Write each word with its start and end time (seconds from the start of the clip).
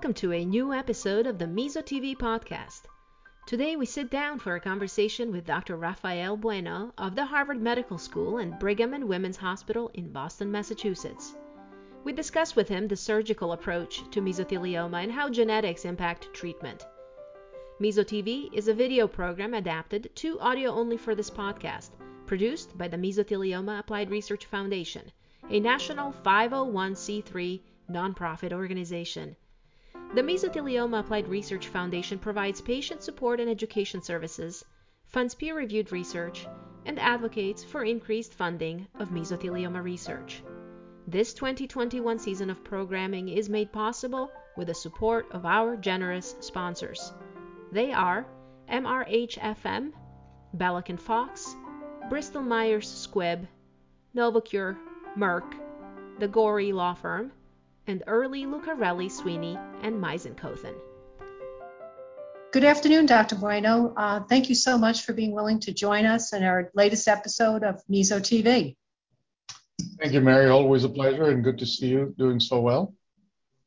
Welcome 0.00 0.14
to 0.14 0.32
a 0.32 0.46
new 0.46 0.72
episode 0.72 1.26
of 1.26 1.38
the 1.38 1.44
Meso 1.44 1.82
TV 1.82 2.16
podcast. 2.16 2.84
Today 3.46 3.76
we 3.76 3.84
sit 3.84 4.10
down 4.10 4.38
for 4.38 4.56
a 4.56 4.60
conversation 4.60 5.30
with 5.30 5.44
Dr. 5.44 5.76
Rafael 5.76 6.38
Bueno 6.38 6.94
of 6.96 7.14
the 7.14 7.26
Harvard 7.26 7.60
Medical 7.60 7.98
School 7.98 8.38
and 8.38 8.58
Brigham 8.58 8.94
and 8.94 9.06
Women's 9.06 9.36
Hospital 9.36 9.90
in 9.92 10.10
Boston, 10.10 10.50
Massachusetts. 10.50 11.34
We 12.02 12.14
discuss 12.14 12.56
with 12.56 12.66
him 12.66 12.88
the 12.88 12.96
surgical 12.96 13.52
approach 13.52 14.10
to 14.12 14.22
mesothelioma 14.22 15.02
and 15.02 15.12
how 15.12 15.28
genetics 15.28 15.84
impact 15.84 16.32
treatment. 16.32 16.86
Meso 17.78 18.02
TV 18.02 18.48
is 18.54 18.68
a 18.68 18.72
video 18.72 19.06
program 19.06 19.52
adapted 19.52 20.10
to 20.14 20.40
audio 20.40 20.70
only 20.70 20.96
for 20.96 21.14
this 21.14 21.28
podcast, 21.28 21.90
produced 22.24 22.78
by 22.78 22.88
the 22.88 22.96
Mesothelioma 22.96 23.78
Applied 23.78 24.08
Research 24.08 24.46
Foundation, 24.46 25.12
a 25.50 25.60
national 25.60 26.14
501c3 26.24 27.60
nonprofit 27.90 28.54
organization. 28.54 29.36
The 30.12 30.22
Mesothelioma 30.22 30.98
Applied 30.98 31.28
Research 31.28 31.68
Foundation 31.68 32.18
provides 32.18 32.60
patient 32.60 33.00
support 33.00 33.38
and 33.38 33.48
education 33.48 34.02
services, 34.02 34.64
funds 35.06 35.36
peer 35.36 35.56
reviewed 35.56 35.92
research, 35.92 36.48
and 36.84 36.98
advocates 36.98 37.62
for 37.62 37.84
increased 37.84 38.34
funding 38.34 38.88
of 38.98 39.10
mesothelioma 39.10 39.80
research. 39.80 40.42
This 41.06 41.32
2021 41.34 42.18
season 42.18 42.50
of 42.50 42.64
programming 42.64 43.28
is 43.28 43.48
made 43.48 43.70
possible 43.70 44.32
with 44.56 44.66
the 44.66 44.74
support 44.74 45.30
of 45.30 45.46
our 45.46 45.76
generous 45.76 46.34
sponsors. 46.40 47.12
They 47.70 47.92
are 47.92 48.26
MRHFM, 48.68 49.92
Belluck 50.56 50.88
and 50.88 51.00
Fox, 51.00 51.54
Bristol 52.08 52.42
Myers 52.42 52.88
Squibb, 52.88 53.46
Novocure, 54.16 54.76
Merck, 55.16 55.54
the 56.18 56.26
Gori 56.26 56.72
Law 56.72 56.94
Firm, 56.94 57.30
and 57.90 58.04
Early 58.06 58.44
Lucarelli 58.44 59.10
Sweeney 59.10 59.58
and 59.82 60.00
Meisenkothen. 60.00 60.74
Good 62.52 62.62
afternoon, 62.62 63.06
Dr. 63.06 63.34
Bueno. 63.34 63.92
Uh, 63.96 64.20
thank 64.20 64.48
you 64.48 64.54
so 64.54 64.78
much 64.78 65.02
for 65.02 65.12
being 65.12 65.32
willing 65.32 65.58
to 65.60 65.72
join 65.72 66.04
us 66.04 66.32
in 66.32 66.44
our 66.44 66.70
latest 66.72 67.08
episode 67.08 67.64
of 67.64 67.82
Meso 67.90 68.20
TV. 68.20 68.76
Thank 69.98 70.12
you, 70.12 70.20
Mary. 70.20 70.48
Always 70.48 70.84
a 70.84 70.88
pleasure 70.88 71.30
and 71.30 71.42
good 71.42 71.58
to 71.58 71.66
see 71.66 71.88
you 71.88 72.14
doing 72.16 72.38
so 72.38 72.60
well. 72.60 72.94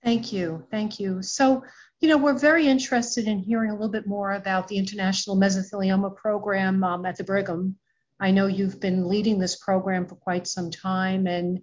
Thank 0.05 0.31
you. 0.31 0.65
Thank 0.71 1.01
you. 1.01 1.21
So, 1.21 1.63
you 1.99 2.07
know, 2.07 2.17
we're 2.17 2.39
very 2.39 2.67
interested 2.67 3.27
in 3.27 3.39
hearing 3.39 3.71
a 3.71 3.73
little 3.73 3.89
bit 3.91 4.07
more 4.07 4.33
about 4.33 4.69
the 4.69 4.77
International 4.77 5.35
Mesothelioma 5.35 6.15
Program 6.15 6.81
um, 6.85 7.05
at 7.05 7.17
the 7.17 7.25
Brigham. 7.25 7.75
I 8.21 8.31
know 8.31 8.47
you've 8.47 8.79
been 8.79 9.09
leading 9.09 9.37
this 9.37 9.57
program 9.57 10.05
for 10.05 10.15
quite 10.15 10.47
some 10.47 10.71
time, 10.71 11.27
and 11.27 11.59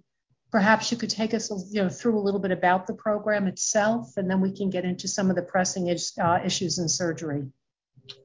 perhaps 0.51 0.91
you 0.91 0.97
could 0.97 1.09
take 1.09 1.33
us 1.33 1.49
you 1.71 1.81
know, 1.81 1.89
through 1.89 2.19
a 2.19 2.21
little 2.21 2.39
bit 2.39 2.51
about 2.51 2.85
the 2.85 2.93
program 2.93 3.47
itself, 3.47 4.17
and 4.17 4.29
then 4.29 4.41
we 4.41 4.51
can 4.51 4.69
get 4.69 4.83
into 4.83 5.07
some 5.07 5.29
of 5.29 5.35
the 5.35 5.41
pressing 5.41 5.89
uh, 6.21 6.39
issues 6.45 6.77
in 6.77 6.89
surgery. 6.89 7.43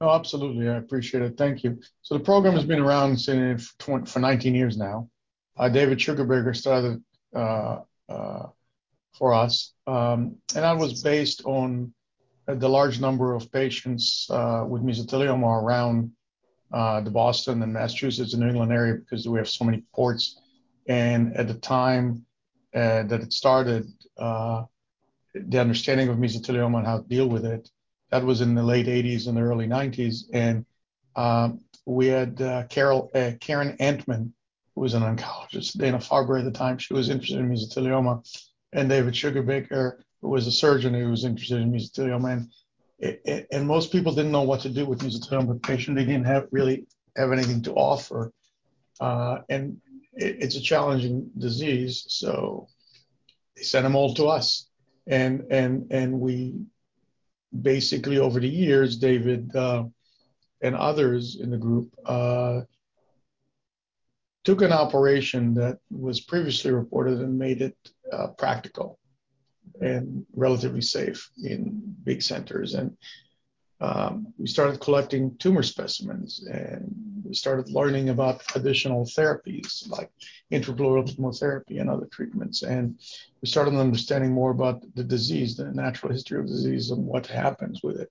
Oh, 0.00 0.10
absolutely. 0.10 0.68
I 0.68 0.76
appreciate 0.76 1.22
it. 1.22 1.36
Thank 1.38 1.62
you. 1.62 1.78
So 2.02 2.18
the 2.18 2.24
program 2.24 2.54
has 2.54 2.64
been 2.64 2.80
around 2.80 3.18
for 3.78 4.18
19 4.18 4.54
years 4.54 4.76
now. 4.76 5.08
Uh, 5.56 5.68
David 5.68 5.98
Sugarbaker 5.98 6.54
started 6.54 7.02
uh, 7.34 7.80
uh, 8.08 8.46
for 9.16 9.32
us, 9.32 9.72
um, 9.86 10.36
and 10.54 10.64
that 10.64 10.76
was 10.76 11.02
based 11.02 11.44
on 11.44 11.94
the 12.46 12.68
large 12.68 13.00
number 13.00 13.34
of 13.34 13.50
patients 13.50 14.28
uh, 14.30 14.64
with 14.68 14.82
mesothelioma 14.82 15.62
around 15.62 16.12
uh, 16.72 17.00
the 17.00 17.10
Boston 17.10 17.62
and 17.62 17.72
Massachusetts 17.72 18.34
and 18.34 18.42
New 18.42 18.48
England 18.48 18.72
area 18.72 18.94
because 18.94 19.28
we 19.28 19.38
have 19.38 19.48
so 19.48 19.64
many 19.64 19.84
ports 19.94 20.38
and 20.88 21.36
at 21.36 21.48
the 21.48 21.54
time 21.54 22.24
uh, 22.74 23.02
that 23.04 23.20
it 23.20 23.32
started, 23.32 23.86
uh, 24.18 24.64
the 25.34 25.60
understanding 25.60 26.08
of 26.08 26.16
mesothelioma 26.16 26.78
and 26.78 26.86
how 26.86 26.98
to 26.98 27.08
deal 27.08 27.28
with 27.28 27.44
it, 27.44 27.68
that 28.10 28.24
was 28.24 28.40
in 28.40 28.54
the 28.54 28.62
late 28.62 28.86
80s 28.86 29.26
and 29.26 29.36
the 29.36 29.42
early 29.42 29.66
90s. 29.66 30.24
And 30.32 30.64
um, 31.16 31.60
we 31.84 32.06
had 32.06 32.40
uh, 32.40 32.64
Carol, 32.64 33.10
uh, 33.14 33.32
Karen 33.40 33.76
Antman, 33.80 34.32
who 34.74 34.80
was 34.80 34.94
an 34.94 35.02
oncologist, 35.02 35.78
Dana 35.78 35.98
Farber 35.98 36.38
at 36.38 36.44
the 36.44 36.50
time. 36.50 36.78
She 36.78 36.94
was 36.94 37.08
interested 37.08 37.38
in 37.38 37.50
mesothelioma, 37.50 38.26
and 38.72 38.88
David 38.88 39.14
Sugarbaker, 39.14 39.98
who 40.20 40.28
was 40.28 40.46
a 40.46 40.52
surgeon 40.52 40.94
who 40.94 41.10
was 41.10 41.24
interested 41.24 41.60
in 41.60 41.72
mesothelioma. 41.72 42.32
And 42.32 42.48
and 43.52 43.66
most 43.66 43.92
people 43.92 44.14
didn't 44.14 44.32
know 44.32 44.42
what 44.42 44.60
to 44.60 44.70
do 44.70 44.86
with 44.86 45.00
mesothelioma 45.00 45.62
patient. 45.62 45.96
They 45.96 46.04
didn't 46.04 46.26
have 46.26 46.46
really 46.50 46.86
have 47.16 47.32
anything 47.32 47.62
to 47.62 47.72
offer. 47.74 48.32
Uh, 49.00 49.38
and 49.48 49.78
it, 50.16 50.36
it's 50.40 50.56
a 50.56 50.60
challenging 50.60 51.30
disease, 51.38 52.04
so 52.08 52.68
they 53.56 53.62
sent 53.62 53.84
them 53.84 53.96
all 53.96 54.14
to 54.14 54.26
us, 54.26 54.68
and 55.06 55.44
and 55.50 55.92
and 55.92 56.20
we 56.20 56.54
basically 57.62 58.18
over 58.18 58.40
the 58.40 58.48
years, 58.48 58.96
David 58.96 59.54
uh, 59.54 59.84
and 60.60 60.74
others 60.74 61.38
in 61.40 61.50
the 61.50 61.58
group 61.58 61.94
uh, 62.04 62.62
took 64.44 64.62
an 64.62 64.72
operation 64.72 65.54
that 65.54 65.78
was 65.90 66.20
previously 66.20 66.70
reported 66.70 67.20
and 67.20 67.38
made 67.38 67.62
it 67.62 67.76
uh, 68.12 68.28
practical 68.38 68.98
and 69.80 70.24
relatively 70.34 70.80
safe 70.80 71.30
in 71.42 71.82
big 72.04 72.22
centers. 72.22 72.74
And 72.74 72.96
um, 73.80 74.32
we 74.38 74.46
started 74.46 74.80
collecting 74.80 75.36
tumor 75.36 75.62
specimens 75.62 76.46
and 76.50 76.94
we 77.24 77.34
started 77.34 77.70
learning 77.70 78.08
about 78.08 78.42
additional 78.54 79.04
therapies 79.04 79.88
like 79.90 80.10
intrapleural 80.50 81.06
chemotherapy 81.06 81.78
and 81.78 81.90
other 81.90 82.06
treatments. 82.06 82.62
And 82.62 82.98
we 83.42 83.48
started 83.48 83.74
understanding 83.74 84.32
more 84.32 84.50
about 84.50 84.82
the 84.94 85.04
disease, 85.04 85.56
the 85.56 85.72
natural 85.72 86.12
history 86.12 86.38
of 86.38 86.46
disease, 86.46 86.90
and 86.90 87.04
what 87.04 87.26
happens 87.26 87.82
with 87.82 88.06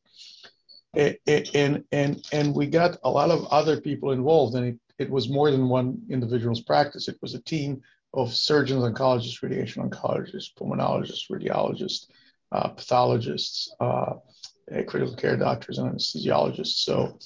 it. 0.95 1.19
and, 1.55 1.83
and, 1.91 2.27
and 2.31 2.55
we 2.55 2.67
got 2.67 2.97
a 3.03 3.09
lot 3.09 3.31
of 3.31 3.45
other 3.47 3.81
people 3.81 4.11
involved, 4.11 4.55
and 4.55 4.67
it, 4.67 4.79
it 4.99 5.09
was 5.09 5.29
more 5.29 5.49
than 5.49 5.67
one 5.67 5.99
individual's 6.09 6.61
practice. 6.61 7.07
It 7.07 7.17
was 7.21 7.33
a 7.33 7.41
team 7.41 7.81
of 8.13 8.33
surgeons, 8.33 8.83
oncologists, 8.83 9.41
radiation 9.41 9.89
oncologists, 9.89 10.53
pulmonologists, 10.57 11.29
radiologists, 11.29 12.07
uh, 12.51 12.69
pathologists. 12.69 13.73
Uh, 13.79 14.13
critical 14.87 15.15
care 15.15 15.37
doctors 15.37 15.77
and 15.77 15.91
anesthesiologists. 15.91 16.83
So 16.83 17.19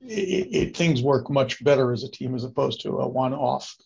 it, 0.00 0.48
it, 0.52 0.76
things 0.76 1.02
work 1.02 1.30
much 1.30 1.62
better 1.62 1.92
as 1.92 2.04
a 2.04 2.10
team 2.10 2.34
as 2.34 2.44
opposed 2.44 2.82
to 2.82 2.98
a 2.98 3.08
one-off 3.08 3.76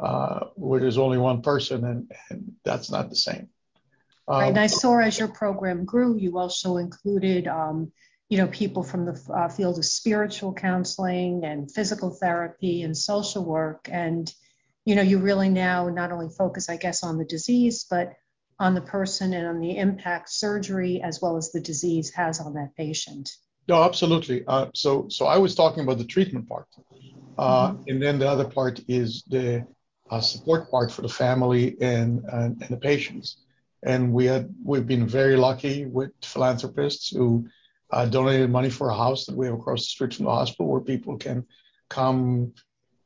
uh, 0.00 0.46
where 0.54 0.80
there's 0.80 0.98
only 0.98 1.18
one 1.18 1.42
person, 1.42 1.84
and, 1.84 2.12
and 2.30 2.52
that's 2.64 2.90
not 2.90 3.10
the 3.10 3.16
same. 3.16 3.48
Um, 4.26 4.40
right, 4.40 4.48
and 4.48 4.58
I 4.58 4.66
saw 4.66 4.98
as 4.98 5.18
your 5.18 5.28
program 5.28 5.84
grew, 5.84 6.16
you 6.16 6.38
also 6.38 6.78
included, 6.78 7.46
um, 7.46 7.92
you 8.28 8.38
know, 8.38 8.48
people 8.48 8.82
from 8.82 9.04
the 9.04 9.20
uh, 9.32 9.48
field 9.48 9.78
of 9.78 9.84
spiritual 9.84 10.54
counseling 10.54 11.44
and 11.44 11.70
physical 11.70 12.10
therapy 12.10 12.82
and 12.82 12.96
social 12.96 13.44
work, 13.44 13.88
and 13.90 14.32
you 14.84 14.94
know, 14.94 15.02
you 15.02 15.18
really 15.18 15.48
now 15.48 15.88
not 15.88 16.12
only 16.12 16.28
focus, 16.28 16.68
I 16.68 16.76
guess, 16.76 17.02
on 17.02 17.16
the 17.16 17.24
disease, 17.24 17.86
but 17.88 18.12
on 18.58 18.74
the 18.74 18.80
person 18.80 19.32
and 19.32 19.46
on 19.46 19.60
the 19.60 19.76
impact 19.76 20.30
surgery 20.30 21.00
as 21.02 21.20
well 21.20 21.36
as 21.36 21.52
the 21.52 21.60
disease 21.60 22.10
has 22.10 22.40
on 22.40 22.54
that 22.54 22.74
patient. 22.76 23.30
No, 23.66 23.82
absolutely. 23.82 24.44
Uh, 24.46 24.66
so, 24.74 25.06
so 25.08 25.26
I 25.26 25.38
was 25.38 25.54
talking 25.54 25.82
about 25.82 25.98
the 25.98 26.04
treatment 26.04 26.48
part, 26.48 26.66
uh, 27.38 27.72
mm-hmm. 27.72 27.82
and 27.88 28.02
then 28.02 28.18
the 28.18 28.28
other 28.28 28.44
part 28.44 28.80
is 28.88 29.24
the 29.28 29.66
uh, 30.10 30.20
support 30.20 30.70
part 30.70 30.92
for 30.92 31.02
the 31.02 31.08
family 31.08 31.76
and, 31.80 32.22
and, 32.30 32.60
and 32.60 32.70
the 32.70 32.76
patients. 32.76 33.38
And 33.82 34.12
we 34.12 34.26
had 34.26 34.54
we've 34.64 34.86
been 34.86 35.06
very 35.06 35.36
lucky 35.36 35.84
with 35.84 36.10
philanthropists 36.22 37.10
who 37.10 37.48
uh, 37.90 38.06
donated 38.06 38.50
money 38.50 38.70
for 38.70 38.88
a 38.88 38.96
house 38.96 39.26
that 39.26 39.36
we 39.36 39.46
have 39.46 39.54
across 39.54 39.80
the 39.80 39.86
street 39.86 40.14
from 40.14 40.24
the 40.24 40.30
hospital 40.30 40.66
where 40.66 40.80
people 40.80 41.16
can 41.18 41.44
come 41.88 42.52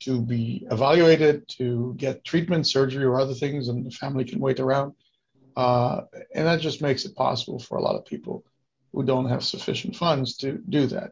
to 0.01 0.21
be 0.21 0.67
evaluated, 0.71 1.49
to 1.49 1.95
get 1.97 2.25
treatment, 2.25 2.67
surgery, 2.67 3.05
or 3.05 3.21
other 3.21 3.35
things, 3.35 3.69
and 3.69 3.85
the 3.85 3.91
family 3.91 4.25
can 4.25 4.39
wait 4.39 4.61
around. 4.61 4.93
Uh, 5.59 6.05
and 6.33 6.47
that 6.47 6.61
just 6.61 6.81
makes 6.81 7.05
it 7.05 7.17
possible 7.17 7.59
for 7.59 7.79
a 7.79 7.83
lot 7.83 7.97
of 7.97 8.05
people 8.05 8.45
who 8.93 9.03
don't 9.03 9.29
have 9.29 9.43
sufficient 9.43 9.97
funds 9.97 10.37
to 10.37 10.63
do 10.69 10.87
that. 10.87 11.11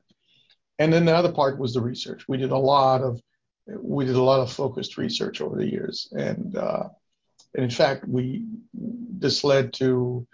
And 0.79 0.93
then 0.93 1.05
the 1.05 1.17
other 1.17 1.33
part 1.33 1.59
was 1.59 1.75
the 1.75 1.81
research. 1.81 2.29
We 2.29 2.37
did 2.37 2.53
a 2.53 2.57
lot 2.57 3.03
of 3.03 3.21
we 3.67 4.05
did 4.05 4.15
a 4.15 4.23
lot 4.23 4.39
of 4.39 4.53
focused 4.53 4.99
research 4.99 5.41
over 5.41 5.57
the 5.57 5.69
years, 5.69 6.09
and 6.17 6.57
uh, 6.57 6.85
and 7.57 7.65
in 7.65 7.71
fact, 7.71 8.07
we 8.07 8.45
this 8.73 9.43
led 9.43 9.73
to 9.75 10.25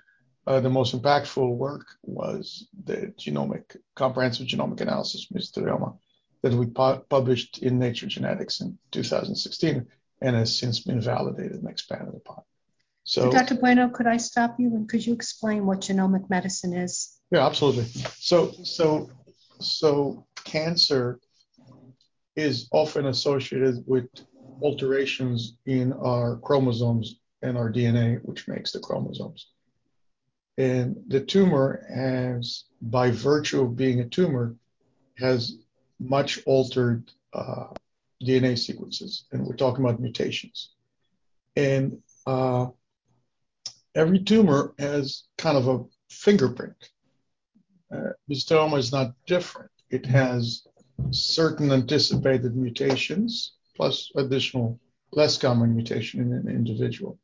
uh, 0.47 0.61
the 0.61 0.69
most 0.69 0.95
impactful 0.95 1.57
work 1.57 1.87
was 2.03 2.69
the 2.85 3.15
genomic 3.19 3.77
comprehensive 3.95 4.47
genomic 4.47 4.83
analysis 4.83 5.27
of 5.31 5.35
mesothelioma 5.35 5.97
that 6.43 6.53
we 6.53 6.67
pu- 6.67 7.03
published 7.09 7.61
in 7.63 7.79
Nature 7.79 8.09
Genetics 8.09 8.61
in 8.61 8.77
2016 8.91 9.87
and 10.21 10.37
has 10.37 10.59
since 10.59 10.81
been 10.81 11.01
validated 11.01 11.53
and 11.53 11.71
expanded 11.71 12.15
upon. 12.15 12.43
So, 13.05 13.31
Dr. 13.31 13.57
Bueno, 13.57 13.89
could 13.89 14.07
I 14.07 14.17
stop 14.17 14.61
you 14.61 14.69
and 14.69 14.89
could 14.89 15.05
you 15.05 15.13
explain 15.13 15.67
what 15.67 15.81
genomic 15.81 16.31
medicine 16.31 16.73
is? 16.73 17.19
Yeah, 17.31 17.45
absolutely. 17.47 17.85
So, 18.19 18.53
so, 18.63 19.11
so 19.61 20.27
cancer 20.45 21.19
is 22.37 22.69
often 22.73 23.07
associated 23.07 23.83
with 23.87 24.09
alterations 24.63 25.57
in 25.67 25.93
our 25.95 26.37
chromosomes 26.37 27.17
and 27.43 27.59
our 27.59 27.73
DNA, 27.73 28.21
which 28.23 28.47
makes 28.47 28.71
the 28.73 28.79
chromosomes. 28.79 29.49
And 30.59 30.97
the 31.09 31.21
tumor 31.21 31.85
has, 31.93 32.65
by 32.81 33.11
virtue 33.11 33.63
of 33.63 33.77
being 33.77 34.01
a 34.01 34.09
tumor, 34.09 34.55
has 35.19 35.57
much 35.99 36.41
altered 36.47 37.11
uh, 37.33 37.69
DNA 38.23 38.59
sequences. 38.59 39.25
And 39.33 39.45
we're 39.45 39.57
talking 39.57 39.85
about 39.85 40.01
mutations. 40.01 40.71
And 41.57 41.99
uh, 42.27 42.67
every 43.95 44.23
tumor 44.23 44.75
has 44.79 45.25
kind 45.39 45.57
of 45.57 45.69
a 45.69 45.85
fingerprint. 46.11 46.91
Uh, 47.93 48.11
mesothelioma 48.31 48.79
is 48.79 48.93
not 48.93 49.15
different. 49.27 49.71
It 49.91 50.07
has 50.07 50.67
certain 51.11 51.73
anticipated 51.73 52.57
mutations 52.57 53.55
plus 53.77 54.11
additional 54.17 54.79
less 55.13 55.37
common 55.37 55.75
mutation 55.75 56.21
in 56.21 56.33
an 56.33 56.49
individual. 56.49 57.19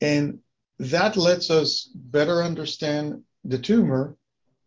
And 0.00 0.40
that 0.78 1.16
lets 1.16 1.50
us 1.50 1.88
better 1.94 2.42
understand 2.42 3.22
the 3.44 3.58
tumor, 3.58 4.16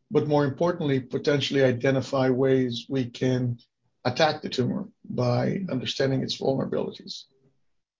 but 0.09 0.27
more 0.27 0.45
importantly, 0.45 0.99
potentially 0.99 1.63
identify 1.63 2.29
ways 2.29 2.85
we 2.89 3.05
can 3.05 3.57
attack 4.05 4.41
the 4.41 4.49
tumor 4.49 4.87
by 5.09 5.61
understanding 5.69 6.23
its 6.23 6.39
vulnerabilities. 6.39 7.23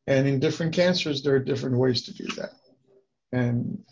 And 0.07 0.27
in 0.27 0.39
different 0.39 0.73
cancers, 0.73 1.21
there 1.21 1.35
are 1.35 1.39
different 1.39 1.77
ways 1.77 2.03
to 2.03 2.13
do 2.13 2.25
that. 2.37 2.53
And 3.31 3.83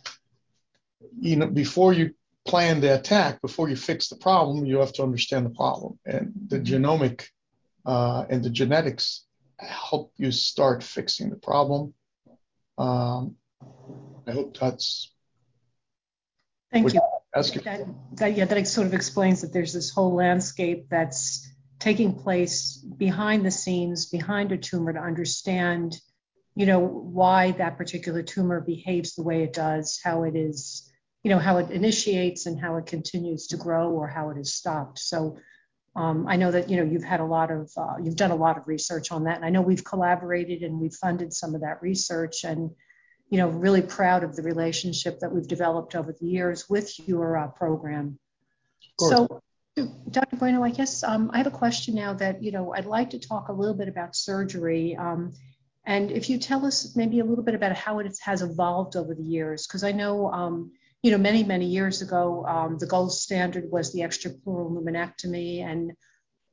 you 1.19 1.35
know, 1.35 1.47
before 1.47 1.93
you 1.93 2.13
plan 2.47 2.81
the 2.81 2.95
attack, 2.95 3.41
before 3.41 3.69
you 3.69 3.75
fix 3.75 4.07
the 4.07 4.15
problem, 4.15 4.65
you 4.65 4.77
have 4.79 4.93
to 4.93 5.03
understand 5.03 5.45
the 5.45 5.51
problem. 5.51 5.99
And 6.05 6.31
the 6.47 6.59
genomic 6.59 7.27
uh, 7.85 8.25
and 8.29 8.43
the 8.43 8.49
genetics 8.49 9.25
help 9.59 10.13
you 10.17 10.31
start 10.31 10.83
fixing 10.83 11.29
the 11.29 11.35
problem. 11.35 11.93
Um, 12.77 13.35
I 14.27 14.31
hope 14.31 14.57
that's. 14.57 15.11
Thank 16.71 16.93
you. 16.93 17.01
You. 17.35 17.61
That, 17.61 17.85
that, 18.13 18.37
yeah, 18.37 18.45
that 18.45 18.67
sort 18.67 18.87
of 18.87 18.93
explains 18.93 19.41
that 19.41 19.53
there's 19.53 19.73
this 19.73 19.91
whole 19.91 20.15
landscape 20.15 20.87
that's 20.89 21.47
taking 21.79 22.15
place 22.15 22.77
behind 22.77 23.45
the 23.45 23.51
scenes, 23.51 24.07
behind 24.07 24.51
a 24.51 24.57
tumor 24.57 24.93
to 24.93 24.99
understand, 24.99 25.95
you 26.57 26.65
know, 26.65 26.79
why 26.79 27.51
that 27.51 27.77
particular 27.77 28.23
tumor 28.23 28.59
behaves 28.59 29.13
the 29.13 29.21
way 29.21 29.43
it 29.43 29.53
does, 29.53 29.99
how 30.03 30.23
it 30.23 30.35
is, 30.35 30.91
you 31.21 31.29
know, 31.29 31.37
how 31.37 31.57
it 31.57 31.69
initiates 31.69 32.47
and 32.47 32.59
how 32.59 32.77
it 32.77 32.87
continues 32.87 33.45
to 33.45 33.57
grow 33.57 33.91
or 33.91 34.07
how 34.07 34.31
it 34.31 34.39
is 34.39 34.55
stopped. 34.55 34.97
So 34.97 35.37
um, 35.95 36.25
I 36.27 36.35
know 36.35 36.49
that 36.49 36.67
you 36.67 36.77
know 36.77 36.83
you've 36.83 37.03
had 37.03 37.19
a 37.19 37.25
lot 37.25 37.51
of 37.51 37.71
uh, 37.77 37.97
you've 38.01 38.15
done 38.15 38.31
a 38.31 38.35
lot 38.35 38.57
of 38.57 38.67
research 38.67 39.11
on 39.11 39.25
that, 39.25 39.35
and 39.35 39.45
I 39.45 39.49
know 39.49 39.61
we've 39.61 39.83
collaborated 39.83 40.63
and 40.63 40.79
we've 40.79 40.95
funded 40.95 41.31
some 41.31 41.53
of 41.53 41.61
that 41.61 41.79
research, 41.83 42.43
and 42.43 42.71
you 43.29 43.37
know 43.37 43.49
really 43.49 43.83
proud 43.83 44.23
of 44.23 44.35
the 44.35 44.41
relationship 44.41 45.19
that 45.19 45.31
we've 45.31 45.47
developed 45.47 45.95
over 45.95 46.11
the 46.11 46.25
years 46.25 46.67
with 46.67 46.91
your 47.07 47.37
uh, 47.37 47.47
program. 47.49 48.17
So, 48.99 49.41
Dr. 50.09 50.37
Bueno, 50.37 50.63
I 50.63 50.71
guess 50.71 51.03
um, 51.03 51.29
I 51.33 51.37
have 51.37 51.47
a 51.47 51.51
question 51.51 51.93
now 51.93 52.13
that 52.13 52.43
you 52.43 52.51
know 52.51 52.73
I'd 52.73 52.85
like 52.85 53.11
to 53.11 53.19
talk 53.19 53.49
a 53.49 53.53
little 53.53 53.75
bit 53.75 53.87
about 53.87 54.15
surgery. 54.15 54.95
Um, 54.95 55.33
and 55.87 56.11
if 56.11 56.29
you 56.29 56.37
tell 56.37 56.63
us 56.65 56.95
maybe 56.95 57.19
a 57.19 57.25
little 57.25 57.43
bit 57.43 57.55
about 57.55 57.75
how 57.75 57.97
it 57.99 58.15
has 58.21 58.43
evolved 58.43 58.95
over 58.95 59.15
the 59.15 59.23
years, 59.23 59.65
because 59.65 59.83
I 59.83 59.91
know 59.91 60.31
um, 60.31 60.71
you 61.07 61.11
know, 61.11 61.17
many, 61.17 61.43
many 61.43 61.65
years 61.65 62.01
ago, 62.01 62.45
um, 62.45 62.77
the 62.79 62.87
gold 62.87 63.13
standard 63.13 63.69
was 63.71 63.93
the 63.93 64.01
extrapleural 64.01 64.71
pneumonectomy. 64.71 65.63
And, 65.63 65.93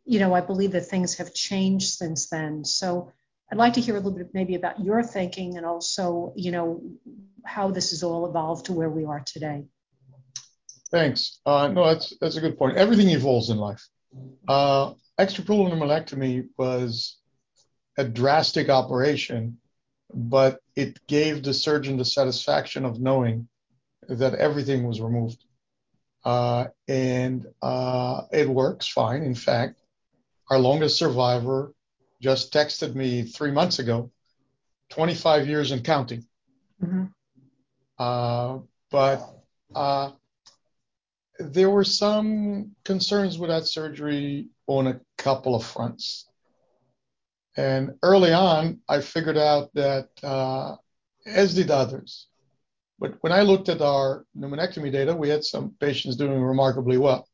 you 0.05 0.19
know, 0.19 0.35
I 0.35 0.43
believe 0.43 0.73
that 0.73 0.83
things 0.83 1.17
have 1.17 1.33
changed 1.35 1.89
since 1.89 2.29
then. 2.29 2.65
So 2.65 3.11
I'd 3.51 3.59
like 3.59 3.75
to 3.75 3.81
hear 3.81 3.97
a 3.97 4.01
little 4.01 4.17
bit 4.17 4.31
maybe 4.35 4.55
about 4.55 4.81
your 4.81 5.03
thinking 5.03 5.57
and 5.57 5.65
also, 5.65 6.33
you 6.37 6.53
know, 6.53 6.83
how 7.45 7.71
this 7.71 7.91
has 7.91 8.03
all 8.03 8.27
evolved 8.27 8.67
to 8.67 8.73
where 8.73 8.91
we 8.91 9.05
are 9.05 9.21
today. 9.21 9.65
Thanks. 10.91 11.41
Uh, 11.45 11.69
no, 11.69 11.87
that's 11.87 12.15
that's 12.21 12.37
a 12.37 12.41
good 12.41 12.57
point. 12.57 12.77
Everything 12.77 13.09
evolves 13.09 13.51
in 13.51 13.57
life. 13.57 13.85
Uh, 14.47 14.93
extrapleural 15.19 15.73
was 16.57 17.17
a 17.97 18.05
drastic 18.05 18.69
operation, 18.69 19.59
but 20.13 20.61
it 20.77 20.99
gave 21.07 21.43
the 21.43 21.55
surgeon 21.55 21.97
the 21.97 22.05
satisfaction 22.05 22.85
of 22.85 23.01
knowing 23.01 23.49
that 24.09 24.35
everything 24.35 24.87
was 24.87 25.01
removed. 25.01 25.45
Uh, 26.25 26.67
and 26.89 27.47
uh, 27.63 28.23
it 28.33 28.49
works 28.49 28.89
fine. 28.89 29.23
In 29.23 29.35
fact, 29.35 29.81
our 30.51 30.59
longest 30.59 30.99
survivor 30.99 31.73
just 32.21 32.53
texted 32.53 32.95
me 32.95 33.23
three 33.23 33.51
months 33.51 33.79
ago, 33.79 34.11
25 34.91 35.47
years 35.47 35.71
and 35.71 35.85
counting. 35.85 36.25
Mm-hmm. 36.83 37.05
Uh, 37.99 38.59
but 38.91 39.23
uh, 39.75 40.11
there 41.39 41.71
were 41.71 41.85
some 41.85 42.73
concerns 42.85 43.39
with 43.39 43.51
that 43.51 43.67
surgery 43.67 44.49
on 44.67 44.87
a 44.87 45.01
couple 45.19 45.55
of 45.55 45.65
fronts. 45.65 46.29
And 47.57 47.93
early 48.03 48.33
on, 48.33 48.81
I 48.89 49.01
figured 49.01 49.39
out 49.39 49.73
that, 49.75 50.09
uh, 50.23 50.77
as 51.27 51.55
did 51.55 51.71
others, 51.71 52.27
but 52.99 53.15
when 53.21 53.33
I 53.33 53.43
looked 53.43 53.69
at 53.69 53.81
our 53.81 54.25
pneumonectomy 54.37 54.91
data, 54.91 55.15
we 55.15 55.29
had 55.29 55.45
some 55.45 55.75
patients 55.81 56.17
doing 56.17 56.41
remarkably 56.41 56.97
well. 56.97 57.29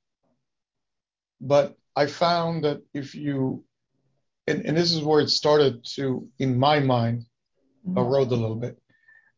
But 1.40 1.76
I 1.96 2.06
found 2.06 2.64
that 2.64 2.82
if 2.92 3.14
you, 3.14 3.64
and, 4.46 4.64
and 4.64 4.76
this 4.76 4.92
is 4.92 5.02
where 5.02 5.20
it 5.20 5.30
started 5.30 5.84
to, 5.96 6.28
in 6.38 6.58
my 6.58 6.80
mind, 6.80 7.26
mm-hmm. 7.86 7.98
erode 7.98 8.32
a 8.32 8.36
little 8.36 8.56
bit. 8.56 8.78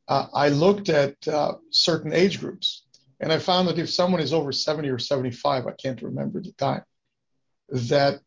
Uh, 0.09 0.27
I 0.35 0.49
looked 0.49 0.89
at 0.89 1.17
uh, 1.29 1.55
certain 1.71 2.13
age 2.13 2.41
groups, 2.41 2.85
and 3.21 3.33
I 3.33 3.39
found 3.39 3.69
that 3.69 3.79
if 3.79 3.89
someone 3.91 4.21
is 4.21 4.33
over 4.33 4.53
70 4.53 4.89
or 4.89 4.99
75, 4.99 5.67
I 5.67 5.73
can't 5.73 6.03
remember 6.03 6.41
the 6.43 6.53
time, 6.53 6.83
that 7.69 8.21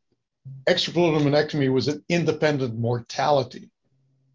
extrapleural 0.67 1.19
pneumonectomy 1.19 1.71
was 1.71 1.87
an 1.87 2.03
independent 2.09 2.77
mortality 2.77 3.69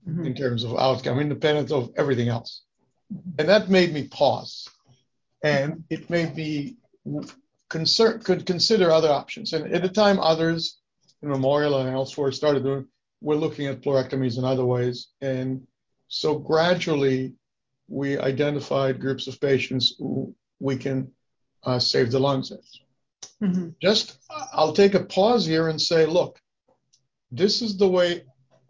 mm-hmm. 0.08 0.26
in 0.26 0.34
terms 0.34 0.64
of 0.64 0.76
outcome, 0.76 1.18
independent 1.20 1.70
of 1.70 1.90
everything 1.96 2.28
else. 2.28 2.62
And 3.38 3.48
that 3.48 3.68
made 3.68 3.92
me 3.92 4.08
pause. 4.08 4.68
And 5.42 5.84
it 5.90 6.10
made 6.10 6.36
me 6.36 6.76
concern, 7.68 8.20
could 8.20 8.46
consider 8.46 8.90
other 8.90 9.08
options. 9.08 9.52
And 9.52 9.72
at 9.72 9.82
the 9.82 9.88
time, 9.88 10.20
others 10.20 10.78
in 11.22 11.28
Memorial 11.28 11.78
and 11.78 11.90
elsewhere 11.90 12.32
started 12.32 12.62
doing, 12.62 12.86
we're 13.20 13.36
looking 13.36 13.66
at 13.66 13.82
pleurectomies 13.82 14.38
in 14.38 14.44
other 14.44 14.64
ways. 14.64 15.08
And 15.20 15.66
so 16.08 16.38
gradually, 16.38 17.35
we 17.88 18.18
identified 18.18 19.00
groups 19.00 19.26
of 19.26 19.40
patients 19.40 19.94
who 19.99 20.35
we 20.61 20.76
can 20.76 21.11
uh, 21.64 21.78
save 21.78 22.11
the 22.11 22.20
lungs 22.20 22.50
in. 22.50 22.58
Mm-hmm. 23.42 23.70
Just, 23.80 24.18
I'll 24.52 24.72
take 24.72 24.94
a 24.94 25.04
pause 25.04 25.46
here 25.46 25.68
and 25.68 25.80
say, 25.80 26.06
look, 26.06 26.38
this 27.30 27.62
is 27.62 27.76
the 27.76 27.88
way 27.88 28.24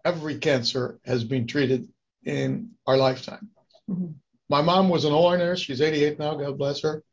every 0.04 0.38
cancer 0.38 0.99
has 1.04 1.25
been 1.25 1.47
treated 1.47 1.88
in 2.25 2.71
our 2.87 2.97
lifetime. 2.97 3.50
Mm-hmm 3.88 4.12
my 4.50 4.61
mom 4.61 4.88
was 4.88 5.04
an 5.04 5.12
OR 5.12 5.38
nurse. 5.38 5.61
She's 5.61 5.80
88 5.80 6.19
now. 6.19 6.35
God 6.35 6.59
bless 6.59 6.83
her. 6.83 7.04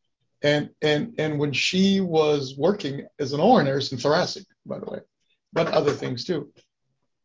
And 0.42 0.72
and 0.82 1.14
and 1.18 1.40
when 1.40 1.54
she 1.54 2.02
was 2.02 2.56
working 2.58 3.08
as 3.20 3.32
an 3.32 3.40
OR 3.40 3.64
nurse 3.64 3.92
in 3.92 4.00
thoracic, 4.00 4.46
by 4.66 4.80
the 4.80 4.86
way, 4.86 5.00
but 5.54 5.68
other 5.68 5.94
things 5.94 6.26
too. 6.26 6.52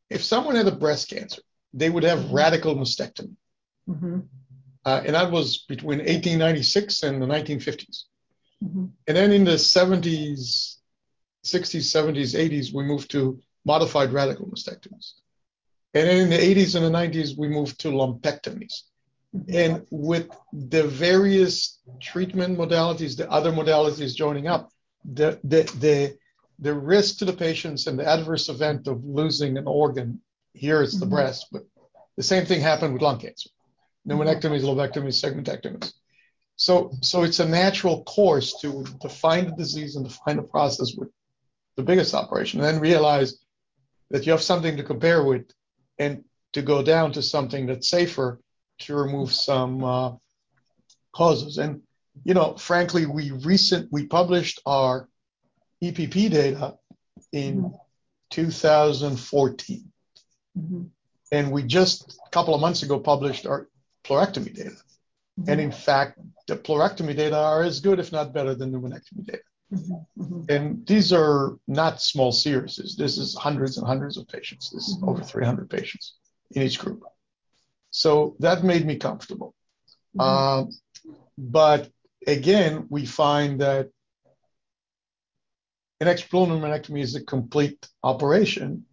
If 0.08 0.22
someone 0.22 0.54
had 0.54 0.68
a 0.68 0.72
breast 0.72 1.08
cancer, 1.08 1.42
they 1.72 1.88
would 1.88 2.04
have 2.04 2.30
radical 2.30 2.74
mastectomy. 2.74 3.36
Mm-hmm. 3.88 4.20
Uh, 4.84 5.02
and 5.06 5.14
that 5.14 5.30
was 5.30 5.64
between 5.68 5.98
1896 5.98 7.02
and 7.02 7.22
the 7.22 7.26
1950s. 7.26 8.04
Mm-hmm. 8.62 8.86
And 9.08 9.16
then 9.16 9.32
in 9.32 9.44
the 9.44 9.52
70s, 9.52 10.76
60s, 11.44 11.84
70s, 11.84 12.34
80s, 12.34 12.72
we 12.72 12.84
moved 12.84 13.10
to 13.12 13.40
modified 13.64 14.12
radical 14.12 14.46
mastectomies. 14.46 15.14
And 15.94 16.08
then 16.08 16.16
in 16.22 16.30
the 16.30 16.36
80s 16.36 16.74
and 16.74 16.84
the 16.84 16.98
90s, 16.98 17.36
we 17.36 17.48
moved 17.48 17.80
to 17.80 17.88
lumpectomies. 17.88 18.82
And 19.48 19.86
with 19.90 20.28
the 20.52 20.84
various 20.84 21.78
treatment 22.00 22.58
modalities, 22.58 23.16
the 23.16 23.30
other 23.30 23.50
modalities 23.50 24.14
joining 24.14 24.46
up, 24.46 24.70
the, 25.04 25.40
the, 25.42 25.62
the, 25.78 26.16
the 26.58 26.74
risk 26.74 27.18
to 27.18 27.24
the 27.24 27.32
patients 27.32 27.86
and 27.86 27.98
the 27.98 28.06
adverse 28.06 28.48
event 28.48 28.86
of 28.86 29.04
losing 29.04 29.56
an 29.58 29.66
organ, 29.66 30.20
here 30.52 30.82
it's 30.82 30.98
the 30.98 31.06
mm-hmm. 31.06 31.14
breast, 31.14 31.46
but 31.50 31.62
the 32.16 32.22
same 32.22 32.44
thing 32.44 32.60
happened 32.60 32.92
with 32.92 33.02
lung 33.02 33.18
cancer. 33.18 33.50
Pneumonectomies, 34.06 34.62
lobectomies, 34.62 35.18
segmentectomies. 35.18 35.92
So, 36.56 36.92
so 37.00 37.22
it's 37.22 37.40
a 37.40 37.48
natural 37.48 38.04
course 38.04 38.60
to 38.60 38.84
define 39.00 39.46
the 39.46 39.56
disease 39.56 39.96
and 39.96 40.06
define 40.06 40.36
the 40.36 40.42
process 40.42 40.94
with 40.96 41.08
the 41.76 41.82
biggest 41.82 42.14
operation, 42.14 42.60
and 42.60 42.68
then 42.68 42.80
realize 42.80 43.38
that 44.10 44.26
you 44.26 44.32
have 44.32 44.42
something 44.42 44.76
to 44.76 44.82
compare 44.82 45.24
with 45.24 45.50
and 45.98 46.24
to 46.52 46.62
go 46.62 46.82
down 46.82 47.12
to 47.12 47.22
something 47.22 47.66
that's 47.66 47.88
safer 47.88 48.40
to 48.80 48.94
remove 48.94 49.32
some 49.32 49.82
uh, 49.82 50.12
causes. 51.12 51.58
And 51.58 51.82
you 52.24 52.34
know, 52.34 52.54
frankly, 52.54 53.06
we 53.06 53.30
recent 53.30 53.90
we 53.90 54.06
published 54.06 54.60
our 54.66 55.08
EPP 55.82 56.30
data 56.30 56.76
in 57.32 57.62
mm-hmm. 57.62 57.76
2014, 58.30 59.92
mm-hmm. 60.58 60.82
and 61.32 61.52
we 61.52 61.62
just 61.62 62.20
a 62.26 62.30
couple 62.30 62.54
of 62.54 62.60
months 62.60 62.82
ago 62.82 62.98
published 63.00 63.46
our 63.46 63.68
pleurectomy 64.04 64.54
data. 64.54 64.76
Mm-hmm. 65.40 65.50
And 65.50 65.60
in 65.60 65.72
fact, 65.72 66.18
the 66.52 66.58
pleurectomy 66.58 67.16
data 67.16 67.38
are 67.38 67.62
as 67.62 67.80
good, 67.80 67.98
if 67.98 68.12
not 68.12 68.34
better, 68.34 68.54
than 68.54 68.72
the 68.72 68.78
pneumonectomy 68.78 69.24
data. 69.24 69.42
Mm-hmm. 69.72 70.22
Mm-hmm. 70.22 70.40
And 70.50 70.86
these 70.86 71.10
are 71.10 71.56
not 71.66 72.02
small 72.02 72.30
series. 72.30 72.94
This 72.98 73.16
is 73.16 73.34
hundreds 73.34 73.78
and 73.78 73.86
hundreds 73.86 74.18
of 74.18 74.28
patients. 74.28 74.68
This 74.68 74.88
is 74.88 75.02
over 75.02 75.22
300 75.22 75.70
patients 75.70 76.16
in 76.50 76.62
each 76.62 76.78
group. 76.78 77.04
So 77.90 78.36
that 78.40 78.64
made 78.64 78.84
me 78.84 78.96
comfortable. 78.96 79.54
Uh, 80.18 80.64
but 81.38 81.90
again, 82.26 82.86
we 82.90 83.06
find 83.06 83.62
that 83.62 83.88
an 86.00 86.06
extrapleural 86.06 86.48
pneumonectomy 86.48 87.00
is 87.00 87.14
a 87.14 87.24
complete 87.24 87.88
operation. 88.02 88.84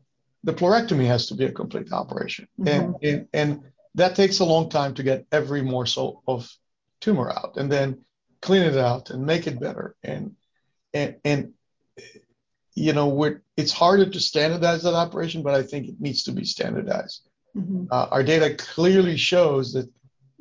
The 0.45 0.53
pleurectomy 0.53 1.07
has 1.07 1.27
to 1.27 1.35
be 1.35 1.43
a 1.43 1.51
complete 1.51 1.91
operation. 1.91 2.47
Mm-hmm. 2.57 2.67
And, 2.69 2.95
and, 3.03 3.27
and 3.33 3.63
that 3.95 4.15
takes 4.15 4.39
a 4.39 4.45
long 4.45 4.69
time 4.69 4.93
to 4.93 5.03
get 5.03 5.25
every 5.33 5.61
morsel 5.61 6.23
of 6.25 6.49
tumor 7.01 7.29
out 7.29 7.57
and 7.57 7.71
then 7.71 7.99
clean 8.41 8.63
it 8.63 8.77
out 8.77 9.09
and 9.09 9.25
make 9.25 9.47
it 9.47 9.59
better. 9.59 9.95
And, 10.03 10.35
and, 10.93 11.15
and 11.23 11.53
you 12.73 12.93
know, 12.93 13.09
we're, 13.09 13.41
it's 13.57 13.71
harder 13.71 14.09
to 14.09 14.19
standardize 14.19 14.83
that 14.83 14.93
operation, 14.93 15.43
but 15.43 15.53
I 15.53 15.63
think 15.63 15.87
it 15.87 15.99
needs 15.99 16.23
to 16.23 16.31
be 16.31 16.45
standardized. 16.45 17.27
Mm-hmm. 17.55 17.85
Uh, 17.91 18.07
our 18.11 18.23
data 18.23 18.55
clearly 18.55 19.17
shows 19.17 19.73
that 19.73 19.89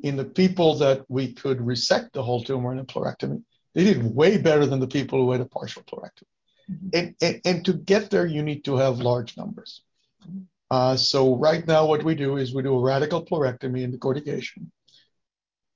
in 0.01 0.15
the 0.15 0.25
people 0.25 0.75
that 0.75 1.03
we 1.09 1.33
could 1.33 1.59
resect 1.59 2.13
the 2.13 2.23
whole 2.23 2.43
tumor 2.43 2.71
in 2.71 2.79
a 2.79 2.85
pleurectomy, 2.85 3.43
they 3.73 3.83
did 3.83 4.15
way 4.15 4.37
better 4.37 4.65
than 4.65 4.79
the 4.79 4.87
people 4.87 5.19
who 5.19 5.31
had 5.31 5.41
a 5.41 5.45
partial 5.45 5.83
pleurectomy. 5.83 6.23
Mm-hmm. 6.71 6.89
And, 6.93 7.15
and, 7.21 7.41
and, 7.45 7.65
to 7.65 7.73
get 7.73 8.09
there, 8.09 8.25
you 8.25 8.43
need 8.43 8.63
to 8.65 8.77
have 8.77 8.99
large 8.99 9.35
numbers. 9.35 9.81
Mm-hmm. 10.23 10.41
Uh, 10.71 10.95
so 10.95 11.35
right 11.35 11.65
now, 11.65 11.85
what 11.85 12.03
we 12.03 12.15
do 12.15 12.37
is 12.37 12.53
we 12.53 12.63
do 12.63 12.77
a 12.77 12.81
radical 12.81 13.25
pleurectomy 13.25 13.83
and 13.83 13.93
decortication. 13.93 14.69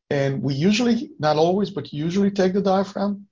And 0.09 0.41
we 0.43 0.53
usually, 0.53 1.11
not 1.19 1.37
always, 1.37 1.69
but 1.69 1.93
usually 1.93 2.31
take 2.31 2.53
the 2.53 2.61
diaphragm. 2.61 3.27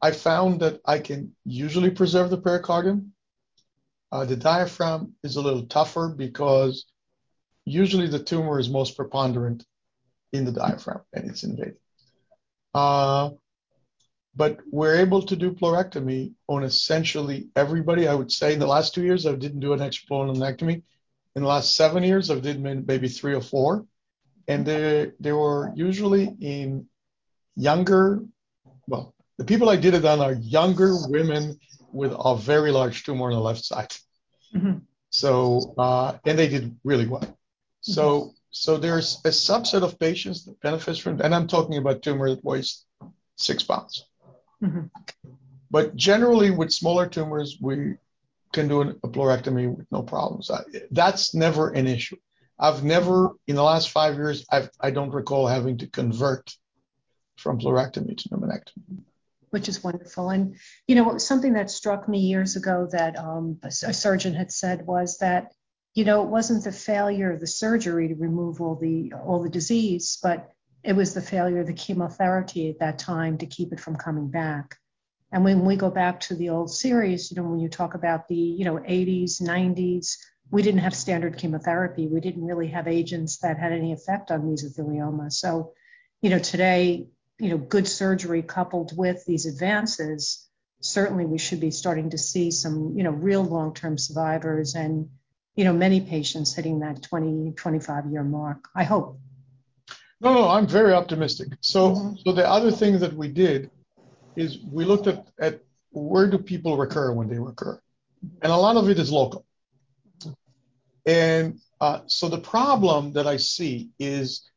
I 0.00 0.10
found 0.10 0.60
that 0.60 0.80
I 0.84 0.98
can 0.98 1.34
usually 1.44 1.90
preserve 1.90 2.30
the 2.30 2.38
pericardium. 2.38 3.10
Uh, 4.10 4.24
the 4.24 4.36
diaphragm 4.36 5.14
is 5.22 5.36
a 5.36 5.40
little 5.40 5.66
tougher 5.66 6.08
because 6.08 6.86
usually 7.64 8.08
the 8.08 8.22
tumor 8.22 8.58
is 8.58 8.68
most 8.68 8.96
preponderant 8.96 9.64
in 10.32 10.44
the 10.44 10.52
diaphragm 10.52 11.02
and 11.12 11.30
it's 11.30 11.44
invading. 11.44 11.76
Uh, 12.74 13.30
but 14.34 14.58
we're 14.70 14.96
able 14.96 15.22
to 15.22 15.36
do 15.36 15.52
pleurectomy 15.52 16.32
on 16.48 16.64
essentially 16.64 17.48
everybody. 17.54 18.08
I 18.08 18.14
would 18.14 18.32
say 18.32 18.54
in 18.54 18.58
the 18.58 18.66
last 18.66 18.94
two 18.94 19.04
years, 19.04 19.26
I 19.26 19.34
didn't 19.34 19.60
do 19.60 19.72
an 19.72 19.80
extrapleural 19.80 20.34
pneumonectomy. 20.34 20.82
In 21.34 21.42
the 21.42 21.48
last 21.48 21.76
seven 21.76 22.02
years, 22.02 22.30
I've 22.30 22.42
did 22.42 22.60
maybe 22.60 23.08
three 23.08 23.34
or 23.34 23.40
four. 23.40 23.86
And 24.48 24.66
they, 24.66 25.12
they 25.20 25.32
were 25.32 25.72
usually 25.74 26.34
in 26.40 26.86
younger, 27.56 28.22
well, 28.86 29.14
the 29.38 29.44
people 29.44 29.70
I 29.70 29.76
did 29.76 29.94
it 29.94 30.04
on 30.04 30.20
are 30.20 30.34
younger 30.34 30.96
women 31.08 31.58
with 31.92 32.12
a 32.16 32.36
very 32.36 32.70
large 32.70 33.04
tumor 33.04 33.26
on 33.26 33.32
the 33.32 33.40
left 33.40 33.64
side. 33.64 33.94
Mm-hmm. 34.54 34.78
So, 35.10 35.74
uh, 35.78 36.18
and 36.24 36.38
they 36.38 36.48
did 36.48 36.76
really 36.84 37.06
well. 37.06 37.38
So, 37.80 38.20
mm-hmm. 38.20 38.28
so 38.50 38.76
there's 38.78 39.20
a 39.24 39.28
subset 39.28 39.82
of 39.82 39.98
patients 39.98 40.44
that 40.44 40.60
benefits 40.60 40.98
from, 40.98 41.20
and 41.20 41.34
I'm 41.34 41.46
talking 41.46 41.78
about 41.78 42.02
tumor 42.02 42.30
that 42.30 42.44
weighs 42.44 42.84
six 43.36 43.62
pounds. 43.62 44.06
Mm-hmm. 44.62 44.86
But 45.70 45.96
generally, 45.96 46.50
with 46.50 46.72
smaller 46.72 47.06
tumors, 47.06 47.58
we 47.60 47.94
can 48.52 48.68
do 48.68 48.82
a 48.82 49.08
pleurectomy 49.08 49.74
with 49.74 49.90
no 49.90 50.02
problems. 50.02 50.50
That's 50.90 51.34
never 51.34 51.70
an 51.70 51.86
issue. 51.86 52.16
I've 52.62 52.84
never, 52.84 53.32
in 53.48 53.56
the 53.56 53.62
last 53.62 53.90
five 53.90 54.14
years, 54.14 54.46
I've, 54.48 54.70
I 54.80 54.92
don't 54.92 55.10
recall 55.10 55.48
having 55.48 55.78
to 55.78 55.88
convert 55.88 56.56
from 57.36 57.58
pleurectomy 57.58 58.16
to 58.16 58.28
pneumonectomy. 58.28 59.02
Which 59.50 59.68
is 59.68 59.82
wonderful. 59.82 60.30
And, 60.30 60.56
you 60.86 60.94
know, 60.94 61.18
something 61.18 61.54
that 61.54 61.72
struck 61.72 62.08
me 62.08 62.20
years 62.20 62.54
ago 62.54 62.88
that 62.92 63.18
um, 63.18 63.58
a, 63.64 63.66
a 63.66 63.92
surgeon 63.92 64.32
had 64.32 64.52
said 64.52 64.86
was 64.86 65.18
that, 65.18 65.52
you 65.94 66.04
know, 66.04 66.22
it 66.22 66.28
wasn't 66.28 66.62
the 66.62 66.72
failure 66.72 67.32
of 67.32 67.40
the 67.40 67.48
surgery 67.48 68.08
to 68.08 68.14
remove 68.14 68.60
all 68.60 68.76
the 68.76 69.12
all 69.12 69.42
the 69.42 69.50
disease, 69.50 70.18
but 70.22 70.52
it 70.84 70.94
was 70.94 71.14
the 71.14 71.20
failure 71.20 71.60
of 71.60 71.66
the 71.66 71.74
chemotherapy 71.74 72.70
at 72.70 72.78
that 72.78 72.98
time 72.98 73.38
to 73.38 73.46
keep 73.46 73.72
it 73.72 73.80
from 73.80 73.96
coming 73.96 74.28
back. 74.28 74.76
And 75.32 75.44
when 75.44 75.64
we 75.64 75.76
go 75.76 75.90
back 75.90 76.20
to 76.20 76.34
the 76.34 76.50
old 76.50 76.70
series, 76.70 77.30
you 77.30 77.36
know, 77.36 77.48
when 77.48 77.60
you 77.60 77.68
talk 77.68 77.94
about 77.94 78.28
the, 78.28 78.36
you 78.36 78.64
know, 78.64 78.76
80s, 78.76 79.42
90s, 79.42 80.16
we 80.52 80.62
didn't 80.62 80.80
have 80.80 80.94
standard 80.94 81.38
chemotherapy. 81.38 82.06
We 82.06 82.20
didn't 82.20 82.44
really 82.44 82.68
have 82.68 82.86
agents 82.86 83.38
that 83.38 83.58
had 83.58 83.72
any 83.72 83.92
effect 83.92 84.30
on 84.30 84.42
mesothelioma. 84.42 85.32
So, 85.32 85.72
you 86.20 86.28
know, 86.28 86.38
today, 86.38 87.06
you 87.38 87.48
know, 87.48 87.56
good 87.56 87.88
surgery 87.88 88.42
coupled 88.42 88.96
with 88.96 89.24
these 89.24 89.46
advances, 89.46 90.46
certainly 90.82 91.24
we 91.24 91.38
should 91.38 91.58
be 91.58 91.70
starting 91.70 92.10
to 92.10 92.18
see 92.18 92.50
some, 92.50 92.92
you 92.98 93.02
know, 93.02 93.10
real 93.10 93.42
long-term 93.42 93.96
survivors 93.96 94.74
and, 94.74 95.08
you 95.56 95.64
know, 95.64 95.72
many 95.72 96.02
patients 96.02 96.54
hitting 96.54 96.80
that 96.80 97.02
20, 97.02 97.52
25 97.52 98.06
year 98.12 98.22
mark. 98.22 98.68
I 98.76 98.84
hope. 98.84 99.18
No, 100.20 100.34
no, 100.34 100.48
I'm 100.50 100.66
very 100.66 100.92
optimistic. 100.92 101.48
So, 101.62 101.92
mm-hmm. 101.92 102.14
so 102.22 102.32
the 102.32 102.46
other 102.46 102.70
thing 102.70 102.98
that 102.98 103.14
we 103.14 103.28
did 103.28 103.70
is 104.36 104.58
we 104.70 104.84
looked 104.84 105.06
at, 105.06 105.26
at 105.40 105.62
where 105.92 106.28
do 106.28 106.36
people 106.36 106.76
recur 106.76 107.10
when 107.10 107.28
they 107.28 107.38
recur, 107.38 107.80
and 108.42 108.52
a 108.52 108.56
lot 108.56 108.76
of 108.76 108.90
it 108.90 108.98
is 108.98 109.10
local. 109.10 109.46
And 111.06 111.58
uh, 111.80 112.00
so 112.06 112.28
the 112.28 112.38
problem 112.38 113.12
that 113.14 113.26
I 113.26 113.36
see 113.36 113.90
is 113.98 114.48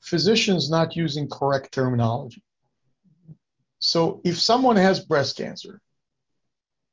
physicians 0.00 0.70
not 0.70 0.96
using 0.96 1.28
correct 1.28 1.72
terminology. 1.72 2.42
So 3.78 4.20
if 4.24 4.38
someone 4.40 4.76
has 4.76 5.00
breast 5.04 5.36
cancer 5.36 5.80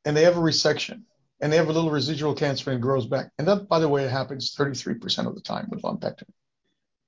and 0.03 0.15
they 0.15 0.23
have 0.23 0.37
a 0.37 0.41
resection 0.41 1.03
and 1.39 1.51
they 1.51 1.57
have 1.57 1.69
a 1.69 1.73
little 1.73 1.91
residual 1.91 2.33
cancer 2.33 2.71
and 2.71 2.79
it 2.79 2.81
grows 2.81 3.05
back, 3.07 3.31
and 3.37 3.47
that, 3.47 3.67
by 3.67 3.79
the 3.79 3.87
way, 3.87 4.07
happens 4.07 4.55
33% 4.55 5.27
of 5.27 5.35
the 5.35 5.41
time 5.41 5.67
with 5.69 5.81
lumpectomy. 5.83 6.33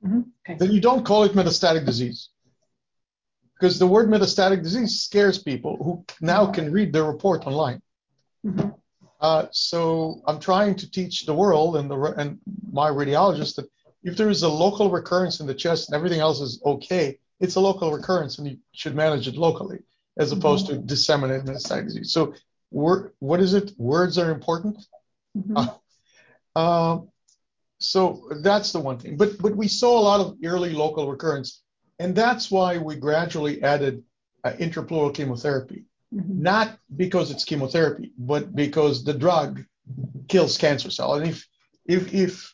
Mm-hmm. 0.06 0.22
Okay. 0.48 0.58
Then 0.58 0.72
you 0.72 0.82
don't 0.82 1.06
call 1.06 1.24
it 1.24 1.34
metastatic 1.34 1.86
disease. 1.86 2.30
Because 3.60 3.80
the 3.80 3.88
word 3.88 4.10
metastatic 4.10 4.62
disease 4.62 5.02
scares 5.02 5.42
people 5.42 5.78
who 5.78 6.06
now 6.20 6.52
can 6.52 6.72
read 6.72 6.92
their 6.92 7.06
report 7.06 7.48
online. 7.48 7.82
Mm-hmm. 8.46 8.70
Uh, 9.24 9.48
so 9.52 10.22
I'm 10.28 10.40
trying 10.40 10.76
to 10.76 10.92
teach 10.92 11.26
the 11.26 11.34
world 11.34 11.78
and 11.78 11.90
the 11.90 11.98
and 12.18 12.40
my 12.72 12.90
radiologist 12.90 13.56
that 13.56 13.70
if 14.04 14.18
there 14.18 14.30
is 14.30 14.44
a 14.44 14.50
local 14.50 14.92
recurrence 14.92 15.40
in 15.40 15.48
the 15.48 15.54
chest 15.56 15.88
and 15.88 15.96
everything 15.96 16.20
else 16.20 16.42
is 16.42 16.62
okay, 16.66 17.18
it's 17.40 17.56
a 17.56 17.60
local 17.62 17.90
recurrence 17.94 18.38
and 18.38 18.48
you 18.50 18.58
should 18.74 18.96
manage 18.96 19.30
it 19.30 19.38
locally 19.38 19.80
as 20.18 20.30
mm-hmm. 20.30 20.40
opposed 20.40 20.68
mm-hmm. 20.68 20.82
to 20.82 20.88
disseminated 20.88 21.46
metastatic 21.46 21.86
disease. 21.86 22.12
So, 22.12 22.34
what 22.70 23.40
is 23.40 23.54
it? 23.54 23.72
Words 23.78 24.18
are 24.18 24.30
important. 24.30 24.78
Mm-hmm. 25.38 25.58
Uh, 25.58 25.68
uh, 26.60 27.00
so 27.80 28.30
that's 28.42 28.74
the 28.74 28.80
one 28.82 29.00
thing. 29.00 29.16
But 29.16 29.38
but 29.40 29.56
we 29.56 29.70
saw 29.70 30.00
a 30.00 30.04
lot 30.04 30.20
of 30.20 30.38
early 30.44 30.74
local 30.74 31.10
recurrence, 31.10 31.62
and 31.98 32.14
that's 32.14 32.52
why 32.52 32.78
we 32.78 32.98
gradually 32.98 33.64
added 33.64 34.04
uh, 34.44 34.52
intrapleural 34.60 35.14
chemotherapy. 35.14 35.86
Mm-hmm. 36.14 36.42
Not 36.42 36.78
because 36.96 37.32
it's 37.32 37.44
chemotherapy, 37.44 38.12
but 38.18 38.56
because 38.56 39.04
the 39.04 39.14
drug 39.14 39.64
kills 40.28 40.58
cancer 40.58 40.92
cell. 40.92 41.16
And 41.16 41.30
if 41.30 41.48
if 41.86 42.14
if 42.14 42.54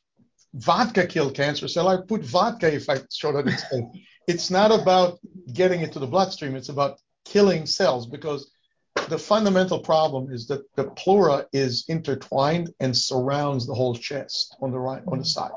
vodka 0.54 1.06
killed 1.06 1.36
cancer 1.36 1.68
cell, 1.68 1.88
I 1.88 1.98
put 1.98 2.24
vodka 2.24 2.74
if 2.74 2.90
I 2.90 2.98
showed 3.12 3.36
that 3.36 3.48
it's 3.48 3.64
it's 4.28 4.50
not 4.50 4.72
about 4.72 5.20
getting 5.54 5.82
it 5.82 5.92
to 5.94 6.00
the 6.00 6.08
bloodstream. 6.08 6.56
It's 6.56 6.70
about 6.70 7.00
killing 7.26 7.66
cells 7.66 8.08
because 8.08 8.52
the 9.10 9.18
fundamental 9.18 9.80
problem 9.80 10.32
is 10.32 10.48
that 10.48 10.64
the 10.76 10.86
pleura 10.86 11.46
is 11.52 11.86
intertwined 11.88 12.74
and 12.80 12.96
surrounds 12.96 13.66
the 13.66 13.74
whole 13.74 13.96
chest 13.96 14.56
on 14.62 14.72
the 14.72 14.80
right 14.80 15.04
on 15.08 15.20
the 15.20 15.26
side. 15.26 15.52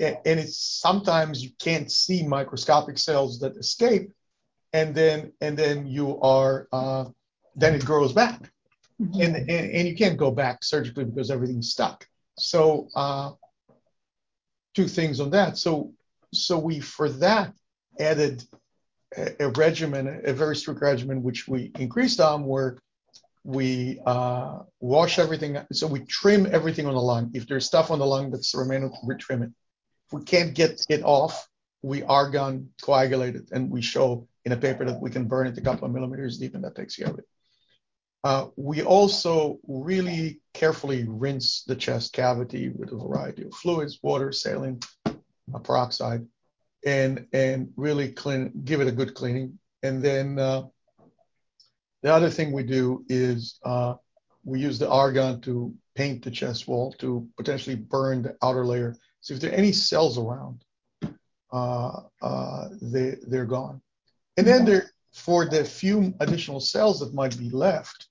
And, 0.00 0.18
and 0.24 0.40
it's 0.40 0.58
sometimes 0.58 1.42
you 1.42 1.50
can't 1.58 1.90
see 1.90 2.26
microscopic 2.26 2.98
cells 2.98 3.40
that 3.40 3.56
escape, 3.56 4.10
and 4.72 4.94
then 4.94 5.32
and 5.40 5.56
then 5.56 5.86
you 5.86 6.20
are 6.20 6.68
uh, 6.72 7.06
then 7.56 7.74
it 7.74 7.84
grows 7.84 8.12
back, 8.12 8.40
mm-hmm. 9.00 9.20
and, 9.20 9.36
and, 9.36 9.50
and 9.50 9.88
you 9.88 9.96
can't 9.96 10.16
go 10.16 10.30
back 10.30 10.62
surgically 10.62 11.04
because 11.04 11.30
everything's 11.30 11.70
stuck. 11.70 12.06
So 12.38 12.88
uh, 12.94 13.32
two 14.74 14.86
things 14.86 15.20
on 15.20 15.30
that. 15.30 15.56
So 15.58 15.92
so 16.32 16.58
we 16.58 16.80
for 16.80 17.08
that 17.08 17.52
added 17.98 18.44
a, 19.16 19.44
a 19.44 19.48
regimen, 19.50 20.22
a 20.24 20.32
very 20.32 20.56
strict 20.56 20.82
regimen, 20.82 21.22
which 21.22 21.48
we 21.48 21.72
increased 21.78 22.20
on, 22.20 22.44
where 22.44 22.78
we 23.42 24.00
uh, 24.04 24.58
wash 24.80 25.18
everything. 25.18 25.56
So 25.72 25.86
we 25.86 26.00
trim 26.00 26.46
everything 26.50 26.86
on 26.86 26.94
the 26.94 27.00
lung. 27.00 27.30
If 27.32 27.46
there's 27.46 27.64
stuff 27.64 27.90
on 27.90 27.98
the 27.98 28.06
lung 28.06 28.30
that's 28.30 28.54
remaining, 28.54 28.92
we 29.04 29.14
trim 29.16 29.42
it. 29.42 29.50
If 30.06 30.18
we 30.18 30.24
can't 30.24 30.54
get 30.54 30.84
it 30.88 31.02
off, 31.02 31.48
we 31.82 32.02
argon 32.02 32.70
coagulate 32.82 33.36
it, 33.36 33.50
and 33.52 33.70
we 33.70 33.82
show 33.82 34.28
in 34.44 34.52
a 34.52 34.56
paper 34.56 34.84
that 34.84 35.00
we 35.00 35.10
can 35.10 35.24
burn 35.26 35.46
it 35.46 35.58
a 35.58 35.60
couple 35.60 35.86
of 35.86 35.92
millimeters 35.92 36.38
deep, 36.38 36.54
and 36.54 36.64
that 36.64 36.74
takes 36.74 36.96
care 36.96 37.08
of 37.08 37.18
it. 37.18 37.24
Uh, 38.24 38.48
we 38.56 38.82
also 38.82 39.58
really 39.68 40.40
carefully 40.52 41.04
rinse 41.08 41.62
the 41.64 41.76
chest 41.76 42.12
cavity 42.12 42.70
with 42.70 42.92
a 42.92 42.96
variety 42.96 43.44
of 43.44 43.54
fluids, 43.54 44.00
water, 44.02 44.32
saline, 44.32 44.80
peroxide, 45.64 46.26
and 46.84 47.26
and 47.32 47.72
really 47.76 48.10
clean, 48.10 48.52
give 48.64 48.80
it 48.80 48.88
a 48.88 48.92
good 48.92 49.14
cleaning. 49.14 49.58
And 49.82 50.02
then 50.02 50.38
uh, 50.38 50.62
the 52.02 52.12
other 52.12 52.30
thing 52.30 52.52
we 52.52 52.64
do 52.64 53.04
is 53.08 53.58
uh, 53.64 53.94
we 54.44 54.60
use 54.60 54.78
the 54.78 54.90
argon 54.90 55.40
to 55.42 55.74
paint 55.94 56.24
the 56.24 56.30
chest 56.30 56.68
wall 56.68 56.92
to 56.98 57.28
potentially 57.36 57.76
burn 57.76 58.22
the 58.22 58.36
outer 58.42 58.64
layer. 58.64 58.96
So 59.20 59.34
if 59.34 59.40
there 59.40 59.50
are 59.50 59.54
any 59.54 59.72
cells 59.72 60.18
around, 60.18 60.62
uh, 61.52 62.00
uh, 62.22 62.68
they 62.80 63.16
they're 63.26 63.46
gone. 63.46 63.80
And 64.36 64.46
then 64.46 64.64
there, 64.64 64.90
for 65.12 65.46
the 65.46 65.64
few 65.64 66.14
additional 66.20 66.60
cells 66.60 67.00
that 67.00 67.14
might 67.14 67.38
be 67.38 67.50
left, 67.50 68.05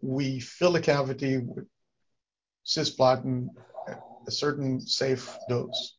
we 0.00 0.40
fill 0.40 0.72
the 0.72 0.80
cavity 0.80 1.38
with 1.38 1.66
cisplatin, 2.66 3.48
a 4.26 4.30
certain 4.30 4.80
safe 4.80 5.36
dose 5.48 5.96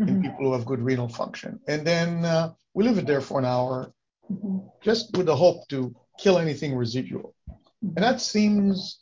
mm-hmm. 0.00 0.08
in 0.08 0.22
people 0.22 0.46
who 0.46 0.52
have 0.52 0.64
good 0.64 0.80
renal 0.80 1.08
function. 1.08 1.60
And 1.68 1.86
then 1.86 2.24
uh, 2.24 2.52
we 2.72 2.84
leave 2.84 2.98
it 2.98 3.06
there 3.06 3.20
for 3.20 3.38
an 3.38 3.44
hour, 3.44 3.92
mm-hmm. 4.30 4.66
just 4.82 5.16
with 5.16 5.26
the 5.26 5.36
hope 5.36 5.66
to 5.68 5.94
kill 6.18 6.38
anything 6.38 6.74
residual. 6.74 7.34
And 7.82 7.96
that 7.96 8.20
seems 8.20 9.00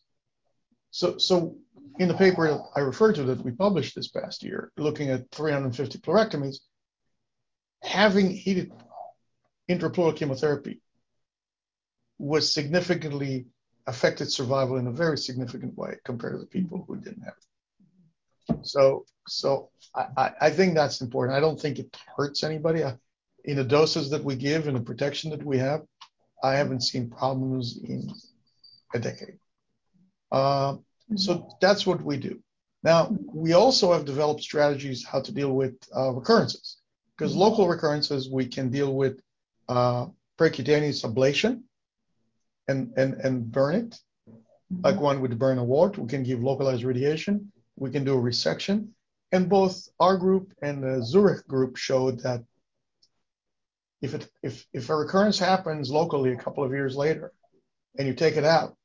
so. 0.91 1.19
So 1.19 1.57
in 1.99 2.09
the 2.09 2.15
paper 2.15 2.61
I 2.75 2.81
referred 2.81 3.15
to 3.17 3.23
that 3.25 3.45
we 3.45 3.53
published 3.53 3.95
this 3.95 4.09
past 4.09 4.43
year, 4.43 4.73
looking 4.77 5.11
at 5.11 5.31
350 5.31 5.99
pleurectomies, 5.99 6.57
having 7.83 8.31
heated 8.31 8.73
intrapleural 9.71 10.17
chemotherapy 10.17 10.81
was 12.19 12.53
significantly 12.53 13.47
affected 13.87 14.31
survival 14.31 14.77
in 14.77 14.87
a 14.87 14.93
very 14.93 15.19
significant 15.19 15.77
way 15.77 15.97
compared 16.05 16.35
to 16.35 16.39
the 16.39 16.47
people 16.47 16.85
who 16.87 16.97
didn't 16.97 17.23
have 17.23 17.35
it. 17.37 18.67
So, 18.67 19.05
so 19.27 19.71
I, 19.95 20.33
I 20.41 20.51
think 20.51 20.75
that's 20.75 21.01
important. 21.01 21.37
I 21.37 21.41
don't 21.41 21.61
think 21.61 21.79
it 21.79 21.97
hurts 22.17 22.43
anybody. 22.43 22.85
I, 22.85 22.97
in 23.45 23.57
the 23.57 23.65
doses 23.65 24.11
that 24.11 24.23
we 24.23 24.37
give 24.37 24.69
and 24.69 24.77
the 24.77 24.81
protection 24.81 25.31
that 25.31 25.45
we 25.45 25.59
have, 25.59 25.83
I 26.43 26.55
haven't 26.55 26.83
seen 26.83 27.11
problems 27.11 27.79
in 27.83 28.11
a 28.95 28.99
decade. 28.99 29.39
Uh, 30.31 30.77
so 31.17 31.57
that's 31.61 31.87
what 31.87 32.03
we 32.03 32.17
do. 32.17 32.41
Now, 32.83 33.17
we 33.33 33.53
also 33.53 33.93
have 33.93 34.05
developed 34.05 34.43
strategies 34.43 35.05
how 35.05 35.21
to 35.21 35.33
deal 35.33 35.53
with 35.53 35.75
uh, 35.97 36.11
recurrences. 36.11 36.79
Because 37.17 37.37
local 37.37 37.69
recurrences, 37.69 38.31
we 38.31 38.47
can 38.47 38.71
deal 38.71 38.95
with 38.95 39.21
uh, 39.69 40.07
percutaneous 40.39 41.05
ablation 41.05 41.63
and, 42.69 42.93
and, 42.97 43.15
and 43.15 43.51
burn 43.51 43.75
it, 43.75 43.99
like 44.83 45.01
one 45.01 45.21
would 45.21 45.39
burn 45.39 45.59
a 45.59 45.65
wart. 45.65 45.99
We 45.99 46.09
can 46.09 46.23
give 46.23 46.43
localized 46.43 46.85
radiation. 46.85 47.53
We 47.77 47.91
can 47.91 48.05
do 48.05 48.19
a 48.19 48.23
resection. 48.23 48.89
And 49.33 49.49
both 49.49 49.89
our 49.99 50.17
group 50.17 50.53
and 50.63 50.83
the 50.83 51.03
Zurich 51.03 51.47
group 51.47 51.77
showed 51.77 52.21
that 52.21 52.45
if, 54.01 54.15
it, 54.15 54.29
if, 54.43 54.67
if 54.73 54.91
a 54.91 54.97
recurrence 54.97 55.39
happens 55.39 55.91
locally 55.91 56.33
a 56.33 56.37
couple 56.37 56.65
of 56.65 56.73
years 56.73 56.97
later 56.97 57.33
and 57.97 58.07
you 58.07 58.15
take 58.15 58.37
it 58.37 58.45
out, 58.45 58.77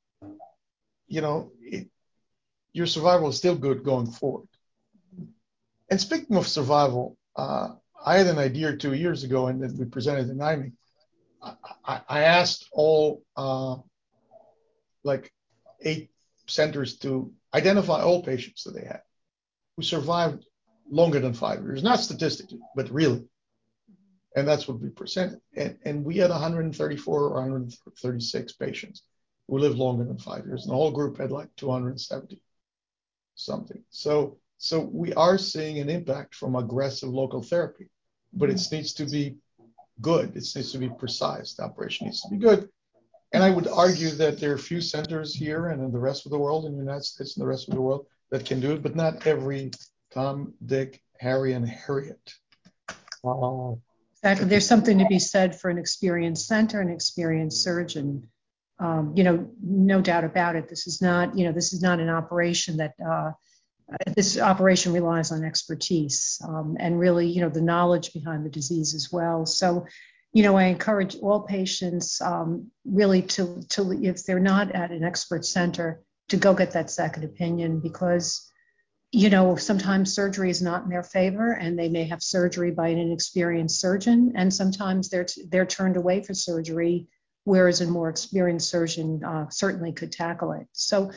you 1.08 1.22
know, 1.22 1.52
it, 1.62 1.88
your 2.74 2.86
survival 2.86 3.30
is 3.30 3.38
still 3.38 3.56
good 3.56 3.84
going 3.84 4.08
forward. 4.08 4.48
And 5.90 6.00
speaking 6.00 6.36
of 6.36 6.48
survival, 6.48 7.18
uh, 7.36 7.70
I 8.06 8.18
had 8.18 8.28
an 8.28 8.38
idea 8.38 8.76
two 8.76 8.94
years 8.94 9.24
ago, 9.24 9.48
and 9.48 9.62
then 9.62 9.76
we 9.78 9.86
presented 9.86 10.30
in 10.30 10.42
IME. 10.42 10.74
I, 11.86 12.02
I 12.08 12.24
asked 12.24 12.68
all 12.72 13.24
uh, 13.36 13.78
like 15.04 15.32
eight 15.82 16.10
centers 16.48 16.98
to 17.00 17.34
identify 17.54 18.02
all 18.02 18.24
patients 18.24 18.64
that 18.64 18.74
they 18.74 18.86
had 18.86 19.02
who 19.76 19.84
survived 19.84 20.46
longer 20.90 21.20
than 21.20 21.34
five 21.34 21.62
years, 21.62 21.84
not 21.84 22.00
statistically, 22.00 22.60
but 22.76 22.90
really. 22.92 23.24
And 24.36 24.48
that's 24.48 24.68
what 24.68 24.80
we 24.80 24.90
presented. 24.90 25.40
And, 25.56 25.78
and 25.84 26.06
we 26.06 26.18
had 26.18 26.30
134 26.30 27.22
or 27.22 27.34
136 27.34 28.54
patients 28.54 29.04
who 29.48 29.58
lived 29.58 29.78
longer 29.78 30.04
than 30.04 30.18
five 30.18 30.46
years. 30.46 30.64
And 30.64 30.72
the 30.72 30.76
whole 30.76 30.92
group 30.92 31.18
had 31.18 31.32
like 31.32 31.50
270 31.56 32.42
something. 33.36 33.84
So 33.90 34.38
so 34.58 34.80
we 34.80 35.14
are 35.14 35.38
seeing 35.38 35.80
an 35.80 35.90
impact 35.90 36.34
from 36.34 36.56
aggressive 36.56 37.10
local 37.10 37.44
therapy, 37.44 37.90
but 38.34 38.50
it 38.50 38.60
needs 38.72 38.94
to 38.96 39.06
be 39.06 39.38
good. 40.02 40.30
It 40.30 40.46
needs 40.56 40.72
to 40.72 40.78
be 40.78 40.90
precise. 40.90 41.54
The 41.54 41.64
operation 41.64 42.08
needs 42.08 42.22
to 42.22 42.30
be 42.30 42.38
good. 42.38 42.70
And 43.34 43.44
I 43.44 43.50
would 43.50 43.68
argue 43.68 44.10
that 44.12 44.40
there 44.40 44.52
are 44.52 44.56
a 44.56 44.60
few 44.60 44.80
centers 44.80 45.34
here 45.34 45.68
and 45.68 45.84
in 45.84 45.92
the 45.92 46.00
rest 46.00 46.26
of 46.26 46.32
the 46.32 46.38
world, 46.38 46.66
in 46.66 46.74
the 46.74 46.80
United 46.80 47.04
States 47.04 47.36
and 47.36 47.44
the 47.44 47.48
rest 47.48 47.68
of 47.68 47.76
the 47.76 47.82
world, 47.82 48.06
that 48.32 48.46
can 48.46 48.60
do 48.60 48.72
it, 48.72 48.82
but 48.82 48.96
not 48.96 49.28
every 49.28 49.72
Tom, 50.14 50.54
Dick, 50.66 51.02
Harry, 51.20 51.54
and 51.54 51.68
Harriet. 51.68 52.34
Exactly. 54.24 54.48
There's 54.48 54.68
something 54.68 54.98
to 55.00 55.06
be 55.06 55.20
said 55.20 55.60
for 55.60 55.70
an 55.70 55.78
experienced 55.78 56.48
center, 56.48 56.82
an 56.82 56.90
experienced 56.90 57.64
surgeon. 57.64 58.30
Um, 58.80 59.14
you 59.16 59.24
know, 59.24 59.50
no 59.62 60.02
doubt 60.02 60.24
about 60.24 60.56
it. 60.56 60.70
This 60.70 60.88
is 60.88 61.02
not, 61.02 61.38
you 61.38 61.46
know, 61.46 61.52
this 61.52 61.74
is 61.74 61.82
not 61.82 62.00
an 62.00 62.10
operation 62.10 62.78
that 62.78 62.94
uh, 63.06 63.32
this 64.16 64.38
operation 64.38 64.94
relies 64.94 65.32
on 65.32 65.44
expertise 65.44 66.42
um, 66.48 66.76
and 66.80 67.00
really, 67.00 67.28
you 67.28 67.42
know, 67.42 67.50
the 67.50 67.62
knowledge 67.62 68.14
behind 68.14 68.46
the 68.46 68.50
disease 68.50 68.94
as 68.94 69.12
well. 69.12 69.46
So, 69.46 69.86
you 70.34 70.44
know, 70.44 70.58
I 70.58 70.66
encourage 70.66 71.16
all 71.18 71.42
patients 71.42 72.20
um, 72.22 72.70
really 72.86 73.22
to, 73.22 73.62
to, 73.70 73.92
if 74.04 74.26
they're 74.26 74.40
not 74.40 74.72
at 74.74 74.92
an 74.92 75.04
expert 75.04 75.46
center, 75.46 76.02
to 76.30 76.38
go 76.38 76.54
get 76.54 76.72
that 76.72 76.90
second 76.90 77.24
opinion 77.24 77.80
because, 77.80 78.52
you 79.14 79.30
know, 79.30 79.56
sometimes 79.56 80.14
surgery 80.14 80.50
is 80.50 80.62
not 80.62 80.84
in 80.84 80.90
their 80.90 81.04
favor 81.04 81.54
and 81.54 81.80
they 81.80 81.88
may 81.88 82.04
have 82.04 82.22
surgery 82.22 82.72
by 82.72 82.90
an 82.90 82.98
inexperienced 82.98 83.80
surgeon, 83.80 84.34
and 84.36 84.54
sometimes 84.54 85.10
they're 85.10 85.28
they're 85.48 85.66
turned 85.66 85.96
away 85.96 86.22
for 86.22 86.34
surgery, 86.34 87.08
whereas 87.46 87.80
a 87.80 87.88
more 87.88 88.10
experienced 88.10 88.70
surgeon 88.70 89.24
uh, 89.24 89.50
certainly 89.50 89.94
could 89.94 90.12
tackle 90.12 90.52
it. 90.52 90.68
So 90.74 91.12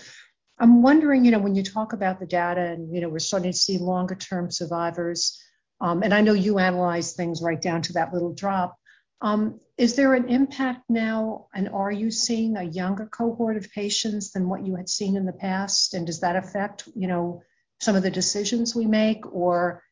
I'm 0.61 0.83
wondering, 0.83 1.25
you 1.25 1.31
know, 1.31 1.39
when 1.39 1.55
you 1.55 1.63
talk 1.63 1.95
about 1.95 2.21
the 2.21 2.27
data 2.27 2.61
and, 2.61 2.95
you 2.95 3.01
know, 3.01 3.09
we're 3.09 3.19
starting 3.19 3.51
to 3.51 3.57
see 3.57 3.79
longer 3.79 4.15
term 4.15 4.51
survivors, 4.51 5.43
um, 5.81 6.03
and 6.03 6.13
I 6.13 6.21
know 6.21 6.35
you 6.35 6.59
analyze 6.59 7.15
things 7.15 7.41
right 7.41 7.61
down 7.61 7.81
to 7.83 7.95
that 7.95 8.13
little 8.13 8.35
drop. 8.35 8.77
Um, 9.23 9.61
is 9.79 9.97
there 9.97 10.13
an 10.13 10.29
impact 10.29 10.83
now, 10.91 11.47
and 11.55 11.71
are 11.71 11.91
you 11.91 12.11
seeing 12.11 12.59
a 12.59 12.63
younger 12.63 13.07
cohort 13.07 13.57
of 13.57 13.71
patients 13.73 14.33
than 14.33 14.49
what 14.49 14.67
you 14.67 14.77
had 14.77 14.91
seen 14.91 15.17
in 15.17 15.25
the 15.25 15.33
past? 15.33 15.95
And 15.95 16.07
does 16.07 16.21
that 16.21 16.37
affect, 16.37 16.87
you 16.95 17.09
know, 17.09 17.43
some 17.81 17.97
of 17.97 18.03
the 18.03 18.11
decisions 18.11 18.75
we 18.75 18.85
make, 18.85 19.25
or 19.33 19.83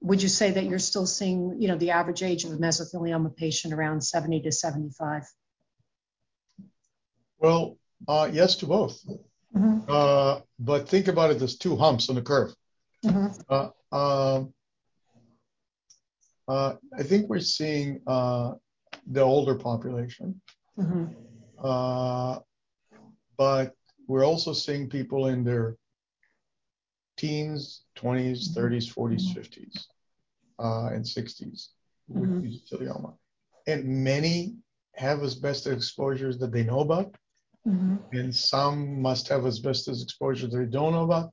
would 0.00 0.22
you 0.22 0.28
say 0.28 0.50
that 0.52 0.64
you're 0.64 0.78
still 0.78 1.06
seeing, 1.06 1.56
you 1.60 1.68
know, 1.68 1.76
the 1.76 1.90
average 1.90 2.22
age 2.22 2.44
of 2.44 2.52
a 2.52 2.56
mesothelioma 2.56 3.36
patient 3.36 3.74
around 3.74 4.02
70 4.02 4.40
to 4.42 4.52
75? 4.52 5.24
Well, 7.38 7.76
uh, 8.08 8.30
yes 8.32 8.56
to 8.56 8.66
both. 8.66 8.98
Mm-hmm. 9.54 9.80
Uh, 9.88 10.40
but 10.58 10.88
think 10.88 11.08
about 11.08 11.30
it 11.30 11.42
as 11.42 11.56
two 11.56 11.76
humps 11.76 12.08
on 12.08 12.16
the 12.16 12.22
curve. 12.22 12.54
Mm-hmm. 13.04 13.26
Uh, 13.48 13.68
um, 13.92 14.52
uh, 16.48 16.74
I 16.96 17.02
think 17.02 17.28
we're 17.28 17.40
seeing 17.40 18.00
uh, 18.06 18.54
the 19.06 19.20
older 19.20 19.54
population, 19.54 20.40
mm-hmm. 20.78 21.06
Uh, 21.58 22.38
but 23.38 23.74
we're 24.06 24.26
also 24.26 24.52
seeing 24.52 24.90
people 24.90 25.28
in 25.28 25.42
their 25.42 25.76
teens, 27.16 27.82
20s, 27.96 28.50
30s, 28.50 28.92
40s, 28.92 29.34
50s, 29.34 29.86
and 30.92 31.02
60s 31.02 31.68
with 32.08 32.28
mm-hmm. 32.28 32.46
mesothelioma. 32.46 33.14
And 33.66 34.04
many 34.04 34.56
have 34.96 35.22
asbestos 35.22 35.72
exposures 35.72 36.38
that 36.38 36.52
they 36.52 36.62
know 36.62 36.80
about 36.80 37.16
Mm-hmm. 37.66 37.96
And 38.16 38.34
some 38.34 39.02
must 39.02 39.28
have 39.28 39.44
asbestos 39.44 40.02
exposure 40.02 40.46
they 40.46 40.64
don't 40.64 40.92
know 40.92 41.04
about. 41.04 41.30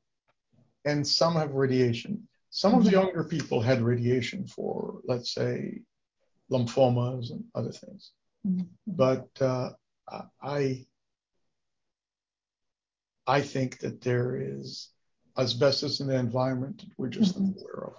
And 0.85 1.07
some 1.07 1.35
have 1.35 1.51
radiation. 1.51 2.27
Some 2.49 2.71
mm-hmm. 2.71 2.79
of 2.79 2.85
the 2.85 2.91
mm-hmm. 2.91 2.99
younger 2.99 3.23
people 3.23 3.61
had 3.61 3.81
radiation 3.81 4.47
for, 4.47 4.99
let's 5.05 5.33
say, 5.33 5.81
lymphomas 6.51 7.31
and 7.31 7.43
other 7.55 7.71
things. 7.71 8.11
Mm-hmm. 8.47 8.63
But 8.87 9.29
uh, 9.39 9.71
I, 10.41 10.85
I 13.25 13.41
think 13.41 13.79
that 13.79 14.01
there 14.01 14.35
is 14.35 14.89
asbestos 15.37 15.99
in 15.99 16.07
the 16.07 16.15
environment 16.15 16.79
that 16.79 16.89
we're 16.97 17.09
just 17.09 17.35
mm-hmm. 17.35 17.59
aware 17.59 17.87
of. 17.87 17.93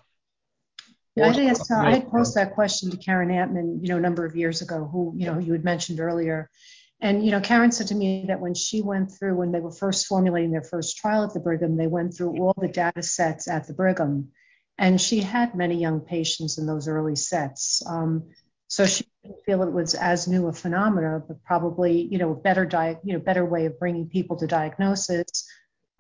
Yeah, 1.17 1.33
I 1.33 1.45
asked, 1.45 1.71
uh, 1.71 1.77
I 1.77 1.91
had 1.93 2.11
posed 2.11 2.35
that 2.35 2.55
question 2.55 2.91
to 2.91 2.97
Karen 2.97 3.31
Antman, 3.31 3.79
you 3.83 3.89
know, 3.89 3.99
a 3.99 4.01
number 4.01 4.25
of 4.25 4.35
years 4.35 4.63
ago, 4.63 4.89
who, 4.91 5.15
you 5.17 5.27
know, 5.27 5.39
you 5.39 5.53
had 5.53 5.65
mentioned 5.65 6.01
earlier, 6.01 6.51
and 7.01 7.25
you 7.25 7.31
know, 7.31 7.41
Karen 7.41 7.73
said 7.73 7.89
to 7.89 7.95
me 7.95 8.25
that 8.29 8.41
when 8.41 8.55
she 8.55 8.81
went 8.81 9.13
through, 9.13 9.37
when 9.37 9.53
they 9.53 9.61
were 9.61 9.73
first 9.73 10.07
formulating 10.07 10.53
their 10.53 10.63
first 10.63 10.97
trial 10.97 11.25
at 11.25 11.35
the 11.35 11.41
Brigham, 11.41 11.77
they 11.77 11.87
went 11.87 12.17
through 12.17 12.39
all 12.39 12.55
the 12.57 12.69
data 12.69 13.03
sets 13.03 13.49
at 13.49 13.67
the 13.67 13.75
Brigham, 13.75 14.31
and 14.79 15.01
she 15.01 15.21
had 15.21 15.55
many 15.55 15.77
young 15.77 16.01
patients 16.01 16.59
in 16.59 16.67
those 16.67 16.89
early 16.89 17.17
sets. 17.17 17.83
Um, 17.87 18.31
so 18.69 18.87
she 18.87 19.05
didn't 19.23 19.45
feel 19.45 19.63
it 19.63 19.73
was 19.73 19.95
as 19.95 20.27
new 20.27 20.47
a 20.49 20.53
phenomena, 20.53 21.23
but 21.27 21.45
probably 21.45 22.03
you 22.03 22.19
know 22.19 22.35
better 22.35 22.65
di- 22.65 22.99
you 23.05 23.13
know 23.13 23.21
better 23.21 23.45
way 23.45 23.67
of 23.67 23.79
bringing 23.79 24.09
people 24.09 24.37
to 24.39 24.47
diagnosis. 24.47 25.49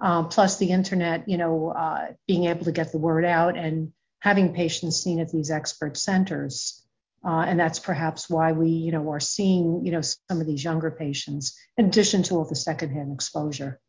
Um, 0.00 0.28
plus 0.28 0.58
the 0.58 0.70
internet, 0.70 1.28
you 1.28 1.38
know, 1.38 1.68
uh, 1.68 2.12
being 2.26 2.46
able 2.46 2.64
to 2.64 2.72
get 2.72 2.90
the 2.90 2.98
word 2.98 3.24
out 3.24 3.56
and 3.56 3.92
having 4.18 4.54
patients 4.54 5.02
seen 5.02 5.20
at 5.20 5.30
these 5.30 5.50
expert 5.50 5.96
centers. 5.96 6.83
Uh, 7.26 7.40
and 7.40 7.58
that's 7.58 7.78
perhaps 7.78 8.28
why 8.28 8.52
we, 8.52 8.68
you 8.68 8.92
know, 8.92 9.10
are 9.10 9.20
seeing, 9.20 9.84
you 9.84 9.92
know, 9.92 10.02
some 10.02 10.40
of 10.40 10.46
these 10.46 10.62
younger 10.62 10.90
patients 10.90 11.58
in 11.78 11.86
addition 11.86 12.22
to 12.24 12.34
all 12.34 12.44
the 12.44 12.54
secondhand 12.54 13.12
exposure. 13.12 13.80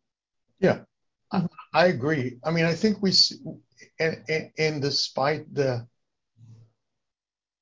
Yeah, 0.59 0.79
I, 1.31 1.45
I 1.73 1.87
agree. 1.87 2.37
I 2.43 2.51
mean, 2.51 2.65
I 2.65 2.73
think 2.73 3.01
we, 3.01 3.11
see, 3.11 3.35
and, 3.99 4.23
and, 4.29 4.51
and 4.57 4.81
despite 4.81 5.53
the 5.53 5.87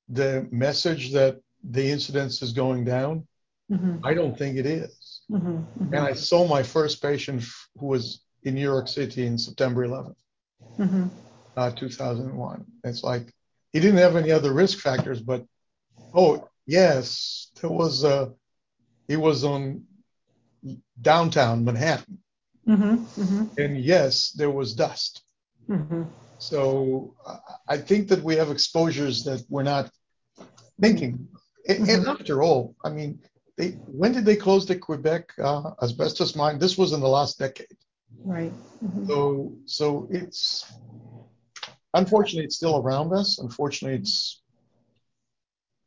the 0.09 0.47
message 0.51 1.11
that 1.13 1.39
the 1.63 1.89
incidence 1.89 2.41
is 2.41 2.51
going 2.51 2.83
down, 2.85 3.25
mm-hmm. 3.71 4.05
I 4.05 4.13
don't 4.13 4.37
think 4.37 4.57
it 4.57 4.65
is. 4.65 5.21
Mm-hmm. 5.31 5.47
Mm-hmm. 5.47 5.93
And 5.93 6.03
I 6.03 6.13
saw 6.13 6.47
my 6.47 6.61
first 6.61 7.01
patient 7.01 7.43
who 7.79 7.87
was 7.87 8.21
in 8.43 8.53
New 8.55 8.61
York 8.61 8.87
City 8.87 9.25
in 9.25 9.37
September 9.37 9.87
11th, 9.87 10.15
mm-hmm. 10.77 11.07
uh, 11.57 11.71
2001. 11.71 12.65
It's 12.83 13.03
like 13.03 13.33
he 13.71 13.79
didn't 13.79 13.97
have 13.97 14.15
any 14.15 14.31
other 14.31 14.53
risk 14.53 14.79
factors, 14.79 15.21
but 15.21 15.45
oh 16.13 16.49
yes, 16.65 17.51
there 17.61 17.69
was. 17.69 18.03
Uh, 18.03 18.29
he 19.07 19.17
was 19.17 19.43
on 19.43 19.83
downtown 21.01 21.65
Manhattan, 21.65 22.19
mm-hmm. 22.67 22.95
Mm-hmm. 23.21 23.61
and 23.61 23.83
yes, 23.83 24.31
there 24.31 24.49
was 24.49 24.73
dust. 24.73 25.23
So 26.39 27.15
I 27.67 27.77
think 27.77 28.09
that 28.09 28.21
we 28.21 28.35
have 28.35 28.51
exposures 28.51 29.23
that 29.23 29.45
we're 29.49 29.63
not 29.63 29.89
thinking. 30.81 31.27
And, 31.67 31.87
and 31.89 32.07
after 32.07 32.43
all, 32.43 32.75
I 32.83 32.89
mean, 32.89 33.19
they, 33.57 33.69
when 33.87 34.11
did 34.11 34.25
they 34.25 34.35
close 34.35 34.65
the 34.65 34.75
Quebec 34.75 35.31
uh, 35.41 35.71
asbestos 35.81 36.35
mine? 36.35 36.59
This 36.59 36.77
was 36.77 36.91
in 36.91 36.99
the 36.99 37.07
last 37.07 37.39
decade. 37.39 37.77
Right. 38.23 38.51
Mm-hmm. 38.83 39.07
So, 39.07 39.53
so 39.65 40.07
it's 40.11 40.69
unfortunately 41.93 42.45
it's 42.45 42.57
still 42.57 42.77
around 42.77 43.13
us. 43.13 43.39
Unfortunately, 43.39 43.97
it's 43.97 44.42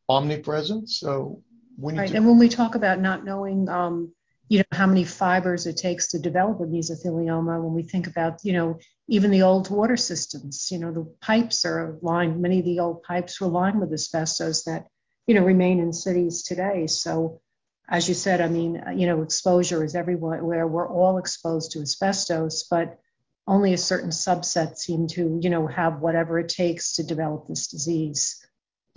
omnipresent. 0.09 0.88
So 0.88 1.42
we 1.79 1.92
need 1.92 1.99
right. 1.99 2.09
to. 2.11 2.16
And 2.16 2.27
when 2.27 2.38
we 2.38 2.49
talk 2.49 2.75
about 2.75 3.01
not 3.01 3.25
knowing, 3.25 3.69
um, 3.69 4.12
you 4.49 4.59
know, 4.59 4.64
how 4.73 4.87
many 4.87 5.05
fibers 5.05 5.66
it 5.66 5.77
takes 5.77 6.09
to 6.09 6.19
develop 6.19 6.61
a 6.61 6.64
mesothelioma, 6.64 7.62
when 7.62 7.75
we 7.75 7.83
think 7.83 8.07
about, 8.07 8.45
you 8.45 8.53
know, 8.53 8.79
even 9.09 9.31
the 9.31 9.42
old 9.42 9.71
water 9.71 9.97
systems, 9.97 10.69
you 10.71 10.79
know, 10.79 10.92
the 10.92 11.12
pipes 11.21 11.64
are 11.64 11.99
lined. 12.03 12.40
Many 12.40 12.61
of 12.61 12.64
the 12.64 12.81
old 12.81 13.03
pipes 13.03 13.40
were 13.40 13.49
lined 13.49 13.81
with 13.81 13.92
asbestos 13.92 14.64
that, 14.64 14.87
you 15.27 15.35
know, 15.35 15.45
remain 15.45 15.81
in 15.81 15.92
cities 15.92 16.42
today. 16.45 16.87
So 16.87 17.40
as 17.88 18.09
you 18.09 18.14
said, 18.14 18.40
I 18.40 18.49
mean, 18.49 18.83
you 18.97 19.07
know, 19.07 19.23
exposure 19.23 19.85
is 19.85 19.95
everywhere. 19.95 20.66
We're 20.66 20.88
all 20.88 21.19
exposed 21.19 21.73
to 21.73 21.81
asbestos, 21.81 22.64
but 22.64 22.99
only 23.47 23.73
a 23.75 23.79
certain 23.79 24.11
subset 24.11 24.77
seem 24.77 25.07
to, 25.09 25.38
you 25.40 25.51
know, 25.51 25.69
have 25.69 26.01
whatever 26.01 26.38
it 26.40 26.49
takes 26.49 26.95
to 26.95 27.05
develop 27.05 27.47
this 27.47 27.69
disease. 27.69 28.45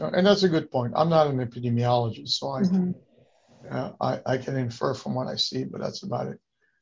And 0.08 0.26
that's 0.26 0.44
a 0.44 0.50
good 0.50 0.72
point. 0.72 0.94
I'm 0.96 1.10
not 1.10 1.28
an 1.28 1.38
epidemiologist, 1.38 2.30
so 2.30 2.52
I, 2.52 2.62
mm-hmm. 2.62 2.92
uh, 3.70 3.92
I, 4.00 4.20
I 4.26 4.38
can 4.38 4.58
infer 4.58 4.94
from 4.94 5.16
what 5.16 5.28
I 5.28 5.36
see, 5.36 5.64
but 5.64 5.82
that's 5.82 6.04
about 6.04 6.28
it. 6.28 6.40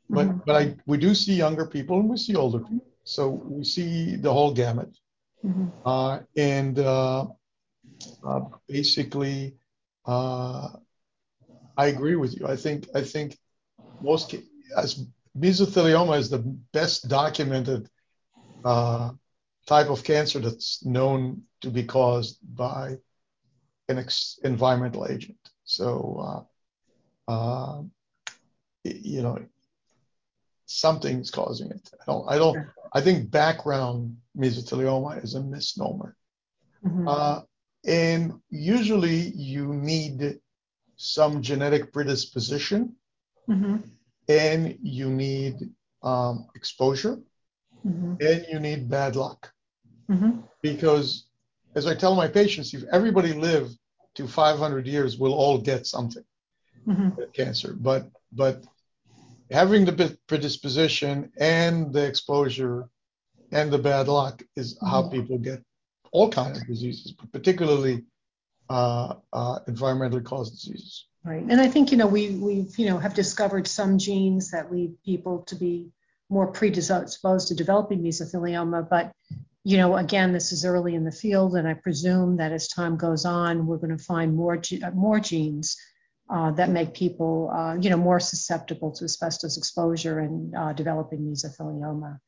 But 0.10 0.28
mm-hmm. 0.28 0.40
but 0.46 0.56
I 0.56 0.76
we 0.86 0.98
do 0.98 1.14
see 1.14 1.34
younger 1.34 1.66
people 1.66 2.00
and 2.00 2.10
we 2.10 2.18
see 2.18 2.36
older 2.36 2.60
people, 2.60 2.86
so 3.04 3.30
we 3.30 3.64
see 3.64 4.16
the 4.16 4.32
whole 4.32 4.54
gamut. 4.54 4.96
Mm-hmm. 5.44 5.68
Uh, 5.86 6.20
and 6.36 6.80
uh, 6.80 7.26
uh 8.26 8.40
basically, 8.68 9.56
uh, 10.06 10.70
I 11.76 11.88
agree 11.88 12.16
with 12.16 12.40
you. 12.40 12.48
I 12.48 12.56
think 12.56 12.88
I 12.96 13.02
think 13.02 13.38
most 14.02 14.34
as 14.78 15.06
mesothelioma 15.38 16.18
is 16.18 16.30
the 16.30 16.40
best 16.74 17.10
documented 17.10 17.90
uh, 18.64 19.12
type 19.66 19.90
of 19.90 20.04
cancer 20.04 20.40
that's 20.40 20.86
known 20.86 21.44
to 21.62 21.70
be 21.70 21.84
caused 21.84 22.40
by 22.56 22.98
an 23.90 23.98
ex- 24.00 24.40
environmental 24.44 25.06
agent. 25.08 25.38
So, 25.64 26.46
uh, 27.28 27.32
uh, 27.32 27.84
you 28.84 29.22
know, 29.22 29.38
something's 30.66 31.32
causing 31.32 31.72
it. 31.72 31.90
I 32.02 32.06
don't. 32.06 32.30
I 32.30 32.38
don't. 32.38 32.68
I 32.94 33.02
think 33.02 33.30
background 33.32 34.18
mesothelioma 34.38 35.24
is 35.24 35.36
a 35.36 35.42
misnomer. 35.42 36.16
Mm-hmm. 36.86 37.08
Uh, 37.08 37.42
and 37.86 38.34
usually 38.50 39.32
you 39.36 39.74
need 39.74 40.40
some 40.96 41.42
genetic 41.42 41.94
predisposition, 41.94 42.96
mm-hmm. 43.50 43.78
and 44.28 44.78
you 44.82 45.10
need 45.10 45.56
um, 46.04 46.48
exposure, 46.56 47.20
mm-hmm. 47.86 48.16
and 48.20 48.46
you 48.52 48.60
need 48.60 48.90
bad 48.90 49.16
luck. 49.16 49.52
Mm-hmm. 50.10 50.42
Because, 50.62 51.27
as 51.78 51.86
I 51.86 51.94
tell 51.94 52.16
my 52.16 52.28
patients, 52.28 52.74
if 52.74 52.84
everybody 52.92 53.34
lived 53.34 53.78
to 54.16 54.28
500 54.28 54.88
years, 54.88 55.20
we'll 55.20 55.36
all 55.36 55.60
get 55.60 55.86
something, 55.86 56.24
mm-hmm. 56.88 57.10
cancer. 57.34 57.76
But 57.80 58.10
but 58.32 58.64
having 59.52 59.86
the 59.86 60.18
predisposition 60.28 61.32
and 61.38 61.94
the 61.94 62.04
exposure 62.04 62.90
and 63.52 63.72
the 63.72 63.78
bad 63.78 64.08
luck 64.08 64.42
is 64.56 64.78
how 64.82 65.04
mm-hmm. 65.04 65.22
people 65.22 65.38
get 65.38 65.64
all 66.12 66.30
kinds 66.32 66.60
of 66.60 66.68
diseases, 66.68 67.12
but 67.12 67.32
particularly 67.32 68.04
uh, 68.70 69.14
uh, 69.32 69.60
environmentally 69.70 70.26
caused 70.26 70.54
diseases. 70.54 71.06
Right, 71.24 71.44
and 71.48 71.62
I 71.62 71.68
think 71.68 71.92
you 71.92 71.98
know 71.98 72.08
we 72.08 72.32
we've 72.48 72.74
you 72.80 72.88
know 72.90 72.98
have 72.98 73.14
discovered 73.14 73.68
some 73.68 74.00
genes 74.00 74.50
that 74.50 74.72
lead 74.72 74.92
people 75.04 75.44
to 75.44 75.56
be 75.56 75.92
more 76.30 76.48
predisposed 76.48 77.48
to 77.50 77.56
developing 77.56 78.02
mesothelioma, 78.02 78.90
but 78.90 79.12
you 79.68 79.76
know 79.76 79.98
again 79.98 80.32
this 80.32 80.54
is 80.54 80.64
early 80.64 80.96
in 80.96 81.04
the 81.04 81.12
field, 81.12 81.56
and 81.56 81.68
I 81.68 81.74
presume 81.74 82.38
that 82.38 82.54
as 82.54 82.70
time 82.70 82.96
goes 82.96 83.26
on, 83.26 83.68
we're 83.68 83.84
going 83.84 83.98
to 83.98 84.04
find 84.04 84.34
more 84.34 84.62
more 84.94 85.20
genes 85.20 85.76
uh, 86.30 86.52
that 86.52 86.70
make 86.70 86.94
people 86.94 87.52
uh, 87.54 87.76
you 87.76 87.90
know 87.90 87.98
more 87.98 88.22
susceptible 88.22 88.92
to 88.94 89.04
asbestos 89.04 89.58
exposure 89.58 90.20
and 90.20 90.56
uh, 90.56 90.72
developing 90.72 91.20
mesothelioma. 91.20 92.20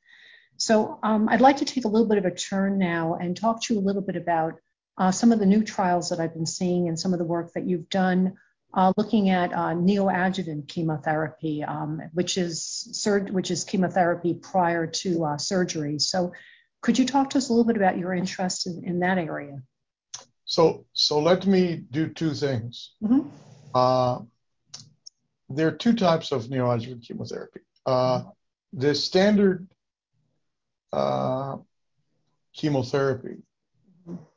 So 0.58 1.00
um, 1.02 1.30
I'd 1.30 1.40
like 1.40 1.58
to 1.58 1.66
take 1.66 1.86
a 1.86 1.88
little 1.88 2.10
bit 2.10 2.18
of 2.18 2.26
a 2.26 2.36
turn 2.36 2.78
now 2.78 3.16
and 3.16 3.38
talk 3.38 3.64
to 3.64 3.74
you 3.74 3.80
a 3.80 3.88
little 3.88 4.02
bit 4.02 4.18
about 4.18 4.56
uh, 4.98 5.12
some 5.12 5.32
of 5.32 5.40
the 5.40 5.46
new 5.46 5.64
trials 5.64 6.10
that 6.10 6.20
I've 6.20 6.34
been 6.34 6.46
seeing 6.46 6.90
and 6.90 7.00
some 7.00 7.14
of 7.14 7.20
the 7.20 7.26
work 7.26 7.54
that 7.54 7.66
you've 7.66 7.88
done 7.88 8.34
uh, 8.74 8.92
looking 8.98 9.30
at 9.30 9.54
uh, 9.54 9.74
neoadjuvant 9.74 10.68
chemotherapy, 10.68 11.64
um, 11.64 12.02
which 12.14 12.38
is 12.38 12.62
sur- 12.92 13.32
which 13.32 13.50
is 13.50 13.64
chemotherapy 13.64 14.34
prior 14.34 14.86
to 14.86 15.24
uh, 15.24 15.38
surgery. 15.38 16.00
So, 16.00 16.34
could 16.82 16.98
you 16.98 17.06
talk 17.06 17.30
to 17.32 17.38
us 17.38 17.50
a 17.50 17.54
little 17.54 17.66
bit 17.66 17.76
about 17.76 17.98
your 17.98 18.14
interest 18.14 18.68
in, 18.68 18.84
in 18.86 19.00
that 19.00 19.18
area? 19.18 19.62
So, 20.46 20.86
so 20.94 21.20
let 21.20 21.46
me 21.46 21.84
do 21.92 22.10
two 22.10 22.34
things. 22.34 22.94
Mm-hmm. 23.04 23.28
Uh, 23.74 24.20
there 25.50 25.68
are 25.68 25.72
two 25.72 25.94
types 25.94 26.32
of 26.32 26.44
neoadjuvant 26.46 27.04
chemotherapy. 27.04 27.62
Uh, 27.86 28.24
the 28.74 28.94
standard 28.96 29.68
uh, 30.94 31.58
chemotherapy 32.56 33.38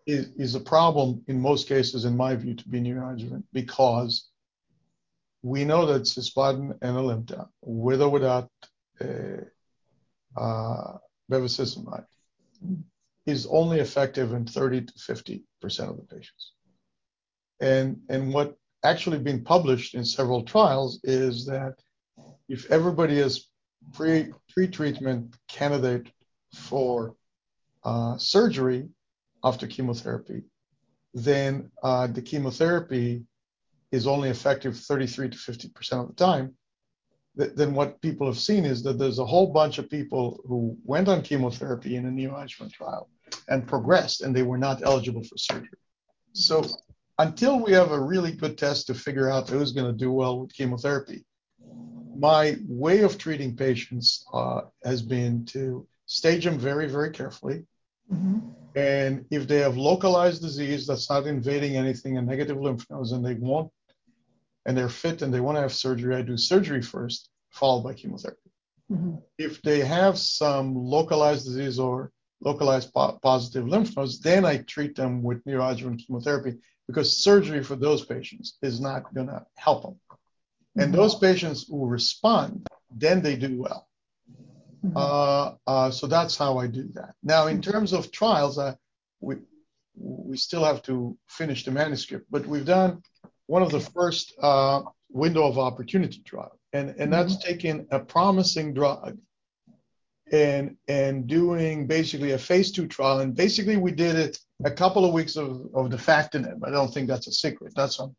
is, 0.07 0.29
is 0.37 0.55
a 0.55 0.61
problem 0.61 1.23
in 1.29 1.41
most 1.41 1.69
cases, 1.69 2.05
in 2.05 2.17
my 2.17 2.35
view, 2.35 2.55
to 2.55 2.69
be 2.69 2.81
neoadjuvant 2.81 3.45
because 3.53 4.29
we 5.43 5.65
know 5.65 5.87
that 5.87 6.03
cisplatin 6.03 6.77
and 6.83 6.97
Alimta, 6.97 7.49
with 7.63 8.01
or 8.01 8.09
without 8.09 8.51
uh, 9.01 9.45
uh, 10.37 10.99
bevacizumab, 11.31 12.05
is 13.27 13.47
only 13.47 13.81
effective 13.81 14.33
in 14.33 14.47
30 14.47 14.83
to 14.83 14.93
50 14.99 15.45
percent 15.61 15.91
of 15.91 15.97
the 15.97 16.03
patients. 16.03 16.53
And 17.61 18.01
and 18.09 18.33
what 18.33 18.57
actually 18.85 19.19
been 19.19 19.45
published 19.45 19.95
in 19.95 20.05
several 20.05 20.43
trials 20.43 21.01
is 21.05 21.47
that 21.47 21.75
if 22.49 22.71
everybody 22.71 23.19
is 23.19 23.49
pre 23.93 24.33
pre-treatment 24.53 25.37
candidate 25.49 26.09
for 26.55 27.15
uh, 27.85 28.17
surgery, 28.19 28.89
after 29.45 29.67
chemotherapy, 29.67 30.43
then 31.15 31.71
uh, 31.83 32.07
the 32.07 32.23
chemotherapy 32.23 33.25
is 33.91 34.07
only 34.07 34.31
effective 34.31 34.79
33 34.79 35.31
to 35.31 35.37
50% 35.37 35.93
of 36.01 36.09
the 36.09 36.15
time, 36.15 36.55
th- 37.39 37.53
then 37.55 37.75
what 37.75 38.01
people 38.01 38.27
have 38.27 38.39
seen 38.39 38.65
is 38.65 38.83
that 38.83 38.99
there's 38.99 39.19
a 39.19 39.25
whole 39.25 39.53
bunch 39.53 39.79
of 39.79 39.91
people 39.91 40.41
who 40.47 40.77
went 40.85 41.09
on 41.09 41.23
chemotherapy 41.23 41.97
in 41.97 42.07
a 42.07 42.11
neoadjuvant 42.11 42.73
trial 42.73 43.09
and 43.49 43.67
progressed 43.67 44.23
and 44.23 44.35
they 44.35 44.43
were 44.43 44.59
not 44.59 44.83
eligible 44.83 45.23
for 45.23 45.37
surgery. 45.37 45.79
So 46.33 46.65
until 47.19 47.61
we 47.61 47.73
have 47.73 47.93
a 47.93 48.01
really 48.01 48.33
good 48.33 48.57
test 48.57 48.87
to 48.87 48.95
figure 48.95 49.31
out 49.31 49.49
who's 49.49 49.73
going 49.73 49.91
to 49.91 49.99
do 49.99 50.13
well 50.13 50.41
with 50.41 50.55
chemotherapy, 50.55 51.25
my 52.17 52.57
way 52.67 53.03
of 53.03 53.19
treating 53.19 53.57
patients 53.57 54.25
uh, 54.33 54.63
has 54.85 55.03
been 55.03 55.45
to 55.47 55.87
stage 56.07 56.45
them 56.45 56.59
very, 56.59 56.89
very 56.89 57.11
carefully 57.11 57.65
Mm-hmm. 58.13 58.39
And 58.77 59.25
if 59.31 59.47
they 59.47 59.59
have 59.59 59.77
localized 59.77 60.43
disease 60.43 60.87
that's 60.87 61.09
not 61.11 61.27
invading 61.27 61.77
anything 61.77 62.19
and 62.19 62.27
negative 62.27 62.59
lymph 62.59 62.87
nodes 62.91 63.13
and 63.13 63.25
they 63.25 63.35
want 63.35 63.71
and 64.67 64.77
they're 64.77 64.89
fit 64.89 65.23
and 65.23 65.33
they 65.33 65.41
want 65.41 65.57
to 65.57 65.63
have 65.63 65.73
surgery, 65.73 66.15
I 66.15 66.23
do 66.23 66.37
surgery 66.37 66.83
first, 66.83 67.29
followed 67.51 67.83
by 67.83 67.95
chemotherapy. 67.95 68.51
Mm-hmm. 68.91 69.17
If 69.39 69.63
they 69.63 69.81
have 69.81 70.19
some 70.19 70.75
localized 70.75 71.45
disease 71.45 71.79
or 71.79 72.13
localized 72.41 72.93
po- 72.93 73.19
positive 73.23 73.67
lymph 73.69 73.97
nodes, 73.97 74.21
then 74.21 74.45
I 74.45 74.59
treat 74.59 74.97
them 74.97 75.23
with 75.23 75.45
neoadjuvant 75.45 76.07
chemotherapy 76.07 76.59
because 76.87 77.17
surgery 77.17 77.63
for 77.63 77.77
those 77.77 78.05
patients 78.05 78.59
is 78.63 78.81
not 78.81 79.15
going 79.15 79.29
to 79.29 79.45
help 79.57 79.83
them. 79.83 80.01
And 80.77 80.93
those 80.93 81.15
patients 81.17 81.67
who 81.69 81.87
respond, 81.87 82.67
then 82.91 83.21
they 83.23 83.37
do 83.37 83.61
well. 83.61 83.89
Uh, 84.97 85.55
uh, 85.67 85.91
so 85.91 86.07
that's 86.07 86.37
how 86.37 86.59
I 86.59 86.67
do 86.67 86.89
that. 86.95 87.15
Now, 87.23 87.47
in 87.47 87.63
terms 87.63 87.93
of 87.93 88.11
trials, 88.11 88.59
uh, 88.59 88.75
we 89.21 89.37
we 89.95 90.37
still 90.37 90.65
have 90.65 90.83
to 90.83 91.17
finish 91.29 91.65
the 91.65 91.71
manuscript, 91.71 92.27
but 92.31 92.47
we've 92.47 92.65
done 92.65 93.03
one 93.53 93.63
of 93.63 93.71
the 93.71 93.81
first 93.99 94.33
uh, 94.41 94.81
window 95.11 95.45
of 95.47 95.59
opportunity 95.59 96.21
trial, 96.31 96.59
and 96.73 96.87
and 96.99 97.13
that's 97.13 97.37
taking 97.37 97.87
a 97.91 98.01
promising 98.15 98.73
drug 98.73 99.19
and 100.33 100.65
and 100.89 101.27
doing 101.27 101.87
basically 101.87 102.31
a 102.33 102.39
phase 102.39 102.73
two 102.73 102.87
trial. 102.87 103.21
And 103.21 103.37
basically, 103.45 103.77
we 103.77 103.93
did 104.05 104.17
it 104.17 104.39
a 104.65 104.71
couple 104.71 105.05
of 105.05 105.13
weeks 105.13 105.37
of 105.37 105.51
of 105.75 105.91
defactinib. 105.91 106.59
I 106.67 106.71
don't 106.71 106.93
think 106.95 107.09
that's 107.09 107.29
a 107.33 107.37
secret. 107.45 107.75
That's 107.77 108.01
on. 108.01 108.17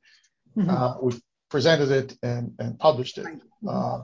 Uh, 0.70 0.94
we 1.02 1.12
presented 1.50 1.90
it 2.00 2.10
and 2.22 2.54
and 2.60 2.78
published 2.78 3.18
it 3.18 3.26
uh, 3.68 4.00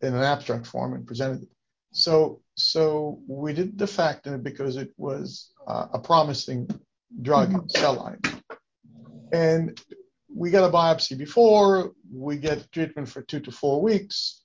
in 0.00 0.12
an 0.18 0.24
abstract 0.34 0.66
form 0.66 0.94
and 0.94 1.06
presented 1.06 1.42
it. 1.44 1.52
So 1.92 2.40
so 2.56 3.20
we 3.28 3.52
did 3.52 3.76
defactinib 3.76 4.42
because 4.42 4.74
it 4.84 4.90
was 4.96 5.52
uh, 5.64 5.98
a 5.98 6.00
promising 6.00 6.68
drug 7.28 7.70
cell 7.70 7.94
line, 8.02 8.20
and 9.32 9.80
we 10.34 10.50
got 10.50 10.68
a 10.68 10.72
biopsy 10.72 11.16
before. 11.16 11.92
We 12.12 12.36
get 12.36 12.70
treatment 12.72 13.08
for 13.08 13.22
two 13.22 13.40
to 13.40 13.50
four 13.50 13.82
weeks 13.82 14.42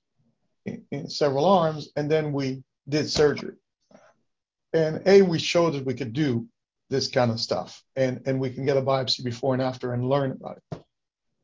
in, 0.66 0.84
in 0.90 1.08
several 1.08 1.44
arms, 1.44 1.90
and 1.96 2.10
then 2.10 2.32
we 2.32 2.62
did 2.88 3.08
surgery. 3.10 3.54
And 4.72 5.02
A, 5.06 5.22
we 5.22 5.38
showed 5.38 5.74
that 5.74 5.86
we 5.86 5.94
could 5.94 6.12
do 6.12 6.46
this 6.90 7.08
kind 7.08 7.30
of 7.30 7.40
stuff, 7.40 7.82
and, 7.96 8.22
and 8.26 8.40
we 8.40 8.50
can 8.50 8.64
get 8.64 8.76
a 8.76 8.82
biopsy 8.82 9.24
before 9.24 9.54
and 9.54 9.62
after 9.62 9.92
and 9.92 10.08
learn 10.08 10.32
about 10.32 10.58
it. 10.72 10.82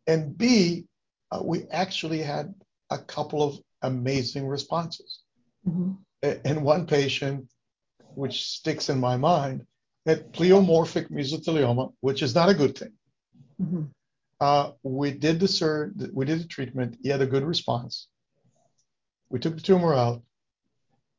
And 0.07 0.37
B, 0.37 0.87
uh, 1.31 1.41
we 1.43 1.65
actually 1.71 2.21
had 2.21 2.55
a 2.91 2.99
couple 2.99 3.43
of 3.43 3.59
amazing 3.83 4.47
responses. 4.47 5.21
Mm-hmm. 5.67 5.93
And 6.45 6.65
one 6.65 6.87
patient, 6.87 7.49
which 8.15 8.47
sticks 8.47 8.89
in 8.89 8.99
my 8.99 9.17
mind, 9.17 9.67
had 10.07 10.33
pleomorphic 10.33 11.11
mesothelioma, 11.11 11.93
which 12.01 12.23
is 12.23 12.35
not 12.35 12.49
a 12.49 12.55
good 12.55 12.77
thing. 12.79 12.93
Mm-hmm. 13.61 13.85
Uh, 14.41 14.73
we 14.83 15.11
did 15.13 15.41
the 15.41 15.49
sur- 15.49 15.93
we 16.13 16.25
did 16.25 16.41
the 16.41 16.49
treatment. 16.49 16.99
He 17.03 17.09
had 17.09 17.23
a 17.23 17.27
good 17.27 17.45
response. 17.45 18.09
We 19.31 19.39
took 19.39 19.55
the 19.55 19.63
tumor 19.63 19.95
out. 19.95 20.23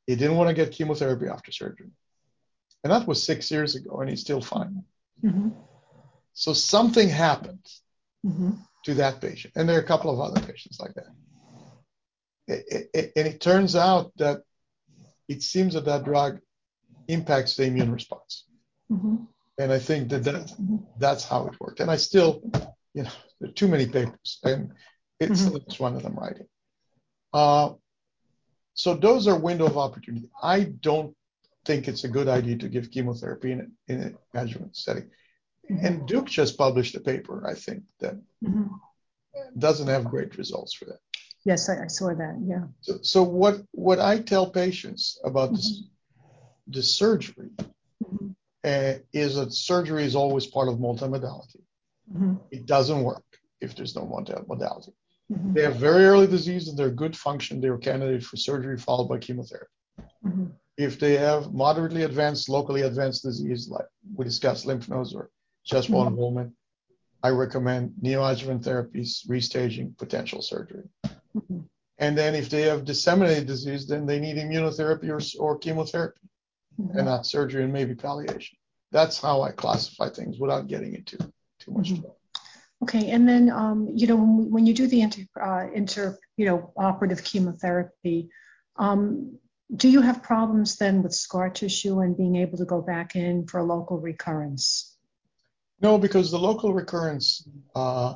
He 0.07 0.15
didn't 0.15 0.37
want 0.37 0.49
to 0.49 0.53
get 0.53 0.71
chemotherapy 0.71 1.27
after 1.27 1.51
surgery. 1.51 1.89
And 2.83 2.93
that 2.93 3.07
was 3.07 3.23
six 3.23 3.49
years 3.49 3.75
ago, 3.75 4.01
and 4.01 4.09
he's 4.09 4.21
still 4.21 4.41
fine. 4.41 4.83
Mm-hmm. 5.23 5.49
So 6.33 6.53
something 6.53 7.09
happened 7.09 7.65
mm-hmm. 8.23 8.51
to 8.83 8.93
that 8.95 9.21
patient. 9.21 9.53
And 9.55 9.67
there 9.67 9.77
are 9.77 9.81
a 9.81 9.87
couple 9.87 10.11
of 10.11 10.19
other 10.19 10.39
patients 10.45 10.79
like 10.79 10.93
that. 10.93 11.07
It, 12.47 12.89
it, 12.93 13.11
and 13.15 13.27
it 13.27 13.41
turns 13.41 13.75
out 13.75 14.11
that 14.17 14.43
it 15.27 15.41
seems 15.41 15.73
that 15.73 15.85
that 15.85 16.03
drug 16.03 16.39
impacts 17.07 17.55
the 17.55 17.63
immune 17.63 17.91
response. 17.91 18.45
Mm-hmm. 18.91 19.15
And 19.57 19.71
I 19.71 19.79
think 19.79 20.09
that, 20.09 20.23
that 20.25 20.35
mm-hmm. 20.35 20.77
that's 20.99 21.23
how 21.23 21.47
it 21.47 21.59
worked. 21.59 21.79
And 21.79 21.89
I 21.89 21.95
still, 21.95 22.43
you 22.95 23.03
know, 23.03 23.11
there 23.39 23.49
are 23.49 23.53
too 23.53 23.67
many 23.67 23.85
papers, 23.85 24.39
and 24.43 24.71
it's, 25.19 25.43
mm-hmm. 25.43 25.83
one 25.83 25.95
of 25.95 26.03
them 26.03 26.15
writing. 26.15 26.47
Uh, 27.33 27.73
so 28.73 28.95
those 28.95 29.27
are 29.27 29.37
window 29.37 29.65
of 29.65 29.77
opportunity. 29.77 30.29
I 30.41 30.63
don't 30.63 31.13
think 31.65 31.87
it's 31.87 32.05
a 32.05 32.07
good 32.07 32.29
idea 32.29 32.57
to 32.57 32.69
give 32.69 32.91
chemotherapy 32.91 33.51
in, 33.51 33.71
in 33.89 34.01
an 34.01 34.17
adjuvant 34.33 34.77
setting. 34.77 35.09
Mm-hmm. 35.69 35.85
And 35.85 36.07
Duke 36.07 36.27
just 36.27 36.57
published 36.57 36.95
a 36.95 37.01
paper, 37.01 37.45
I 37.45 37.53
think, 37.53 37.83
that 37.99 38.15
mm-hmm. 38.43 38.67
doesn't 39.59 39.87
have 39.87 40.05
great 40.05 40.37
results 40.37 40.73
for 40.73 40.85
that. 40.85 40.99
Yes, 41.43 41.69
I, 41.69 41.83
I 41.83 41.87
saw 41.87 42.07
that. 42.07 42.41
Yeah. 42.47 42.63
So, 42.81 42.99
so, 43.01 43.23
what 43.23 43.61
what 43.71 43.99
I 43.99 44.19
tell 44.19 44.49
patients 44.49 45.19
about 45.23 45.49
mm-hmm. 45.49 45.55
this, 45.55 45.83
this 46.67 46.95
surgery 46.95 47.49
uh, 48.63 48.93
is 49.13 49.35
that 49.35 49.53
surgery 49.53 50.05
is 50.05 50.15
always 50.15 50.47
part 50.47 50.69
of 50.69 50.75
multimodality. 50.75 51.61
Mm-hmm. 52.13 52.35
It 52.51 52.65
doesn't 52.65 53.03
work 53.03 53.23
if 53.61 53.75
there's 53.75 53.95
no 53.95 54.05
modality. 54.47 54.93
Mm-hmm. 55.31 55.53
They 55.53 55.63
have 55.63 55.77
very 55.77 56.05
early 56.05 56.27
disease 56.27 56.67
and 56.67 56.77
they're 56.77 56.91
good 56.91 57.17
function. 57.17 57.59
They're 57.59 57.77
candidate 57.77 58.23
for 58.23 58.37
surgery 58.37 58.77
followed 58.77 59.09
by 59.09 59.17
chemotherapy. 59.17 59.71
Mm-hmm. 60.25 60.45
If 60.77 60.99
they 60.99 61.17
have 61.17 61.53
moderately 61.53 62.03
advanced, 62.03 62.49
locally 62.49 62.81
advanced 62.81 63.23
disease, 63.23 63.69
like 63.69 63.85
we 64.15 64.25
discussed 64.25 64.65
lymph 64.65 64.89
nodes 64.89 65.15
or 65.15 65.31
chest 65.63 65.89
wall 65.89 66.07
involvement, 66.07 66.53
I 67.23 67.29
recommend 67.29 67.93
neoadjuvant 68.03 68.63
therapies, 68.63 69.27
restaging, 69.27 69.97
potential 69.97 70.41
surgery. 70.41 70.83
Mm-hmm. 71.05 71.61
And 71.97 72.17
then 72.17 72.35
if 72.35 72.49
they 72.49 72.63
have 72.63 72.85
disseminated 72.85 73.47
disease, 73.47 73.87
then 73.87 74.05
they 74.05 74.19
need 74.19 74.35
immunotherapy 74.35 75.09
or, 75.09 75.21
or 75.41 75.57
chemotherapy 75.57 76.19
mm-hmm. 76.79 76.97
and 76.97 77.07
not 77.07 77.25
surgery 77.25 77.63
and 77.63 77.73
maybe 77.73 77.95
palliation. 77.95 78.57
That's 78.91 79.19
how 79.19 79.41
I 79.41 79.51
classify 79.51 80.09
things 80.09 80.39
without 80.39 80.67
getting 80.67 80.93
into 80.93 81.17
too 81.65 81.71
much 81.71 81.89
mm-hmm. 81.89 82.07
Okay, 82.83 83.09
and 83.11 83.27
then 83.27 83.49
um, 83.49 83.89
you 83.95 84.05
know 84.05 84.15
when, 84.17 84.51
when 84.51 84.65
you 84.65 84.73
do 84.73 84.85
the 84.85 85.01
inter, 85.01 85.21
uh, 85.41 85.67
inter 85.73 86.17
you 86.37 86.45
know 86.45 86.73
operative 86.77 87.23
chemotherapy, 87.23 88.29
um, 88.75 89.37
do 89.73 89.89
you 89.89 90.01
have 90.01 90.21
problems 90.21 90.75
then 90.75 91.01
with 91.01 91.13
scar 91.13 91.49
tissue 91.49 92.01
and 92.01 92.17
being 92.17 92.35
able 92.35 92.57
to 92.57 92.65
go 92.65 92.81
back 92.81 93.15
in 93.15 93.47
for 93.47 93.59
a 93.59 93.63
local 93.63 93.99
recurrence? 93.99 94.95
No, 95.81 95.97
because 95.97 96.31
the 96.31 96.37
local 96.37 96.73
recurrence, 96.73 97.47
uh, 97.75 98.15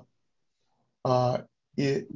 uh, 1.05 1.39
it, 1.77 2.07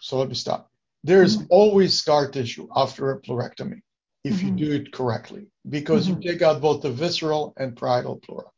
so 0.00 0.18
let 0.18 0.28
me 0.28 0.34
stop. 0.34 0.70
There's 1.04 1.36
mm-hmm. 1.36 1.46
always 1.50 1.98
scar 1.98 2.30
tissue 2.30 2.68
after 2.76 3.10
a 3.10 3.20
pleurectomy 3.20 3.80
if 4.24 4.34
mm-hmm. 4.34 4.58
you 4.58 4.66
do 4.66 4.72
it 4.72 4.92
correctly, 4.92 5.46
because 5.68 6.06
mm-hmm. 6.06 6.20
you 6.20 6.32
take 6.32 6.42
out 6.42 6.60
both 6.60 6.82
the 6.82 6.90
visceral 6.90 7.54
and 7.56 7.76
parietal 7.76 8.16
pleura. 8.16 8.50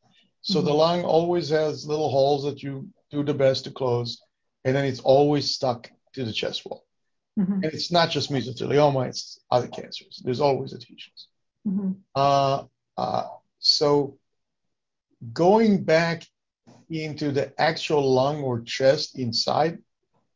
So 0.42 0.61
the 0.61 0.70
mm-hmm. 0.70 0.79
lung 0.79 1.05
always 1.05 1.50
has 1.50 1.87
little 1.87 2.11
holes 2.11 2.44
that 2.44 2.62
you 2.62 2.88
do 3.11 3.22
the 3.22 3.35
best 3.35 3.64
to 3.64 3.70
close, 3.70 4.22
and 4.64 4.74
then 4.74 4.85
it's 4.85 5.00
always 5.00 5.50
stuck 5.50 5.90
to 6.14 6.24
the 6.24 6.33
chest 6.33 6.64
wall. 6.64 6.85
Mm-hmm. 7.38 7.53
And 7.53 7.64
it's 7.64 7.92
not 7.92 8.11
just 8.11 8.31
mesothelioma, 8.31 9.09
it's 9.09 9.40
other 9.50 9.68
cancers. 9.68 10.20
There's 10.24 10.40
always 10.40 10.72
adhesions. 10.72 11.29
Mm-hmm. 11.66 11.92
Uh, 12.14 12.64
uh, 12.96 13.24
so 13.59 14.18
going 15.33 15.85
back 15.85 16.26
into 16.88 17.31
the 17.31 17.53
actual 17.61 18.12
lung 18.12 18.42
or 18.42 18.61
chest 18.62 19.18
inside 19.18 19.79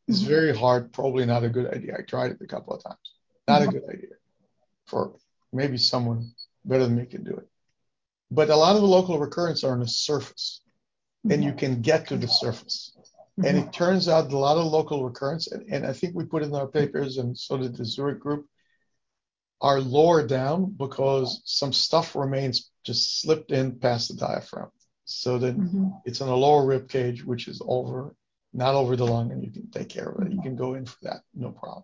is 0.07 0.21
mm-hmm. 0.21 0.29
very 0.29 0.55
hard, 0.55 0.93
probably 0.93 1.25
not 1.25 1.43
a 1.43 1.49
good 1.49 1.73
idea. 1.73 1.95
I 1.97 2.03
tried 2.03 2.31
it 2.31 2.41
a 2.41 2.47
couple 2.47 2.73
of 2.73 2.83
times. 2.83 2.97
Not 3.47 3.61
a 3.61 3.65
mm-hmm. 3.65 3.73
good 3.73 3.89
idea 3.89 4.15
for 4.85 5.15
maybe 5.51 5.77
someone 5.77 6.31
better 6.63 6.85
than 6.85 6.95
me 6.95 7.05
can 7.05 7.23
do 7.23 7.31
it. 7.31 7.47
But 8.31 8.49
a 8.49 8.55
lot 8.55 8.75
of 8.75 8.81
the 8.81 8.87
local 8.87 9.19
recurrence 9.19 9.63
are 9.63 9.73
on 9.73 9.79
the 9.79 9.87
surface 9.87 10.61
and 11.29 11.43
you 11.43 11.53
can 11.53 11.81
get 11.81 12.07
to 12.07 12.17
the 12.17 12.27
surface. 12.27 12.95
Mm-hmm. 13.39 13.45
And 13.47 13.57
it 13.57 13.73
turns 13.73 14.07
out 14.07 14.31
a 14.31 14.37
lot 14.37 14.57
of 14.57 14.65
local 14.65 15.03
recurrence, 15.03 15.51
and, 15.51 15.65
and 15.69 15.85
I 15.85 15.93
think 15.93 16.15
we 16.15 16.25
put 16.25 16.43
in 16.43 16.55
our 16.55 16.67
papers, 16.67 17.17
and 17.17 17.37
so 17.37 17.57
did 17.57 17.75
the 17.75 17.85
Zurich 17.85 18.19
group, 18.19 18.47
are 19.61 19.79
lower 19.79 20.25
down 20.25 20.73
because 20.77 21.41
some 21.45 21.73
stuff 21.73 22.15
remains 22.15 22.71
just 22.83 23.21
slipped 23.21 23.51
in 23.51 23.79
past 23.79 24.09
the 24.09 24.15
diaphragm. 24.15 24.69
So 25.05 25.37
that 25.37 25.57
mm-hmm. 25.57 25.89
it's 26.05 26.21
on 26.21 26.29
a 26.29 26.35
lower 26.35 26.65
rib 26.65 26.89
cage, 26.89 27.23
which 27.23 27.47
is 27.47 27.61
over, 27.65 28.15
not 28.53 28.75
over 28.75 28.95
the 28.95 29.05
lung, 29.05 29.31
and 29.31 29.43
you 29.43 29.51
can 29.51 29.69
take 29.69 29.89
care 29.89 30.09
of 30.09 30.25
it. 30.25 30.31
You 30.31 30.41
can 30.41 30.55
go 30.55 30.75
in 30.75 30.85
for 30.85 30.97
that, 31.03 31.21
no 31.33 31.51
problem. 31.51 31.83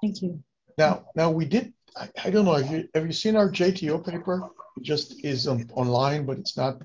Thank 0.00 0.22
you. 0.22 0.42
Now, 0.76 1.06
now 1.14 1.30
we 1.30 1.44
did. 1.44 1.74
I, 1.98 2.08
I 2.24 2.30
don't 2.30 2.44
know. 2.44 2.54
Have 2.54 2.70
you 2.70 2.88
have 2.94 3.06
you 3.06 3.12
seen 3.12 3.36
our 3.36 3.50
JTO 3.50 4.04
paper? 4.04 4.48
It 4.76 4.82
just 4.82 5.24
is 5.24 5.46
on, 5.46 5.68
online, 5.74 6.26
but 6.26 6.38
it's 6.38 6.56
not 6.56 6.82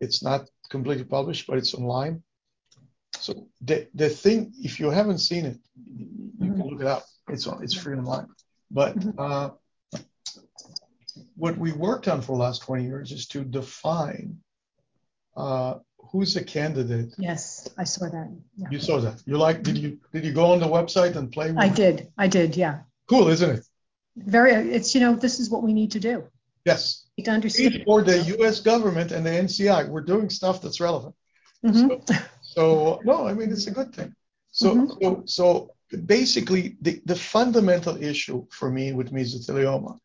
it's 0.00 0.22
not 0.22 0.48
completely 0.70 1.04
published, 1.04 1.46
but 1.46 1.58
it's 1.58 1.74
online. 1.74 2.22
So 3.16 3.48
the 3.60 3.88
the 3.94 4.08
thing, 4.08 4.52
if 4.58 4.80
you 4.80 4.90
haven't 4.90 5.18
seen 5.18 5.46
it, 5.46 5.58
you 5.86 6.52
can 6.52 6.66
look 6.68 6.80
it 6.80 6.86
up. 6.86 7.04
It's 7.28 7.46
on, 7.46 7.62
it's 7.62 7.74
free 7.74 7.96
online. 7.96 8.28
But 8.70 8.98
mm-hmm. 8.98 9.18
uh, 9.18 9.50
what 11.36 11.56
we 11.56 11.72
worked 11.72 12.08
on 12.08 12.20
for 12.22 12.36
the 12.36 12.42
last 12.42 12.62
20 12.62 12.84
years 12.84 13.12
is 13.12 13.26
to 13.28 13.44
define 13.44 14.38
uh, 15.36 15.74
who's 15.98 16.36
a 16.36 16.44
candidate. 16.44 17.14
Yes, 17.18 17.68
I 17.78 17.84
saw 17.84 18.06
that. 18.08 18.30
Yeah. 18.56 18.68
You 18.70 18.78
saw 18.78 19.00
that. 19.00 19.22
You 19.26 19.36
like? 19.36 19.62
Did 19.62 19.78
you 19.78 19.98
did 20.12 20.24
you 20.24 20.32
go 20.32 20.52
on 20.52 20.60
the 20.60 20.66
website 20.66 21.16
and 21.16 21.30
play? 21.30 21.48
With 21.48 21.58
I 21.58 21.68
did. 21.68 22.08
I 22.18 22.28
did. 22.28 22.56
Yeah. 22.56 22.80
Cool, 23.08 23.28
isn't 23.28 23.50
it? 23.50 23.64
Very. 24.16 24.52
It's 24.52 24.94
you 24.94 25.00
know 25.00 25.14
this 25.14 25.40
is 25.40 25.50
what 25.50 25.62
we 25.62 25.72
need 25.72 25.90
to 25.92 26.00
do. 26.00 26.24
Yes. 26.64 27.06
To 27.22 27.30
understand. 27.30 27.82
For 27.84 28.02
the 28.02 28.20
U.S. 28.38 28.60
government 28.60 29.12
and 29.12 29.24
the 29.24 29.30
NCI, 29.30 29.88
we're 29.88 30.00
doing 30.00 30.30
stuff 30.30 30.60
that's 30.60 30.80
relevant. 30.80 31.14
Mm-hmm. 31.64 31.88
So, 32.06 32.14
so, 32.42 33.00
no, 33.04 33.26
I 33.26 33.34
mean 33.34 33.50
it's 33.50 33.66
a 33.66 33.70
good 33.70 33.94
thing. 33.94 34.14
So 34.50 34.74
mm-hmm. 34.74 34.92
so 35.02 35.22
so 35.26 35.70
basically 36.06 36.76
the, 36.80 37.00
the 37.04 37.16
fundamental 37.16 38.02
issue 38.02 38.46
for 38.50 38.70
me 38.70 38.92
with 38.92 39.12
mesothelioma 39.12 39.98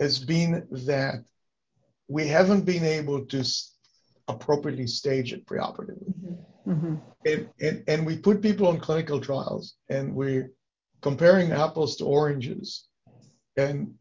has 0.00 0.18
been 0.18 0.66
that 0.70 1.24
we 2.08 2.26
haven't 2.26 2.62
been 2.62 2.84
able 2.84 3.24
to 3.26 3.44
appropriately 4.28 4.86
stage 4.86 5.32
it 5.32 5.46
preoperatively. 5.46 6.12
Mm-hmm. 6.66 6.72
mm-hmm. 6.72 6.94
And, 7.26 7.50
and, 7.60 7.84
and 7.86 8.06
we 8.06 8.16
put 8.16 8.40
people 8.40 8.66
on 8.68 8.80
clinical 8.80 9.20
trials 9.20 9.74
and 9.90 10.14
we're 10.14 10.52
comparing 11.02 11.52
apples 11.52 11.96
to 11.96 12.06
oranges 12.06 12.88
and 13.60 13.94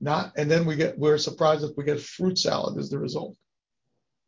not 0.00 0.32
and 0.36 0.50
then 0.50 0.64
we 0.64 0.76
get 0.76 0.98
we're 0.98 1.18
surprised 1.18 1.62
that 1.62 1.76
we 1.76 1.84
get 1.84 2.00
fruit 2.00 2.38
salad 2.38 2.78
as 2.78 2.90
the 2.90 2.98
result. 2.98 3.36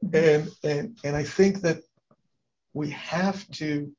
Mm-hmm. 0.04 0.16
And 0.16 0.50
and 0.62 0.98
and 1.04 1.16
I 1.16 1.24
think 1.24 1.60
that 1.62 1.78
we 2.72 2.90
have 2.90 3.48
to 3.52 3.92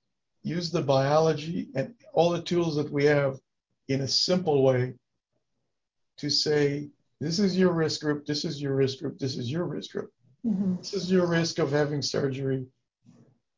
use 0.44 0.70
the 0.70 0.82
biology 0.82 1.70
and 1.76 1.94
all 2.13 2.30
the 2.30 2.41
tools 2.41 2.76
that 2.76 2.91
we 2.91 3.06
have 3.06 3.38
in 3.88 4.02
a 4.02 4.08
simple 4.08 4.63
way 4.63 4.94
to 6.18 6.30
say 6.30 6.89
this 7.20 7.39
is 7.39 7.58
your 7.58 7.72
risk 7.72 8.02
group, 8.02 8.26
this 8.26 8.46
is 8.46 8.62
your 8.62 8.76
risk 8.76 9.00
group, 9.00 9.18
this 9.18 9.38
is 9.38 9.52
your 9.52 9.65
risk 9.65 9.91
group. 9.91 10.12
Mm-hmm. 10.46 10.76
This 10.78 10.94
is 10.94 11.12
your 11.12 11.28
risk 11.28 11.60
of 11.60 11.72
having 11.72 12.02
surgery 12.02 12.65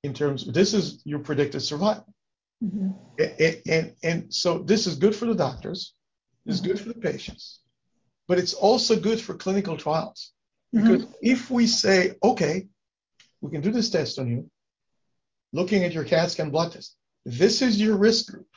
in 0.04 0.14
terms 0.14 0.48
of 0.48 0.54
this 0.54 0.74
is 0.74 1.02
your 1.06 1.20
predicted 1.20 1.62
survival. 1.62 2.06
Mm-hmm. 2.64 2.92
And, 3.20 3.62
and, 3.68 3.96
and, 4.04 4.34
so 4.34 4.60
this 4.60 4.88
is 4.88 4.96
good 4.96 5.16
for 5.16 5.26
the 5.26 5.36
doctors, 5.36 5.94
mm-hmm. 6.48 6.68
good 6.68 6.80
for 6.80 6.90
the 6.90 7.00
patients, 7.00 7.60
but 8.28 8.40
it's 8.40 8.54
also 8.54 8.96
good 8.96 9.20
for 9.20 9.36
clinical 9.36 9.78
trials. 9.78 10.32
Mm-hmm. 10.76 10.92
Because 10.92 11.08
if 11.22 11.50
we 11.50 11.68
say, 11.68 12.14
okay, 12.24 12.68
we 13.42 13.52
can 13.52 13.62
do 13.62 13.72
this 13.72 13.90
test 13.90 14.20
on 14.20 14.28
you, 14.30 14.50
looking 15.54 15.84
at 15.84 15.94
your 15.94 16.04
CAT 16.04 16.32
scan 16.32 16.50
blood 16.50 16.72
test, 16.74 16.96
this 17.26 17.62
is 17.62 17.80
your 17.80 17.98
risk 17.98 18.32
group. 18.32 18.48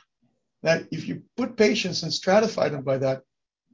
That 0.63 0.87
if 0.91 1.07
you 1.07 1.23
put 1.37 1.57
patients 1.57 2.03
and 2.03 2.11
stratify 2.11 2.69
them 2.69 2.83
by 2.83 2.97
that, 2.99 3.23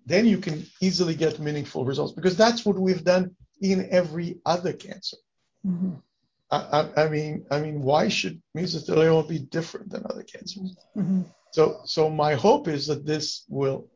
then 0.06 0.26
you 0.26 0.38
can 0.38 0.66
easily 0.82 1.16
get 1.16 1.40
meaningful 1.40 1.84
results 1.84 2.14
because 2.14 2.38
that's 2.38 2.66
what 2.66 2.80
we've 2.80 3.04
done 3.04 3.36
in 3.62 3.90
every 3.92 4.40
other 4.46 4.72
cancer. 4.72 5.18
Mm-hmm. 5.66 5.96
I, 6.50 6.58
I, 6.58 7.04
I, 7.04 7.10
mean, 7.10 7.46
I 7.52 7.60
mean, 7.60 7.82
why 7.82 8.08
should 8.08 8.42
mesothelioma 8.56 9.28
be 9.28 9.40
different 9.40 9.90
than 9.90 10.06
other 10.10 10.24
cancers? 10.24 10.78
Mm-hmm. 10.96 11.24
So, 11.52 11.82
so 11.86 12.10
my 12.10 12.36
hope 12.36 12.70
is 12.70 12.88
that 12.88 13.06
this 13.06 13.44
will 13.50 13.90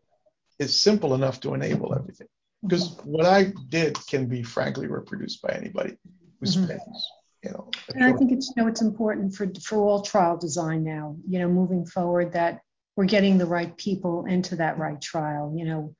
is 0.61 0.77
simple 0.77 1.15
enough 1.15 1.39
to 1.41 1.53
enable 1.53 1.93
everything. 1.93 2.27
Because 2.63 2.95
what 3.03 3.25
I 3.25 3.51
did 3.69 3.97
can 4.07 4.27
be 4.27 4.43
frankly 4.43 4.87
reproduced 4.87 5.41
by 5.41 5.49
anybody 5.49 5.97
who 6.39 6.45
mm-hmm. 6.45 6.65
spends, 6.65 7.11
you 7.43 7.49
know. 7.49 7.71
And 7.95 8.03
I 8.03 8.13
think 8.13 8.31
it's 8.31 8.53
you 8.55 8.61
know 8.61 8.69
it's 8.69 8.81
important 8.81 9.35
for 9.35 9.51
for 9.63 9.79
all 9.79 10.03
trial 10.03 10.37
design 10.37 10.83
now, 10.83 11.17
you 11.27 11.39
know, 11.39 11.49
moving 11.49 11.85
forward 11.85 12.33
that 12.33 12.59
we're 12.95 13.05
getting 13.05 13.39
the 13.39 13.47
right 13.47 13.75
people 13.77 14.25
into 14.25 14.57
that 14.57 14.77
right 14.77 15.01
trial. 15.01 15.53
You 15.57 15.65
know, 15.65 15.95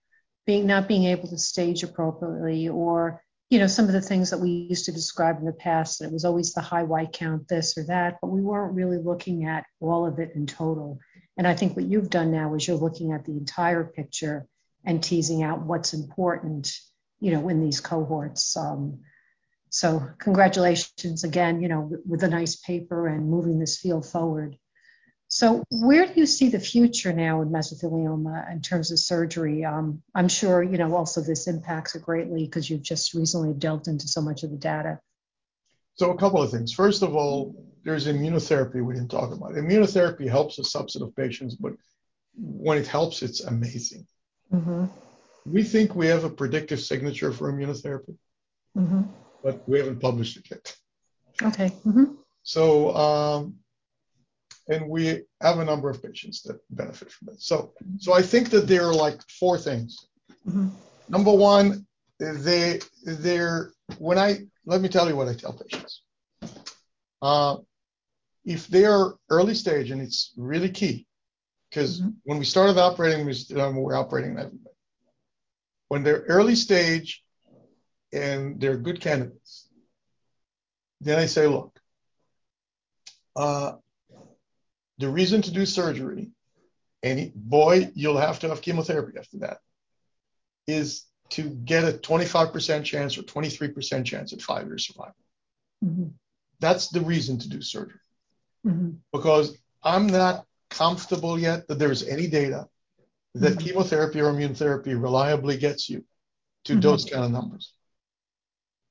being 0.46 0.68
not 0.68 0.88
being 0.88 1.06
able 1.06 1.28
to 1.30 1.38
stage 1.38 1.82
appropriately 1.82 2.70
or 2.70 3.24
you 3.50 3.60
know 3.60 3.68
some 3.68 3.86
of 3.86 3.94
the 3.94 4.02
things 4.02 4.30
that 4.30 4.40
we 4.40 4.68
used 4.70 4.86
to 4.86 4.92
describe 4.92 5.38
in 5.40 5.46
the 5.46 5.54
past 5.54 6.00
that 6.00 6.08
it 6.08 6.14
was 6.14 6.26
always 6.26 6.54
the 6.54 6.62
high 6.62 6.84
white 6.84 7.12
count 7.14 7.48
this 7.48 7.78
or 7.78 7.84
that 7.84 8.18
but 8.22 8.30
we 8.30 8.42
weren't 8.42 8.74
really 8.74 8.98
looking 8.98 9.46
at 9.46 9.66
all 9.80 10.06
of 10.06 10.20
it 10.20 10.32
in 10.36 10.48
total 10.48 11.00
and 11.38 11.46
i 11.46 11.54
think 11.54 11.76
what 11.76 11.86
you've 11.86 12.10
done 12.10 12.32
now 12.32 12.54
is 12.56 12.68
you're 12.68 12.78
looking 12.78 13.12
at 13.12 13.26
the 13.26 13.34
entire 13.34 13.84
picture 13.84 14.48
and 14.86 15.04
teasing 15.04 15.44
out 15.44 15.62
what's 15.62 15.94
important 15.94 16.76
you 17.20 17.32
know 17.32 17.50
in 17.50 17.64
these 17.64 17.80
cohorts 17.80 18.56
um, 18.58 19.00
so 19.70 20.08
congratulations 20.20 21.24
again 21.24 21.62
you 21.62 21.68
know 21.68 21.92
with 22.06 22.24
a 22.24 22.30
nice 22.30 22.56
paper 22.56 23.08
and 23.08 23.30
moving 23.30 23.60
this 23.60 23.78
field 23.78 24.06
forward 24.06 24.58
so, 25.34 25.64
where 25.72 26.06
do 26.06 26.12
you 26.18 26.26
see 26.26 26.50
the 26.50 26.60
future 26.60 27.14
now 27.14 27.42
in 27.42 27.52
mesothelioma 27.52 28.52
in 28.52 28.60
terms 28.62 28.92
of 28.92 29.00
surgery? 29.00 29.64
Um, 29.64 30.04
I'm 30.14 30.28
sure 30.28 30.62
you 30.62 30.78
know 30.78 30.94
also 30.94 31.22
this 31.22 31.48
impacts 31.48 31.96
it 31.96 32.02
greatly 32.02 32.44
because 32.44 32.70
you've 32.70 32.82
just 32.82 33.14
recently 33.14 33.54
delved 33.54 33.88
into 33.88 34.10
so 34.10 34.20
much 34.20 34.44
of 34.44 34.52
the 34.52 34.58
data. 34.58 35.00
So, 35.96 36.12
a 36.12 36.18
couple 36.18 36.42
of 36.42 36.52
things. 36.52 36.74
First 36.74 37.02
of 37.02 37.16
all, 37.16 37.56
there's 37.86 38.08
immunotherapy 38.08 38.84
we 38.84 38.94
didn't 38.94 39.12
talk 39.12 39.32
about. 39.32 39.54
Immunotherapy 39.54 40.28
helps 40.28 40.60
a 40.60 40.64
subset 40.64 41.02
of 41.02 41.16
patients, 41.16 41.56
but 41.56 41.76
when 42.36 42.78
it 42.78 42.88
helps, 42.88 43.22
it's 43.22 43.40
amazing. 43.40 44.06
Mm-hmm. 44.54 44.86
We 45.46 45.64
think 45.64 45.96
we 45.96 46.08
have 46.08 46.24
a 46.24 46.30
predictive 46.30 46.80
signature 46.80 47.32
for 47.32 47.52
immunotherapy, 47.52 48.16
mm-hmm. 48.78 49.02
but 49.44 49.68
we 49.68 49.80
haven't 49.80 50.00
published 50.00 50.38
it 50.38 50.48
yet. 50.52 50.76
Okay. 51.42 51.70
Mm-hmm. 51.86 52.14
So, 52.44 52.96
um, 52.96 53.56
and 54.68 54.88
we 54.88 55.24
have 55.42 55.60
a 55.60 55.66
number 55.66 55.90
of 55.90 56.04
patients 56.04 56.42
that 56.44 56.60
benefit 56.70 57.12
from 57.12 57.30
it. 57.30 57.42
So, 57.42 57.74
so 57.98 58.14
I 58.14 58.22
think 58.22 58.50
that 58.52 58.68
there 58.68 58.86
are 58.86 58.94
like 58.94 59.20
four 59.40 59.58
things. 59.58 60.08
Mm-hmm. 60.48 60.70
Number 61.10 61.34
one, 61.34 61.86
they 62.20 62.80
they're 63.04 63.74
when 63.98 64.18
I 64.18 64.42
let 64.66 64.82
me 64.82 64.90
tell 64.90 65.08
you 65.10 65.16
what 65.16 65.28
I 65.28 65.34
tell 65.34 65.54
patients. 65.54 66.04
Uh, 67.22 67.58
if 68.46 68.68
they 68.68 68.86
are 68.86 69.16
early 69.30 69.54
stage, 69.54 69.92
and 69.92 70.02
it's 70.02 70.34
really 70.38 70.70
key, 70.70 71.08
because 71.72 72.02
mm-hmm. 72.02 72.10
when 72.24 72.38
we 72.38 72.46
started 72.46 72.78
operating, 72.78 73.26
we, 73.26 73.62
um, 73.62 73.78
we're 73.78 73.96
operating 73.96 74.32
everybody. 74.32 74.76
When 75.88 76.04
they're 76.04 76.26
early 76.28 76.56
stage 76.56 77.24
and 78.12 78.60
they're 78.60 78.78
good 78.78 79.00
candidates, 79.00 79.70
then 81.00 81.18
I 81.18 81.26
say, 81.26 81.48
look, 81.48 81.80
uh, 83.36 83.74
the 84.98 85.10
reason 85.10 85.42
to 85.44 85.52
do 85.52 85.66
surgery, 85.66 86.30
and 87.04 87.34
boy, 87.34 87.90
you'll 87.96 88.18
have 88.18 88.40
to 88.40 88.50
have 88.50 88.62
chemotherapy 88.62 89.18
after 89.18 89.40
that, 89.40 89.58
is 90.68 91.06
to 91.30 91.44
get 91.44 91.86
a 91.86 91.98
25% 91.98 92.84
chance 92.84 93.18
or 93.18 93.24
23% 93.24 94.06
chance 94.06 94.34
at 94.34 94.42
five 94.42 94.68
year 94.68 94.78
survival. 94.78 95.16
Mm-hmm. 95.84 96.08
That's 96.60 96.90
the 96.90 97.02
reason 97.02 97.40
to 97.40 97.50
do 97.50 97.62
surgery. 97.62 98.00
Mm-hmm. 98.68 98.92
Because 99.12 99.58
I'm 99.82 100.08
not 100.08 100.46
comfortable 100.72 101.38
yet 101.38 101.68
that 101.68 101.78
there's 101.78 102.08
any 102.08 102.28
data 102.28 102.68
that 103.36 103.54
mm-hmm. 103.54 103.60
chemotherapy 103.60 104.20
or 104.20 104.30
immune 104.30 104.56
therapy 104.56 104.96
reliably 104.96 105.58
gets 105.58 105.90
you 105.90 106.04
to 106.66 106.74
mm-hmm. 106.74 106.82
those 106.82 107.06
kind 107.06 107.24
of 107.24 107.32
numbers. 107.32 107.74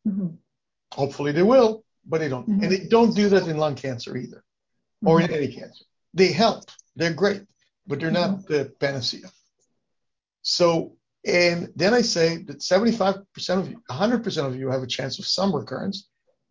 Mm-hmm. 0.07 0.29
Hopefully 0.93 1.33
they 1.33 1.43
will, 1.43 1.85
but 2.07 2.21
they 2.21 2.29
don't. 2.29 2.47
And 2.47 2.71
they 2.71 2.87
don't 2.87 3.15
do 3.15 3.29
that 3.31 3.49
in 3.49 3.57
lung 3.57 3.75
cancer 3.75 4.17
either, 4.17 4.45
or 5.05 5.21
in 5.21 5.31
any 5.31 5.49
cancer. 5.49 5.85
They 6.15 6.33
help. 6.33 6.65
They're 6.97 7.13
great, 7.13 7.43
but 7.87 8.01
they're 8.01 8.11
not 8.11 8.31
mm-hmm. 8.31 8.53
the 8.53 8.73
panacea. 8.81 9.31
So, 10.43 10.97
and 11.27 11.69
then 11.77 11.95
I 11.95 12.01
say 12.01 12.39
that 12.45 12.59
75% 12.59 13.25
of 13.59 13.71
you, 13.71 13.83
100% 13.91 14.47
of 14.47 14.57
you 14.57 14.71
have 14.71 14.83
a 14.83 14.87
chance 14.87 15.19
of 15.19 15.27
some 15.27 15.55
recurrence, 15.55 16.09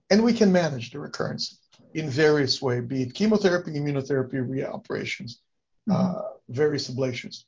and 0.09 0.23
we 0.23 0.33
can 0.33 0.51
manage 0.51 0.91
the 0.91 0.99
recurrence 0.99 1.59
in 1.93 2.09
various 2.09 2.61
ways, 2.61 2.83
be 2.85 3.03
it 3.03 3.13
chemotherapy, 3.13 3.71
immunotherapy, 3.71 4.35
reoperations, 4.35 5.37
mm-hmm. 5.89 5.91
uh, 5.91 6.21
various 6.47 6.89
ablations. 6.89 7.43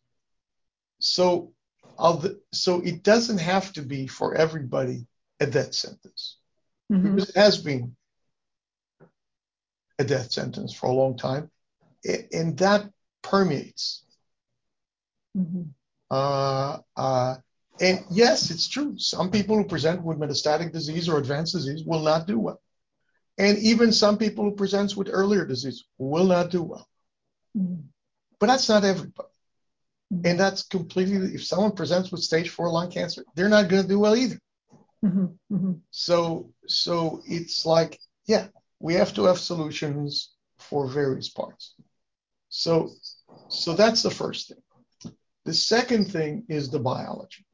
So, 0.99 1.53
the, 1.97 2.39
so 2.51 2.81
it 2.81 3.03
doesn't 3.03 3.39
have 3.39 3.71
to 3.73 3.81
be 3.81 4.07
for 4.07 4.35
everybody 4.35 5.07
a 5.39 5.45
death 5.45 5.73
sentence. 5.73 6.37
Mm-hmm. 6.91 7.15
Because 7.15 7.29
it 7.29 7.35
has 7.35 7.57
been 7.57 7.95
a 9.99 10.03
death 10.03 10.31
sentence 10.31 10.73
for 10.73 10.87
a 10.87 10.93
long 10.93 11.17
time 11.17 11.51
and 12.03 12.57
that 12.57 12.89
permeates. 13.21 14.03
Mm-hmm. 15.37 15.63
Uh, 16.09 16.77
uh, 16.97 17.35
and 17.79 18.03
yes, 18.11 18.51
it's 18.51 18.67
true. 18.67 18.97
Some 18.97 19.31
people 19.31 19.55
who 19.55 19.63
present 19.63 20.03
with 20.03 20.19
metastatic 20.19 20.71
disease 20.71 21.07
or 21.07 21.17
advanced 21.17 21.53
disease 21.53 21.83
will 21.85 22.01
not 22.01 22.27
do 22.27 22.37
well. 22.39 22.61
And 23.37 23.57
even 23.59 23.91
some 23.91 24.17
people 24.17 24.43
who 24.43 24.55
present 24.55 24.95
with 24.95 25.09
earlier 25.11 25.45
disease 25.45 25.83
will 25.97 26.25
not 26.25 26.51
do 26.51 26.63
well. 26.63 26.87
Mm-hmm. 27.57 27.81
But 28.39 28.47
that's 28.47 28.69
not 28.69 28.83
everybody. 28.83 29.29
Mm-hmm. 30.13 30.27
And 30.27 30.39
that's 30.39 30.63
completely, 30.63 31.35
if 31.35 31.45
someone 31.45 31.71
presents 31.71 32.11
with 32.11 32.21
stage 32.21 32.49
four 32.49 32.69
lung 32.69 32.91
cancer, 32.91 33.23
they're 33.35 33.49
not 33.49 33.69
going 33.69 33.83
to 33.83 33.87
do 33.87 33.99
well 33.99 34.15
either. 34.15 34.39
Mm-hmm. 35.03 35.25
mm-hmm. 35.51 35.71
So, 35.91 36.51
so 36.67 37.21
it's 37.25 37.65
like, 37.65 37.99
yeah, 38.25 38.47
we 38.79 38.93
have 38.95 39.13
to 39.13 39.25
have 39.25 39.39
solutions 39.39 40.33
for 40.57 40.87
various 40.87 41.29
parts. 41.29 41.75
So, 42.49 42.89
so 43.49 43.73
that's 43.73 44.03
the 44.03 44.11
first 44.11 44.49
thing. 44.49 45.13
The 45.45 45.53
second 45.53 46.11
thing 46.11 46.43
is 46.49 46.69
the 46.69 46.79
biology. 46.79 47.45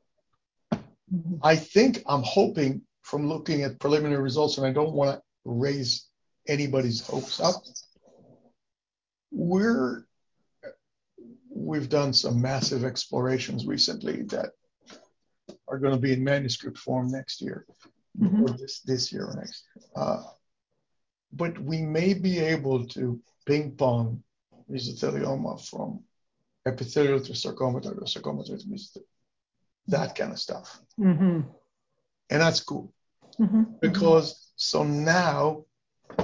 I 1.41 1.55
think 1.55 2.03
I'm 2.05 2.23
hoping 2.23 2.81
from 3.01 3.29
looking 3.29 3.61
at 3.63 3.79
preliminary 3.79 4.21
results, 4.21 4.57
and 4.57 4.67
I 4.67 4.73
don't 4.73 4.91
want 4.91 5.15
to 5.15 5.21
raise 5.47 6.07
anybody's 6.47 7.01
hopes 7.01 7.39
up. 7.39 7.55
We're 9.31 10.05
we've 11.49 11.89
done 11.89 12.13
some 12.13 12.41
massive 12.41 12.83
explorations 12.85 13.65
recently 13.65 14.23
that 14.23 14.51
are 15.67 15.79
going 15.79 15.93
to 15.93 15.99
be 15.99 16.13
in 16.13 16.23
manuscript 16.23 16.77
form 16.77 17.11
next 17.11 17.41
year, 17.41 17.65
mm-hmm. 18.19 18.43
or 18.43 18.49
this 18.49 18.81
this 18.81 19.11
year 19.11 19.25
or 19.25 19.35
next. 19.35 19.63
Uh, 19.95 20.23
but 21.33 21.57
we 21.59 21.81
may 21.81 22.13
be 22.13 22.39
able 22.39 22.85
to 22.87 23.19
ping 23.45 23.71
pong 23.71 24.23
mesothelioma 24.69 25.65
from 25.69 26.03
epithelial 26.65 27.19
to 27.19 27.33
sarcoma 27.35 27.81
to 27.81 28.05
sarcoma 28.05 28.43
to 28.43 28.53
mesothelioma. 28.53 29.03
that 29.87 30.15
kind 30.15 30.31
of 30.31 30.39
stuff. 30.39 30.79
Mm-hmm. 30.99 31.41
And 32.29 32.41
that's 32.41 32.59
cool 32.59 32.93
Mm-hmm. 33.39 33.63
because 33.81 34.46
so 34.57 34.83
now 34.83 35.63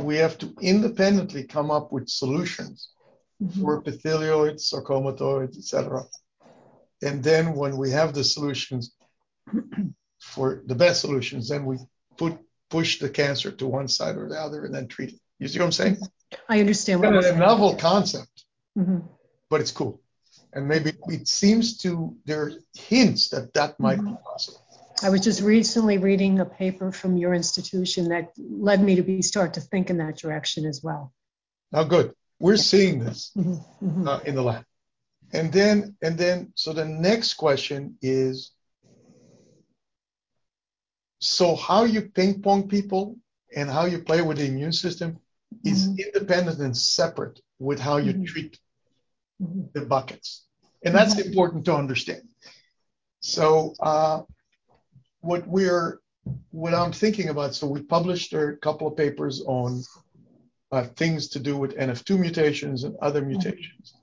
we 0.02 0.18
have 0.18 0.38
to 0.40 0.54
independently 0.60 1.44
come 1.46 1.72
up 1.72 1.92
with 1.94 2.10
solutions 2.10 2.90
Mm-hmm. 3.42 3.62
for 3.62 3.82
epithelioids, 3.82 4.72
sarcomatoids, 4.72 5.58
etc. 5.58 6.04
And 7.02 7.22
then 7.22 7.56
when 7.56 7.76
we 7.76 7.92
have 7.92 8.14
the 8.14 8.24
solutions 8.24 8.94
for 10.22 10.62
the 10.66 10.76
best 10.76 11.02
solutions, 11.02 11.50
then 11.50 11.66
we 11.66 11.78
put 12.16 12.38
push 12.70 13.00
the 13.00 13.10
cancer 13.10 13.52
to 13.52 13.68
one 13.68 13.88
side 13.88 14.16
or 14.18 14.30
the 14.30 14.40
other 14.40 14.64
and 14.66 14.74
then 14.74 14.88
treat 14.88 15.10
it. 15.14 15.20
You 15.40 15.48
see 15.50 15.60
what 15.60 15.66
I'm 15.66 15.72
saying? 15.74 15.98
I 16.48 16.60
understand 16.62 17.02
what 17.02 17.12
you're 17.12 17.34
a 17.34 17.38
novel 17.38 17.76
concept, 17.76 18.46
Mhm. 18.78 19.04
but 19.50 19.60
it's 19.60 19.72
cool. 19.72 20.00
And 20.54 20.68
maybe 20.68 20.94
it 21.08 21.28
seems 21.28 21.78
to 21.80 22.16
there 22.26 22.44
are 22.44 22.52
hints 22.76 23.30
that 23.30 23.54
that 23.56 23.78
might 23.80 24.00
be 24.06 24.16
possible. 24.24 24.63
I 25.04 25.10
was 25.10 25.22
just 25.22 25.42
recently 25.42 25.98
reading 25.98 26.40
a 26.40 26.46
paper 26.46 26.92
from 26.92 27.18
your 27.18 27.34
institution 27.34 28.10
that 28.10 28.32
led 28.38 28.82
me 28.82 28.96
to 28.96 29.04
be 29.04 29.22
start 29.22 29.54
to 29.56 29.62
think 29.62 29.90
in 29.90 29.98
that 29.98 30.18
direction 30.18 30.66
as 30.66 30.82
well. 30.82 31.12
Now, 31.72 31.84
good. 31.84 32.14
We're 32.40 32.58
seeing 32.58 33.00
this 33.00 33.32
Mhm. 33.36 33.66
Mhm. 33.82 34.08
uh, 34.08 34.20
in 34.26 34.36
the 34.36 34.42
lab, 34.42 34.66
and 35.34 35.52
then 35.52 35.98
and 36.02 36.18
then 36.18 36.54
so 36.56 36.74
the 36.74 36.86
next 36.86 37.34
question 37.36 37.98
is, 38.02 38.52
so 41.20 41.56
how 41.56 41.84
you 41.84 42.02
ping 42.02 42.42
pong 42.42 42.68
people 42.68 43.18
and 43.56 43.70
how 43.70 43.86
you 43.86 44.00
play 44.04 44.22
with 44.22 44.38
the 44.38 44.46
immune 44.46 44.74
system 44.74 45.20
is 45.64 45.88
Mhm. 45.88 45.98
independent 46.06 46.60
and 46.60 46.76
separate 46.76 47.40
with 47.60 47.80
how 47.80 47.98
you 47.98 48.14
Mhm. 48.14 48.26
treat 48.26 48.60
Mhm. 49.42 49.72
the 49.74 49.86
buckets, 49.86 50.46
and 50.84 50.96
that's 50.96 51.18
important 51.20 51.66
to 51.66 51.76
understand. 51.76 52.24
So 53.20 53.74
uh, 53.80 54.24
what 55.24 55.48
we're 55.48 56.00
what 56.52 56.74
I'm 56.74 56.92
thinking 56.92 57.30
about. 57.30 57.56
So 57.56 57.68
we 57.68 57.82
published 57.82 58.34
a 58.34 58.56
couple 58.62 58.88
of 58.88 58.96
papers 58.96 59.42
on 59.46 59.84
uh, 60.72 60.86
things 60.96 61.28
to 61.30 61.40
do 61.40 61.58
with 61.58 61.78
NF2 61.78 62.20
mutations 62.20 62.84
and 62.84 62.96
other 63.02 63.22
mutations. 63.22 63.94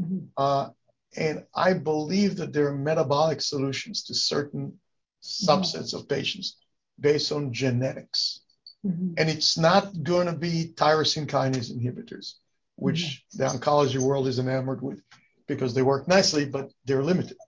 Mhm. 0.00 0.28
Uh, 0.36 0.70
and 1.16 1.44
I 1.54 1.72
believe 1.72 2.36
that 2.36 2.52
there 2.52 2.68
are 2.68 2.76
metabolic 2.76 3.40
solutions 3.40 4.04
to 4.04 4.14
certain 4.14 4.78
subsets 5.22 5.94
of 5.94 6.08
patients 6.08 6.56
based 7.00 7.32
on 7.32 7.52
genetics. 7.52 8.40
Mhm. 8.84 9.14
And 9.18 9.28
it's 9.28 9.56
not 9.56 10.02
going 10.02 10.26
to 10.26 10.36
be 10.36 10.72
tyrosine 10.76 11.26
kinase 11.26 11.70
inhibitors, 11.76 12.34
which 12.76 13.24
the 13.32 13.44
oncology 13.44 13.98
world 13.98 14.26
is 14.28 14.38
enamored 14.38 14.82
with 14.82 15.00
because 15.46 15.74
they 15.74 15.82
work 15.82 16.06
nicely, 16.06 16.44
but 16.44 16.70
they're 16.84 17.02
limited. 17.02 17.38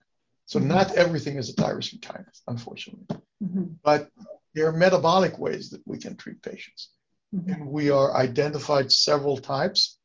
So 0.51 0.59
Mhm. 0.59 0.65
not 0.65 0.91
everything 0.97 1.37
is 1.37 1.47
a 1.49 1.55
tyrosine 1.55 2.01
kinase, 2.01 2.41
unfortunately. 2.45 3.07
Mhm. 3.41 3.77
But 3.83 4.11
there 4.53 4.67
are 4.67 4.73
metabolic 4.85 5.39
ways 5.39 5.69
that 5.69 5.81
we 5.87 5.97
can 5.97 6.17
treat 6.17 6.41
patients. 6.41 6.89
Mhm. 7.33 7.47
And 7.53 7.71
we 7.77 7.89
are 7.89 8.13
identified 8.27 8.91
several 8.91 9.37
types. 9.37 9.97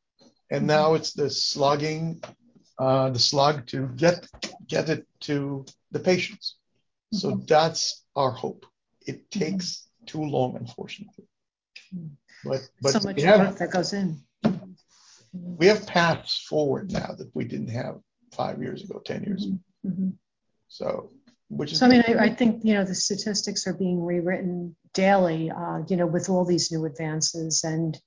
And 0.49 0.63
Mhm. 0.63 0.67
now 0.77 0.93
it's 0.93 1.11
the 1.11 1.29
slugging, 1.29 2.23
uh, 2.79 3.09
the 3.09 3.19
slug 3.19 3.67
to 3.73 3.89
get 4.03 4.17
get 4.75 4.87
it 4.89 5.05
to 5.27 5.65
the 5.91 5.99
patients. 5.99 6.55
So 7.11 7.27
Mhm. 7.31 7.47
that's 7.47 8.05
our 8.15 8.31
hope. 8.31 8.65
It 9.01 9.29
takes 9.29 9.67
too 10.05 10.23
long, 10.35 10.55
unfortunately. 10.55 11.27
But 12.45 12.61
but 12.81 12.91
so 12.93 12.99
much 13.01 13.21
have 13.21 13.41
work 13.47 13.57
that 13.57 13.71
goes 13.71 13.91
in. 13.91 14.07
we 15.59 15.65
have 15.67 15.85
paths 15.87 16.35
forward 16.49 16.85
now 16.91 17.11
that 17.19 17.29
we 17.35 17.43
didn't 17.43 17.73
have 17.81 17.95
five 18.31 18.61
years 18.61 18.79
ago, 18.85 18.99
ten 19.11 19.23
years 19.23 19.43
ago. 19.45 19.59
Mhm. 19.83 20.17
So 20.67 21.11
which 21.49 21.71
is 21.71 21.79
So 21.79 21.85
I 21.85 21.89
mean, 21.89 22.03
I, 22.07 22.25
I 22.25 22.29
think 22.29 22.63
you 22.63 22.73
know 22.73 22.83
the 22.83 22.95
statistics 22.95 23.67
are 23.67 23.73
being 23.73 24.03
rewritten 24.03 24.75
daily. 24.93 25.51
Uh, 25.51 25.79
you 25.87 25.95
know, 25.95 26.07
with 26.07 26.29
all 26.29 26.45
these 26.45 26.71
new 26.71 26.85
advances, 26.85 27.63
and 27.63 27.97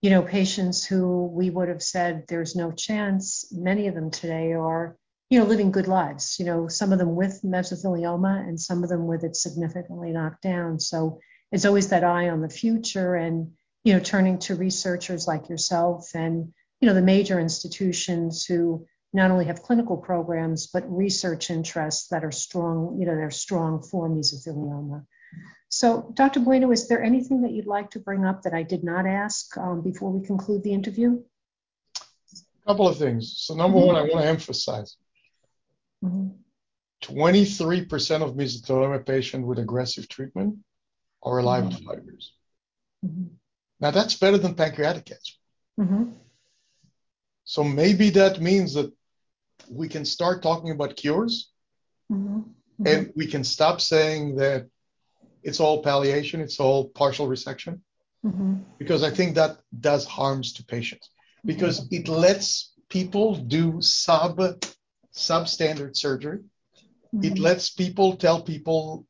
you 0.00 0.10
know, 0.10 0.22
patients 0.22 0.84
who 0.84 1.26
we 1.26 1.50
would 1.50 1.68
have 1.68 1.82
said 1.82 2.24
there's 2.28 2.56
no 2.56 2.72
chance. 2.72 3.46
Many 3.52 3.88
of 3.88 3.94
them 3.94 4.10
today 4.10 4.52
are 4.52 4.96
you 5.28 5.38
know 5.38 5.46
living 5.46 5.70
good 5.70 5.88
lives. 5.88 6.38
You 6.38 6.46
know, 6.46 6.68
some 6.68 6.92
of 6.92 6.98
them 6.98 7.14
with 7.14 7.42
mesothelioma, 7.44 8.48
and 8.48 8.60
some 8.60 8.82
of 8.82 8.88
them 8.88 9.06
with 9.06 9.24
it 9.24 9.36
significantly 9.36 10.12
knocked 10.12 10.42
down. 10.42 10.80
So 10.80 11.20
it's 11.52 11.64
always 11.66 11.88
that 11.88 12.04
eye 12.04 12.30
on 12.30 12.40
the 12.40 12.48
future, 12.48 13.14
and 13.14 13.52
you 13.84 13.92
know, 13.92 14.00
turning 14.00 14.38
to 14.40 14.54
researchers 14.54 15.26
like 15.26 15.48
yourself 15.48 16.14
and 16.14 16.52
you 16.80 16.88
know 16.88 16.94
the 16.94 17.02
major 17.02 17.38
institutions 17.38 18.44
who 18.44 18.86
not 19.12 19.30
only 19.30 19.46
have 19.46 19.62
clinical 19.62 19.96
programs 19.96 20.68
but 20.68 20.84
research 20.90 21.50
interests 21.50 22.08
that 22.08 22.24
are 22.24 22.32
strong, 22.32 22.96
you 22.98 23.06
know, 23.06 23.14
they're 23.16 23.30
strong 23.30 23.82
for 23.82 24.08
mesothelioma. 24.08 25.04
So, 25.68 26.12
Dr. 26.14 26.40
Bueno, 26.40 26.72
is 26.72 26.88
there 26.88 27.02
anything 27.02 27.42
that 27.42 27.52
you'd 27.52 27.66
like 27.66 27.90
to 27.92 28.00
bring 28.00 28.24
up 28.24 28.42
that 28.42 28.54
I 28.54 28.64
did 28.64 28.82
not 28.82 29.06
ask 29.06 29.56
um, 29.56 29.82
before 29.82 30.10
we 30.10 30.26
conclude 30.26 30.62
the 30.64 30.72
interview? 30.72 31.22
a 32.62 32.68
couple 32.68 32.88
of 32.88 32.98
things. 32.98 33.34
So 33.38 33.54
number 33.54 33.78
one, 33.78 33.96
I 33.96 34.02
want 34.02 34.20
to 34.20 34.26
emphasize 34.26 34.96
Mhm. 36.04 36.34
23% 37.02 38.22
of 38.22 38.34
mesothelioma 38.34 39.04
patients 39.04 39.44
with 39.46 39.58
aggressive 39.58 40.08
treatment 40.08 40.58
are 41.22 41.38
alive 41.38 41.64
in 41.64 41.72
five 41.72 42.04
years. 42.04 42.32
Mhm. 43.04 43.30
Now 43.80 43.90
that's 43.90 44.16
better 44.16 44.38
than 44.38 44.54
pancreatic 44.54 45.06
cancer. 45.06 45.34
Mhm. 45.78 46.14
So 47.44 47.64
maybe 47.64 48.10
that 48.10 48.40
means 48.40 48.74
that 48.74 48.92
we 49.70 49.88
can 49.88 50.04
start 50.04 50.42
talking 50.42 50.70
about 50.70 50.96
cures 50.96 51.50
Mhm. 52.10 52.44
and 52.84 53.12
we 53.14 53.26
can 53.26 53.44
stop 53.44 53.80
saying 53.80 54.36
that 54.36 54.66
it's 55.42 55.60
all 55.60 55.82
palliation, 55.82 56.40
it's 56.40 56.60
all 56.60 56.88
partial 56.88 57.26
resection, 57.28 57.80
Mhm. 58.24 58.64
because 58.78 59.02
I 59.02 59.10
think 59.10 59.34
that 59.34 59.58
does 59.78 60.04
harms 60.04 60.52
to 60.54 60.64
patients 60.64 61.10
because 61.44 61.86
it 61.90 62.08
lets 62.08 62.72
people 62.88 63.34
do 63.36 63.80
sub 63.80 64.38
substandard 65.14 65.96
surgery. 65.96 66.40
It 67.22 67.34
Mhm. 67.34 67.40
lets 67.40 67.70
people 67.70 68.16
tell 68.16 68.42
people 68.42 69.06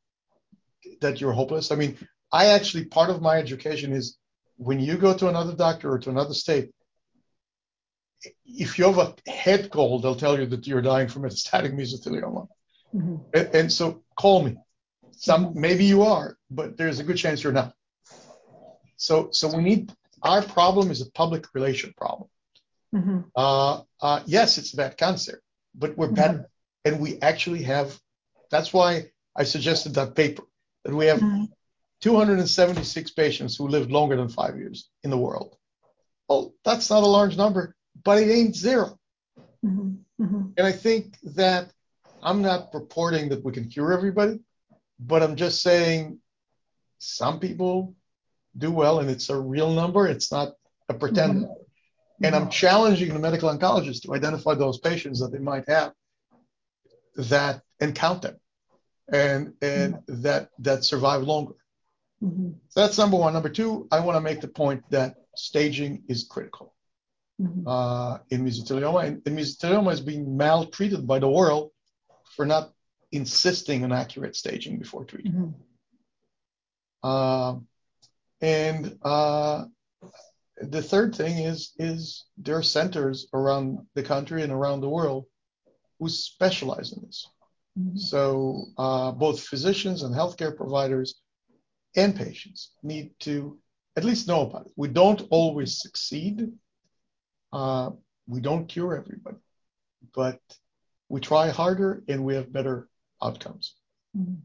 that 1.01 1.21
you're 1.21 1.33
hopeless. 1.33 1.71
I 1.71 1.77
mean, 1.77 1.97
I 2.33 2.47
actually 2.47 2.85
part 2.87 3.11
of 3.11 3.21
my 3.21 3.37
education 3.37 3.93
is 3.93 4.17
when 4.57 4.79
you 4.81 4.97
go 4.97 5.13
to 5.17 5.29
another 5.29 5.55
doctor 5.55 5.91
or 5.93 5.99
to 5.99 6.11
another 6.11 6.35
state, 6.35 6.71
if 8.45 8.79
you 8.79 8.85
have 8.93 8.99
a 8.99 9.31
head 9.31 9.71
cold, 9.71 10.03
they'll 10.03 10.15
tell 10.15 10.39
you 10.39 10.47
that 10.47 10.67
you're 10.67 10.83
dying 10.83 11.09
from 11.09 11.23
metastatic 11.23 11.73
mesothelioma. 11.73 12.49
Mhm. 12.95 13.25
And, 13.35 13.49
and 13.55 13.73
so 13.73 14.03
call 14.17 14.43
me. 14.43 14.57
Some 15.13 15.53
maybe 15.55 15.85
you 15.85 16.03
are, 16.03 16.37
but 16.51 16.77
there's 16.77 16.99
a 16.99 17.05
good 17.05 17.17
chance 17.17 17.43
you're 17.43 17.53
not. 17.53 17.75
So 18.97 19.31
so 19.33 19.55
we 19.57 19.63
need 19.63 19.93
our 20.23 20.43
problem 20.43 20.91
is 20.91 21.01
a 21.01 21.11
public 21.13 21.47
relation 21.55 21.95
problem. 21.97 22.29
Mhm. 22.95 23.31
Uh, 23.35 23.83
uh, 24.01 24.23
yes, 24.27 24.59
it's 24.59 24.73
bad 24.73 24.97
cancer, 24.97 25.41
but 25.75 25.97
we're 25.97 26.11
better, 26.13 26.51
and 26.85 27.01
we 27.01 27.21
actually 27.21 27.63
have. 27.63 27.99
That's 28.51 28.73
why 28.73 29.11
I 29.37 29.45
suggested 29.45 29.95
that 29.95 30.15
paper 30.15 30.43
that 30.85 30.95
we 30.95 31.07
have 31.07 31.21
Mhm. 31.21 31.49
276 32.01 33.11
patients 33.13 33.57
who 33.57 33.69
lived 33.69 33.91
longer 33.91 34.17
than 34.17 34.29
five 34.29 34.57
years 34.59 34.89
in 35.05 35.11
the 35.11 35.19
world. 35.19 35.57
Well, 36.29 36.55
that's 36.65 36.91
not 36.91 37.03
a 37.03 37.07
large 37.19 37.37
number, 37.37 37.77
but 38.05 38.19
it 38.23 38.31
ain't 38.31 38.57
zero. 38.57 38.99
Mhm. 39.65 39.99
Mhm. 40.21 40.53
And 40.57 40.67
I 40.67 40.73
think 40.73 41.19
that 41.35 41.73
I'm 42.23 42.43
not 42.43 42.73
purporting 42.73 43.29
that 43.31 43.45
we 43.45 43.53
can 43.53 43.69
cure 43.69 43.93
everybody, 43.93 44.41
but 44.99 45.23
I'm 45.23 45.37
just 45.37 45.63
saying 45.63 46.21
some 46.99 47.41
people 47.41 47.95
do 48.57 48.71
well, 48.71 48.99
and 49.01 49.09
it's 49.09 49.31
a 49.31 49.41
real 49.41 49.73
number. 49.73 50.07
It's 50.07 50.31
not 50.31 50.55
a 50.89 50.95
pretend 50.95 51.33
Mhm. 51.33 51.41
number. 51.43 51.55
And 52.23 52.35
I'm 52.37 52.51
challenging 52.51 53.15
the 53.15 53.19
medical 53.19 53.49
oncologist 53.49 54.03
to 54.03 54.15
identify 54.15 54.55
those 54.55 54.79
patients 54.79 55.21
that 55.21 55.33
they 55.33 55.39
might 55.39 55.67
have 55.69 55.95
that 57.17 57.63
and 57.81 57.95
count 57.95 58.23
them 58.23 58.39
and 59.09 59.55
and 59.63 60.03
that 60.07 60.51
that 60.59 60.85
survive 60.85 61.23
longer. 61.23 61.55
Mhm. 62.23 62.55
So 62.69 62.81
that's 62.81 62.99
number 62.99 63.17
one. 63.17 63.33
Number 63.33 63.49
two, 63.49 63.89
I 63.91 64.01
want 64.01 64.17
to 64.17 64.21
make 64.21 64.43
the 64.43 64.49
point 64.49 64.85
that 64.91 65.17
staging 65.35 66.05
is 66.09 66.25
critical 66.25 66.75
Mhm. 67.41 67.63
uh, 67.67 68.19
in 68.31 68.45
mesothelioma, 68.45 69.05
and, 69.07 69.23
and 69.27 69.39
mesothelioma 69.39 69.93
is 69.93 70.01
being 70.01 70.37
maltreated 70.37 71.07
by 71.07 71.19
the 71.19 71.29
world 71.29 71.71
for 72.37 72.45
not 72.45 72.73
insisting 73.13 73.83
on 73.85 73.93
accurate 73.93 74.37
staging 74.37 74.79
before 74.79 75.05
treatment. 75.05 75.55
Mhm. 77.03 77.09
Um, 77.09 77.67
and 78.41 78.99
uh, 79.03 79.67
the 80.61 80.83
third 80.83 81.15
thing 81.15 81.39
is 81.39 81.73
is 81.79 82.27
there 82.37 82.57
are 82.57 82.63
centers 82.63 83.27
around 83.33 83.87
the 83.95 84.03
country 84.03 84.43
and 84.43 84.53
around 84.53 84.81
the 84.81 84.89
world 84.89 85.25
who 85.99 86.09
specialize 86.09 86.93
in 86.93 87.03
this. 87.07 87.27
Mhm. 87.79 87.99
So 87.99 88.67
uh, 88.77 89.13
both 89.13 89.41
physicians 89.41 90.03
and 90.03 90.15
healthcare 90.15 90.55
providers 90.55 91.15
and 91.97 92.15
patients 92.15 92.73
need 92.83 93.15
to 93.21 93.59
at 93.97 94.05
least 94.05 94.29
know 94.29 94.43
about 94.43 94.67
it. 94.67 94.73
We 94.77 94.89
don't 94.89 95.23
always 95.31 95.81
succeed. 95.81 96.53
Uh, 97.53 97.91
we 98.27 98.41
don't 98.41 98.67
cure 98.67 98.97
everybody, 98.97 99.39
but 100.15 100.41
we 101.09 101.21
try 101.21 101.49
harder 101.49 102.03
and 102.09 102.25
we 102.25 102.35
have 102.35 102.53
better 102.53 102.89
outcomes. 103.23 103.75
Mm-hmm. 104.17 104.37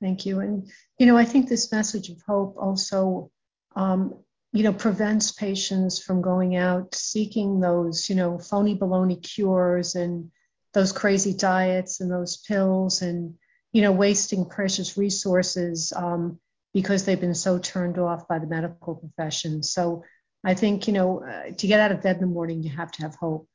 Thank 0.00 0.26
you. 0.26 0.40
And, 0.40 0.70
you 0.98 1.06
know, 1.06 1.16
I 1.16 1.24
think 1.24 1.48
this 1.48 1.72
message 1.72 2.10
of 2.10 2.20
hope 2.26 2.56
also, 2.58 3.30
um, 3.74 4.14
you 4.52 4.62
know, 4.62 4.72
prevents 4.72 5.32
patients 5.32 6.02
from 6.02 6.22
going 6.22 6.56
out 6.56 6.94
seeking 6.94 7.60
those, 7.60 8.08
you 8.08 8.14
know, 8.14 8.38
phony 8.38 8.76
baloney 8.76 9.22
cures 9.22 9.94
and 9.94 10.30
those 10.74 10.92
crazy 10.92 11.34
diets 11.34 12.00
and 12.00 12.10
those 12.10 12.36
pills 12.36 13.02
and, 13.02 13.34
you 13.72 13.82
know, 13.82 13.92
wasting 13.92 14.48
precious 14.48 14.96
resources 14.96 15.92
um, 15.96 16.38
because 16.74 17.04
they've 17.04 17.20
been 17.20 17.34
so 17.34 17.58
turned 17.58 17.98
off 17.98 18.28
by 18.28 18.38
the 18.38 18.46
medical 18.46 18.94
profession. 18.94 19.62
So 19.62 20.04
I 20.46 20.54
think, 20.54 20.86
you 20.86 20.92
know, 20.92 21.24
uh, 21.24 21.50
to 21.50 21.66
get 21.66 21.80
out 21.80 21.90
of 21.90 22.02
bed 22.02 22.16
in 22.16 22.20
the 22.20 22.28
morning, 22.28 22.62
you 22.62 22.70
have 22.70 22.92
to 22.92 23.02
have 23.02 23.16
hope. 23.16 23.48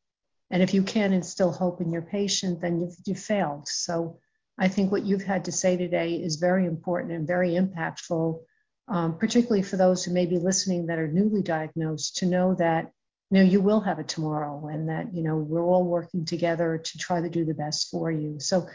And 0.49 0.61
if 0.61 0.73
you 0.73 0.83
can't 0.83 1.13
instill 1.13 1.53
hope 1.53 1.79
in 1.79 1.89
your 1.89 2.01
patient, 2.01 2.59
then 2.59 2.81
you've, 2.81 2.97
you've 3.05 3.19
failed. 3.19 3.69
So 3.69 4.19
I 4.57 4.67
think 4.67 4.91
what 4.91 5.05
you've 5.05 5.23
had 5.23 5.45
to 5.45 5.53
say 5.53 5.77
today 5.77 6.15
is 6.15 6.35
very 6.35 6.65
important 6.65 7.13
and 7.13 7.25
very 7.25 7.51
impactful, 7.51 8.41
um, 8.89 9.17
particularly 9.17 9.63
for 9.63 9.77
those 9.77 10.03
who 10.03 10.11
may 10.11 10.25
be 10.25 10.37
listening 10.37 10.87
that 10.87 10.99
are 10.99 11.07
newly 11.07 11.41
diagnosed, 11.41 12.17
to 12.17 12.25
know 12.25 12.55
that 12.55 12.91
you 13.29 13.37
know 13.37 13.45
you 13.45 13.61
will 13.61 13.79
have 13.79 13.99
a 13.99 14.03
tomorrow 14.03 14.67
and 14.67 14.89
that 14.89 15.15
you 15.15 15.23
know 15.23 15.37
we're 15.37 15.63
all 15.63 15.85
working 15.85 16.25
together 16.25 16.77
to 16.77 16.97
try 16.97 17.21
to 17.21 17.29
do 17.29 17.45
the 17.45 17.53
best 17.53 17.89
for 17.89 18.11
you. 18.11 18.37
So, 18.41 18.67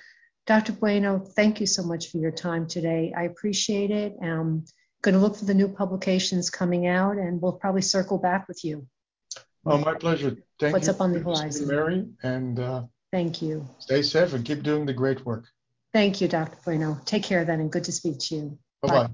Dr. 0.47 0.73
Bueno, 0.73 1.19
thank 1.19 1.61
you 1.61 1.67
so 1.67 1.83
much 1.83 2.11
for 2.11 2.17
your 2.17 2.33
time 2.33 2.67
today. 2.67 3.13
I 3.15 3.25
appreciate 3.25 3.91
it. 3.91 4.15
Um, 4.23 4.65
going 5.03 5.15
to 5.15 5.21
look 5.21 5.37
for 5.37 5.45
the 5.45 5.55
new 5.55 5.69
publications 5.69 6.51
coming 6.51 6.87
out, 6.87 7.17
and 7.17 7.41
we'll 7.41 7.53
probably 7.53 7.83
circle 7.83 8.19
back 8.19 8.49
with 8.49 8.65
you. 8.65 8.87
Oh, 9.65 9.79
my 9.79 9.95
pleasure. 9.95 10.37
Thank 10.61 10.75
What's 10.75 10.87
you. 10.87 10.93
up 10.93 11.01
on 11.01 11.13
the 11.13 11.19
horizon, 11.19 11.67
Mary? 11.67 12.07
And 12.23 12.59
uh, 12.59 12.85
thank 13.13 13.43
you. 13.43 13.69
Stay 13.79 14.03
safe 14.03 14.33
and 14.33 14.45
keep 14.45 14.63
doing 14.63 14.87
the 14.87 14.93
great 14.93 15.25
work. 15.27 15.47
Thank 15.93 16.21
you, 16.21 16.29
Dr. 16.29 16.57
Bueno. 16.65 17.01
Take 17.05 17.25
care 17.25 17.45
then, 17.45 17.61
and 17.61 17.73
good 17.73 17.85
to 17.85 17.93
speak 17.93 18.19
to 18.21 18.35
you. 18.37 18.59
Bye 18.83 18.89
bye. 18.89 19.09